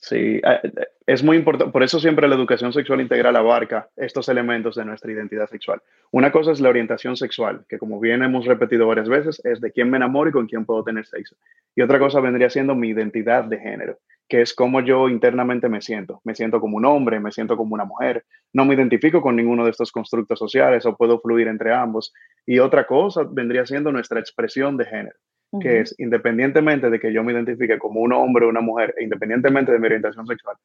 Sí, 0.00 0.40
eh, 0.44 0.60
es 1.06 1.24
muy 1.24 1.36
importante, 1.36 1.72
por 1.72 1.82
eso 1.82 1.98
siempre 1.98 2.28
la 2.28 2.36
educación 2.36 2.72
sexual 2.72 3.00
integral 3.00 3.34
abarca 3.34 3.88
estos 3.96 4.28
elementos 4.28 4.76
de 4.76 4.84
nuestra 4.84 5.10
identidad 5.10 5.48
sexual. 5.48 5.82
Una 6.12 6.30
cosa 6.30 6.52
es 6.52 6.60
la 6.60 6.68
orientación 6.68 7.16
sexual, 7.16 7.64
que 7.68 7.78
como 7.78 7.98
bien 7.98 8.22
hemos 8.22 8.46
repetido 8.46 8.86
varias 8.86 9.08
veces, 9.08 9.40
es 9.44 9.60
de 9.60 9.72
quién 9.72 9.90
me 9.90 9.96
enamoro 9.96 10.30
y 10.30 10.32
con 10.32 10.46
quién 10.46 10.64
puedo 10.64 10.84
tener 10.84 11.04
sexo. 11.04 11.34
Y 11.74 11.82
otra 11.82 11.98
cosa 11.98 12.20
vendría 12.20 12.48
siendo 12.48 12.76
mi 12.76 12.90
identidad 12.90 13.42
de 13.42 13.58
género 13.58 13.98
que 14.28 14.42
es 14.42 14.54
cómo 14.54 14.80
yo 14.80 15.08
internamente 15.08 15.68
me 15.68 15.80
siento. 15.80 16.20
Me 16.24 16.34
siento 16.34 16.60
como 16.60 16.76
un 16.76 16.84
hombre, 16.84 17.18
me 17.18 17.32
siento 17.32 17.56
como 17.56 17.74
una 17.74 17.86
mujer. 17.86 18.24
No 18.52 18.64
me 18.64 18.74
identifico 18.74 19.22
con 19.22 19.36
ninguno 19.36 19.64
de 19.64 19.70
estos 19.70 19.90
constructos 19.90 20.38
sociales 20.38 20.84
o 20.84 20.96
puedo 20.96 21.18
fluir 21.20 21.48
entre 21.48 21.72
ambos. 21.72 22.12
Y 22.44 22.58
otra 22.58 22.86
cosa 22.86 23.22
vendría 23.28 23.64
siendo 23.64 23.90
nuestra 23.90 24.20
expresión 24.20 24.76
de 24.76 24.84
género, 24.84 25.16
que 25.60 25.80
es 25.80 25.94
independientemente 25.98 26.90
de 26.90 27.00
que 27.00 27.12
yo 27.12 27.24
me 27.24 27.32
identifique 27.32 27.78
como 27.78 28.00
un 28.00 28.12
hombre 28.12 28.44
o 28.44 28.50
una 28.50 28.60
mujer, 28.60 28.94
e 28.98 29.04
independientemente 29.04 29.72
de 29.72 29.78
mi 29.78 29.86
orientación 29.86 30.26
sexual, 30.26 30.56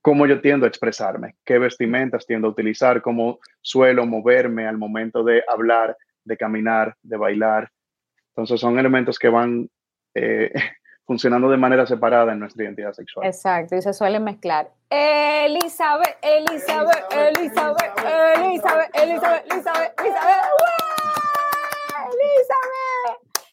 cómo 0.00 0.26
yo 0.26 0.40
tiendo 0.40 0.66
a 0.66 0.68
expresarme, 0.68 1.34
qué 1.44 1.58
vestimentas 1.58 2.26
tiendo 2.26 2.46
a 2.46 2.50
utilizar, 2.50 3.02
cómo 3.02 3.40
suelo 3.60 4.06
moverme 4.06 4.68
al 4.68 4.78
momento 4.78 5.24
de 5.24 5.42
hablar, 5.48 5.96
de 6.24 6.36
caminar, 6.36 6.94
de 7.02 7.16
bailar. 7.16 7.70
Entonces 8.28 8.60
son 8.60 8.78
elementos 8.78 9.18
que 9.18 9.28
van 9.28 9.68
eh, 10.14 10.52
funcionando 11.10 11.48
de 11.48 11.56
manera 11.56 11.84
separada 11.86 12.32
en 12.32 12.38
nuestra 12.38 12.62
identidad 12.62 12.92
sexual. 12.92 13.26
Exacto, 13.26 13.74
y 13.74 13.82
se 13.82 13.92
suelen 13.92 14.22
mezclar. 14.22 14.70
Elizabeth, 14.90 16.16
Elizabeth, 16.22 17.04
Elizabeth, 17.10 17.90
Elizabeth, 18.36 18.90
Elizabeth, 18.94 18.94
Elizabeth, 18.94 19.40
Elizabeth, 19.42 19.92
Elizabeth. 19.98 20.40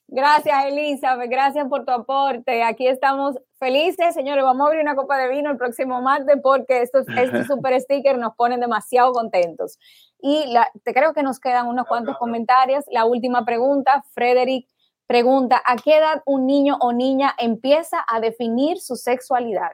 Gracias, 0.08 0.66
Elizabeth, 0.66 1.32
gracias 1.32 1.68
por 1.68 1.84
tu 1.84 1.94
aporte. 1.94 2.62
Aquí 2.62 2.88
estamos 2.88 3.40
felices, 3.58 4.14
señores. 4.14 4.44
Vamos 4.44 4.64
a 4.64 4.68
abrir 4.68 4.84
una 4.84 4.96
copa 4.96 5.18
de 5.18 5.28
vino 5.28 5.50
el 5.50 5.58
próximo 5.58 6.00
martes 6.00 6.38
porque 6.44 6.84
estos, 6.84 7.08
estos 7.18 7.48
super 7.48 7.82
stickers 7.82 8.20
nos 8.20 8.36
ponen 8.36 8.60
demasiado 8.60 9.14
contentos. 9.14 9.80
Y 10.22 10.46
la, 10.54 10.70
te 10.84 10.94
creo 10.94 11.16
que 11.16 11.24
nos 11.24 11.40
quedan 11.40 11.66
unos 11.66 11.88
cuantos 11.88 12.18
comentarios. 12.20 12.86
La 12.92 13.06
última 13.06 13.46
pregunta, 13.46 14.04
Frederick 14.14 14.68
Pregunta, 15.08 15.62
¿a 15.66 15.78
qué 15.78 15.98
edad 15.98 16.22
un 16.26 16.46
niño 16.46 16.78
o 16.82 16.92
niña 16.92 17.34
empieza 17.40 18.04
a 18.08 18.20
definir 18.20 18.78
su 18.80 18.98
sexualidad? 18.98 19.72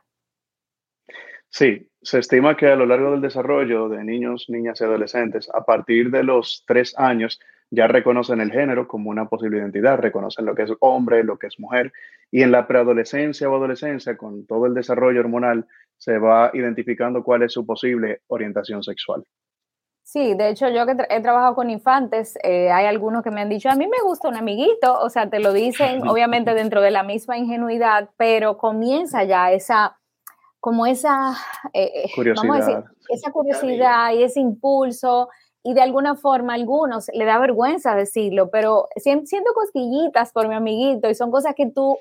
Sí, 1.49 1.89
se 2.01 2.19
estima 2.19 2.55
que 2.55 2.67
a 2.67 2.75
lo 2.75 2.85
largo 2.85 3.11
del 3.11 3.21
desarrollo 3.21 3.89
de 3.89 4.03
niños, 4.03 4.45
niñas 4.47 4.79
y 4.79 4.83
adolescentes, 4.83 5.49
a 5.53 5.65
partir 5.65 6.11
de 6.11 6.23
los 6.23 6.63
tres 6.67 6.97
años, 6.97 7.39
ya 7.71 7.87
reconocen 7.87 8.41
el 8.41 8.51
género 8.51 8.87
como 8.87 9.09
una 9.09 9.27
posible 9.27 9.57
identidad, 9.57 9.99
reconocen 9.99 10.45
lo 10.45 10.53
que 10.53 10.63
es 10.63 10.73
hombre, 10.79 11.23
lo 11.23 11.39
que 11.39 11.47
es 11.47 11.59
mujer, 11.59 11.91
y 12.29 12.43
en 12.43 12.51
la 12.51 12.67
preadolescencia 12.67 13.49
o 13.49 13.55
adolescencia, 13.55 14.15
con 14.15 14.45
todo 14.45 14.67
el 14.67 14.75
desarrollo 14.75 15.19
hormonal, 15.19 15.65
se 15.97 16.19
va 16.19 16.51
identificando 16.53 17.23
cuál 17.23 17.41
es 17.41 17.53
su 17.53 17.65
posible 17.65 18.21
orientación 18.27 18.83
sexual. 18.83 19.23
Sí, 20.03 20.35
de 20.35 20.49
hecho 20.49 20.67
yo 20.69 20.85
que 20.85 20.95
he 21.09 21.21
trabajado 21.21 21.55
con 21.55 21.69
infantes, 21.69 22.37
eh, 22.43 22.69
hay 22.71 22.85
algunos 22.85 23.23
que 23.23 23.31
me 23.31 23.41
han 23.41 23.49
dicho, 23.49 23.69
a 23.69 23.75
mí 23.75 23.87
me 23.87 24.01
gusta 24.03 24.27
un 24.27 24.35
amiguito, 24.35 24.99
o 24.99 25.09
sea, 25.09 25.29
te 25.29 25.39
lo 25.39 25.53
dicen 25.53 26.01
obviamente 26.07 26.53
dentro 26.53 26.81
de 26.81 26.91
la 26.91 27.03
misma 27.03 27.37
ingenuidad, 27.37 28.09
pero 28.17 28.57
comienza 28.57 29.23
ya 29.23 29.51
esa, 29.51 29.97
como 30.59 30.85
esa, 30.85 31.31
eh, 31.71 32.03
eh, 32.03 32.11
curiosidad. 32.13 32.83
esa 33.09 33.31
curiosidad 33.31 34.11
y 34.11 34.23
ese 34.23 34.41
impulso, 34.41 35.29
y 35.63 35.73
de 35.73 35.81
alguna 35.81 36.15
forma 36.15 36.51
a 36.51 36.57
algunos 36.57 37.09
le 37.13 37.23
da 37.23 37.39
vergüenza 37.39 37.95
decirlo, 37.95 38.49
pero 38.51 38.89
siento 38.97 39.53
cosquillitas 39.55 40.33
por 40.33 40.49
mi 40.49 40.55
amiguito 40.55 41.09
y 41.09 41.15
son 41.15 41.31
cosas 41.31 41.55
que 41.55 41.71
tú 41.71 41.97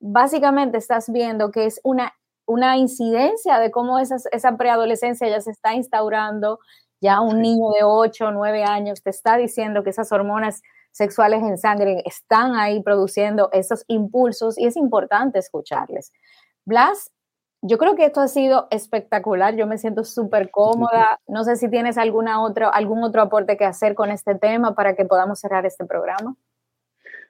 básicamente 0.00 0.78
estás 0.78 1.10
viendo 1.10 1.52
que 1.52 1.66
es 1.66 1.80
una, 1.84 2.12
una 2.46 2.76
incidencia 2.76 3.60
de 3.60 3.70
cómo 3.70 4.00
esa 4.00 4.56
preadolescencia 4.58 5.28
ya 5.28 5.40
se 5.40 5.52
está 5.52 5.74
instaurando 5.74 6.58
ya 7.04 7.20
un 7.20 7.42
niño 7.42 7.70
de 7.70 7.84
8 7.84 8.28
o 8.28 8.30
9 8.30 8.64
años 8.64 9.02
te 9.02 9.10
está 9.10 9.36
diciendo 9.36 9.84
que 9.84 9.90
esas 9.90 10.10
hormonas 10.10 10.62
sexuales 10.90 11.42
en 11.42 11.58
sangre 11.58 12.02
están 12.06 12.54
ahí 12.54 12.82
produciendo 12.82 13.50
esos 13.52 13.84
impulsos 13.88 14.58
y 14.58 14.66
es 14.66 14.76
importante 14.76 15.38
escucharles. 15.38 16.12
Blas, 16.64 17.12
yo 17.60 17.76
creo 17.76 17.94
que 17.94 18.06
esto 18.06 18.20
ha 18.20 18.28
sido 18.28 18.68
espectacular, 18.70 19.54
yo 19.54 19.66
me 19.66 19.76
siento 19.76 20.02
súper 20.04 20.50
cómoda. 20.50 21.20
No 21.26 21.44
sé 21.44 21.56
si 21.56 21.68
tienes 21.68 21.98
alguna 21.98 22.42
otra, 22.42 22.70
algún 22.70 23.04
otro 23.04 23.20
aporte 23.20 23.58
que 23.58 23.66
hacer 23.66 23.94
con 23.94 24.10
este 24.10 24.34
tema 24.34 24.74
para 24.74 24.96
que 24.96 25.04
podamos 25.04 25.40
cerrar 25.40 25.66
este 25.66 25.84
programa. 25.84 26.36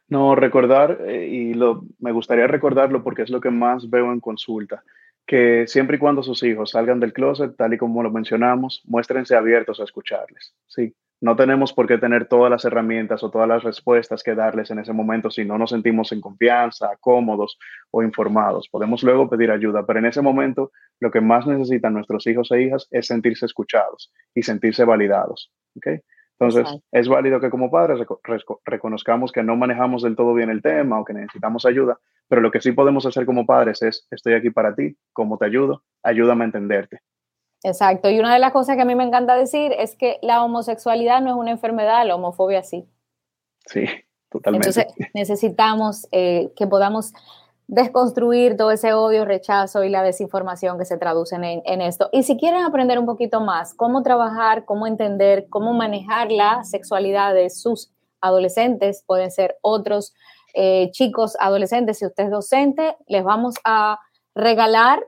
No, 0.07 0.37
recordar, 0.37 0.99
eh, 1.01 1.27
y 1.27 1.55
lo, 1.55 1.83
me 1.99 2.13
gustaría 2.13 2.47
recordarlo 2.47 3.03
porque 3.03 3.23
es 3.23 3.31
lo 3.31 3.41
que 3.41 3.51
más 3.51 3.91
veo 3.91 4.13
en 4.13 4.21
consulta, 4.21 4.85
que 5.27 5.67
siempre 5.67 5.97
y 5.97 5.99
cuando 5.99 6.23
sus 6.23 6.43
hijos 6.43 6.71
salgan 6.71 7.01
del 7.01 7.13
closet, 7.13 7.57
tal 7.57 7.75
y 7.75 7.79
como 7.79 8.03
lo 8.03 8.11
mencionamos, 8.11 8.83
muéstrense 8.85 9.37
abiertos 9.37 9.81
a 9.81 9.85
escucharles. 9.85 10.55
Sí, 10.67 10.95
no 11.21 11.37
tenemos 11.37 11.73
por 11.73 11.87
qué 11.87 11.97
tener 11.97 12.27
todas 12.29 12.51
las 12.51 12.67
herramientas 12.67 13.23
o 13.23 13.31
todas 13.31 13.49
las 13.49 13.63
respuestas 13.63 14.23
que 14.23 14.35
darles 14.35 14.71
en 14.71 14.79
ese 14.79 14.93
momento 14.93 15.31
si 15.31 15.45
no 15.45 15.57
nos 15.57 15.71
sentimos 15.71 16.13
en 16.13 16.21
confianza, 16.21 16.91
cómodos 17.01 17.59
o 17.91 18.03
informados. 18.03 18.69
Podemos 18.69 19.03
luego 19.03 19.31
pedir 19.31 19.51
ayuda, 19.51 19.87
pero 19.87 20.01
en 20.01 20.07
ese 20.07 20.21
momento 20.21 20.71
lo 21.01 21.11
que 21.11 21.23
más 21.23 21.47
necesitan 21.47 21.95
nuestros 21.95 22.27
hijos 22.27 22.51
e 22.53 22.63
hijas 22.63 22.89
es 22.91 23.07
sentirse 23.07 23.47
escuchados 23.47 24.13
y 24.35 24.43
sentirse 24.43 24.85
validados. 24.85 25.51
¿okay? 25.77 26.01
Entonces, 26.39 26.81
es 26.91 27.09
válido 27.09 27.41
que 27.41 27.51
como 27.51 27.71
padres 27.71 28.05
reconozcamos 28.65 29.31
que 29.31 29.43
no 29.43 29.57
manejamos 29.57 30.03
del 30.03 30.17
todo 30.17 30.35
bien 30.35 30.51
el 30.51 30.63
tema 30.63 31.01
o 31.01 31.05
que 31.05 31.13
necesitamos 31.13 31.65
ayuda, 31.65 31.99
pero 32.29 32.41
lo 32.41 32.51
que 32.51 32.61
sí 32.61 32.73
podemos 32.73 33.07
hacer 33.07 33.25
como 33.25 33.47
padres 33.47 33.83
es, 33.83 34.07
estoy 34.11 34.35
aquí 34.35 34.51
para 34.51 34.75
ti, 34.75 34.97
¿cómo 35.13 35.39
te 35.39 35.47
ayudo? 35.47 35.85
Ayúdame 36.03 36.45
a 36.45 36.47
entenderte. 36.47 37.01
Exacto. 37.63 38.11
Y 38.11 38.19
una 38.19 38.35
de 38.35 38.41
las 38.41 38.53
cosas 38.53 38.77
que 38.77 38.83
a 38.83 38.85
mí 38.85 38.95
me 38.95 39.05
encanta 39.05 39.37
decir 39.37 39.73
es 39.79 39.97
que 39.97 40.19
la 40.23 40.45
homosexualidad 40.45 41.23
no 41.23 41.31
es 41.31 41.37
una 41.37 41.51
enfermedad, 41.51 42.07
la 42.07 42.17
homofobia 42.17 42.63
sí. 42.63 42.87
Sí, 43.67 43.87
totalmente. 44.29 44.69
Entonces 44.69 45.11
necesitamos 45.15 46.07
eh, 46.13 46.53
que 46.57 46.67
podamos 46.67 47.15
desconstruir 47.67 48.57
todo 48.57 48.71
ese 48.71 48.93
odio, 48.93 49.25
rechazo 49.25 49.85
y 49.85 49.89
la 49.89 50.03
desinformación 50.03 50.79
que 50.79 50.85
se 50.85 50.99
traducen 50.99 51.45
en, 51.45 51.81
esto. 51.81 52.09
Y 52.13 52.23
si 52.23 52.37
quieren 52.37 52.63
aprender 52.63 52.99
un 52.99 53.07
poquito 53.07 53.41
más 53.41 53.75
cómo 53.75 54.03
trabajar, 54.03 54.65
cómo 54.65 54.87
entender, 54.87 55.47
cómo 55.49 55.73
manejar 55.73 56.31
la 56.31 56.63
sexualidad 56.65 57.35
de 57.35 57.51
sus 57.51 57.91
adolescentes, 58.21 59.03
pueden 59.07 59.31
ser 59.31 59.57
otros 59.63 60.15
eh, 60.55 60.91
chicos 60.93 61.37
adolescentes, 61.41 61.99
si 61.99 62.07
usted 62.07 62.25
es 62.25 62.31
docente, 62.31 62.97
les 63.07 63.25
vamos 63.25 63.55
a 63.65 63.99
regalar 64.35 65.05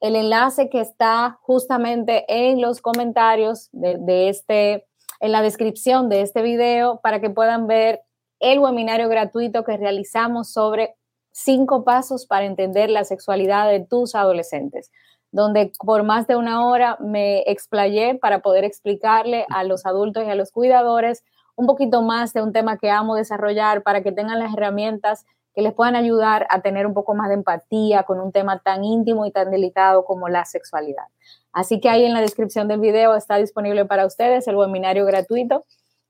el 0.00 0.16
enlace 0.16 0.68
que 0.68 0.80
está 0.80 1.38
justamente 1.42 2.24
en 2.28 2.60
los 2.60 2.80
comentarios 2.80 3.68
de, 3.72 4.28
este, 4.28 4.86
en 5.20 5.32
la 5.32 5.42
descripción 5.42 6.08
de 6.08 6.22
este 6.22 6.42
video 6.42 7.00
para 7.02 7.20
que 7.20 7.30
puedan 7.30 7.66
ver 7.66 8.00
el 8.40 8.58
webinario 8.58 9.08
gratuito 9.08 9.64
que 9.64 9.76
realizamos 9.76 10.52
sobre 10.52 10.96
cinco 11.32 11.84
pasos 11.84 12.26
para 12.26 12.44
entender 12.44 12.90
la 12.90 13.04
sexualidad 13.04 13.68
de 13.68 13.80
tus 13.80 14.14
adolescentes, 14.14 14.90
donde 15.32 15.72
por 15.78 16.02
más 16.02 16.26
de 16.26 16.36
una 16.36 16.66
hora 16.66 16.96
me 17.00 17.42
explayé 17.46 18.16
para 18.16 18.40
poder 18.40 18.64
explicarle 18.64 19.46
a 19.50 19.64
los 19.64 19.86
adultos 19.86 20.24
y 20.24 20.30
a 20.30 20.34
los 20.34 20.50
cuidadores 20.50 21.24
un 21.56 21.66
poquito 21.66 22.02
más 22.02 22.32
de 22.32 22.42
un 22.42 22.52
tema 22.52 22.78
que 22.78 22.90
amo 22.90 23.14
desarrollar 23.14 23.82
para 23.82 24.02
que 24.02 24.12
tengan 24.12 24.38
las 24.38 24.52
herramientas 24.52 25.24
que 25.54 25.62
les 25.62 25.74
puedan 25.74 25.96
ayudar 25.96 26.46
a 26.50 26.60
tener 26.60 26.86
un 26.86 26.94
poco 26.94 27.14
más 27.14 27.28
de 27.28 27.34
empatía 27.34 28.04
con 28.04 28.20
un 28.20 28.32
tema 28.32 28.60
tan 28.60 28.84
íntimo 28.84 29.26
y 29.26 29.32
tan 29.32 29.50
delicado 29.50 30.04
como 30.04 30.28
la 30.28 30.44
sexualidad. 30.44 31.04
Así 31.52 31.80
que 31.80 31.88
ahí 31.88 32.04
en 32.04 32.14
la 32.14 32.20
descripción 32.20 32.68
del 32.68 32.80
video 32.80 33.14
está 33.16 33.36
disponible 33.36 33.84
para 33.84 34.06
ustedes 34.06 34.46
el 34.46 34.56
webinario 34.56 35.04
gratuito 35.04 35.64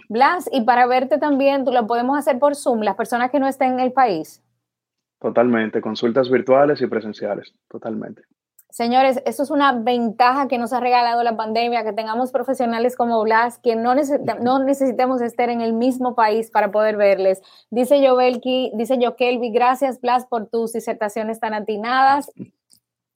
Blas, 0.08 0.48
y 0.52 0.62
para 0.62 0.86
verte 0.86 1.18
también, 1.18 1.64
tú 1.64 1.72
lo 1.72 1.86
podemos 1.86 2.18
hacer 2.18 2.38
por 2.38 2.56
Zoom, 2.56 2.80
las 2.80 2.96
personas 2.96 3.30
que 3.30 3.38
no 3.38 3.46
estén 3.46 3.74
en 3.74 3.80
el 3.80 3.92
país. 3.92 4.42
Totalmente, 5.20 5.80
consultas 5.80 6.30
virtuales 6.30 6.80
y 6.80 6.86
presenciales, 6.86 7.54
totalmente. 7.68 8.22
Señores, 8.70 9.22
eso 9.24 9.44
es 9.44 9.52
una 9.52 9.72
ventaja 9.72 10.48
que 10.48 10.58
nos 10.58 10.72
ha 10.72 10.80
regalado 10.80 11.22
la 11.22 11.36
pandemia, 11.36 11.84
que 11.84 11.92
tengamos 11.92 12.32
profesionales 12.32 12.96
como 12.96 13.22
Blas, 13.22 13.58
que 13.58 13.76
no, 13.76 13.94
no 14.42 14.64
necesitemos 14.64 15.22
estar 15.22 15.48
en 15.48 15.60
el 15.60 15.74
mismo 15.74 16.16
país 16.16 16.50
para 16.50 16.72
poder 16.72 16.96
verles. 16.96 17.40
Dice 17.70 18.04
Jovelki, 18.04 18.72
dice 18.74 18.98
Jokelvi, 19.00 19.52
gracias 19.52 20.00
Blas 20.00 20.26
por 20.26 20.48
tus 20.48 20.72
disertaciones 20.72 21.38
tan 21.38 21.54
atinadas. 21.54 22.32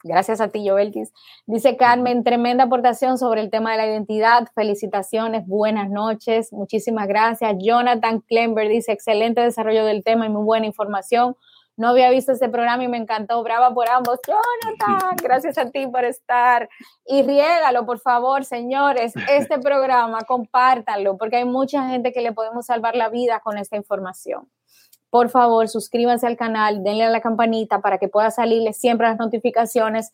Gracias 0.05 0.41
a 0.41 0.49
ti, 0.49 0.69
Jovelkis. 0.69 1.13
Dice 1.47 1.77
Carmen, 1.77 2.23
tremenda 2.23 2.65
aportación 2.65 3.19
sobre 3.19 3.41
el 3.41 3.51
tema 3.51 3.73
de 3.73 3.79
la 3.79 3.87
identidad. 3.87 4.47
Felicitaciones, 4.55 5.47
buenas 5.47 5.91
noches, 5.91 6.53
muchísimas 6.53 7.09
gracias. 7.09 7.57
Jonathan 7.59 8.21
Klember 8.21 8.69
dice, 8.69 8.93
excelente 8.93 9.41
desarrollo 9.41 9.85
del 9.85 10.05
tema 10.05 10.27
y 10.27 10.29
muy 10.29 10.45
buena 10.45 10.67
información. 10.67 11.37
No 11.79 11.89
había 11.89 12.11
visto 12.11 12.33
este 12.33 12.49
programa 12.49 12.83
y 12.83 12.89
me 12.89 12.97
encantó. 12.97 13.41
Brava 13.45 13.73
por 13.73 13.89
ambos. 13.89 14.19
Jonathan, 14.27 15.17
gracias 15.23 15.59
a 15.59 15.71
ti 15.71 15.87
por 15.87 16.05
estar. 16.05 16.69
Y 17.07 17.23
riégalo, 17.23 17.87
por 17.87 18.01
favor, 18.01 18.45
señores. 18.45 19.15
Este 19.29 19.59
programa, 19.61 20.23
compártanlo, 20.23 21.17
porque 21.17 21.37
hay 21.37 21.45
mucha 21.45 21.89
gente 21.89 22.13
que 22.13 22.21
le 22.21 22.33
podemos 22.33 22.67
salvar 22.67 22.97
la 22.97 23.09
vida 23.09 23.41
con 23.41 23.59
esta 23.59 23.77
información. 23.77 24.49
Por 25.11 25.31
favor, 25.31 25.69
suscríbanse 25.69 26.27
al 26.27 26.37
canal, 26.37 26.83
denle 26.83 27.05
a 27.05 27.11
la 27.11 27.21
campanita 27.21 27.81
para 27.81 27.99
que 27.99 28.09
pueda 28.09 28.31
salirles 28.31 28.77
siempre 28.77 29.09
las 29.09 29.19
notificaciones 29.19 30.13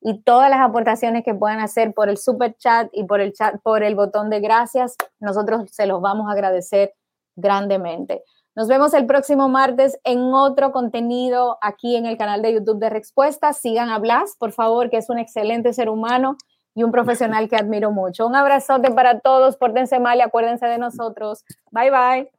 y 0.00 0.22
todas 0.22 0.50
las 0.50 0.60
aportaciones 0.60 1.24
que 1.24 1.34
puedan 1.34 1.60
hacer 1.60 1.92
por 1.92 2.08
el 2.08 2.16
super 2.16 2.56
chat 2.56 2.88
y 2.92 3.04
por 3.04 3.20
el 3.20 3.32
chat, 3.32 3.60
por 3.62 3.82
el 3.82 3.94
botón 3.94 4.30
de 4.30 4.40
gracias. 4.40 4.96
Nosotros 5.18 5.70
se 5.70 5.86
los 5.86 6.00
vamos 6.00 6.28
a 6.28 6.32
agradecer 6.32 6.94
grandemente. 7.34 8.22
Nos 8.54 8.68
vemos 8.68 8.94
el 8.94 9.04
próximo 9.04 9.48
martes 9.48 9.98
en 10.02 10.32
otro 10.32 10.72
contenido 10.72 11.58
aquí 11.60 11.96
en 11.96 12.06
el 12.06 12.16
canal 12.16 12.40
de 12.40 12.54
YouTube 12.54 12.78
de 12.78 12.88
Respuestas. 12.88 13.58
Sigan 13.58 13.90
a 13.90 13.98
Blas, 13.98 14.34
por 14.38 14.52
favor, 14.52 14.88
que 14.88 14.96
es 14.96 15.10
un 15.10 15.18
excelente 15.18 15.74
ser 15.74 15.90
humano 15.90 16.38
y 16.74 16.82
un 16.82 16.90
profesional 16.90 17.48
que 17.48 17.56
admiro 17.56 17.90
mucho. 17.90 18.26
Un 18.26 18.34
abrazote 18.34 18.90
para 18.92 19.20
todos, 19.20 19.56
pórtense 19.56 19.98
mal 19.98 20.18
y 20.18 20.22
acuérdense 20.22 20.66
de 20.66 20.78
nosotros. 20.78 21.44
Bye 21.70 21.90
bye. 21.90 22.30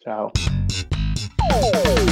Chao. 0.00 0.32
Oh! 1.48 2.05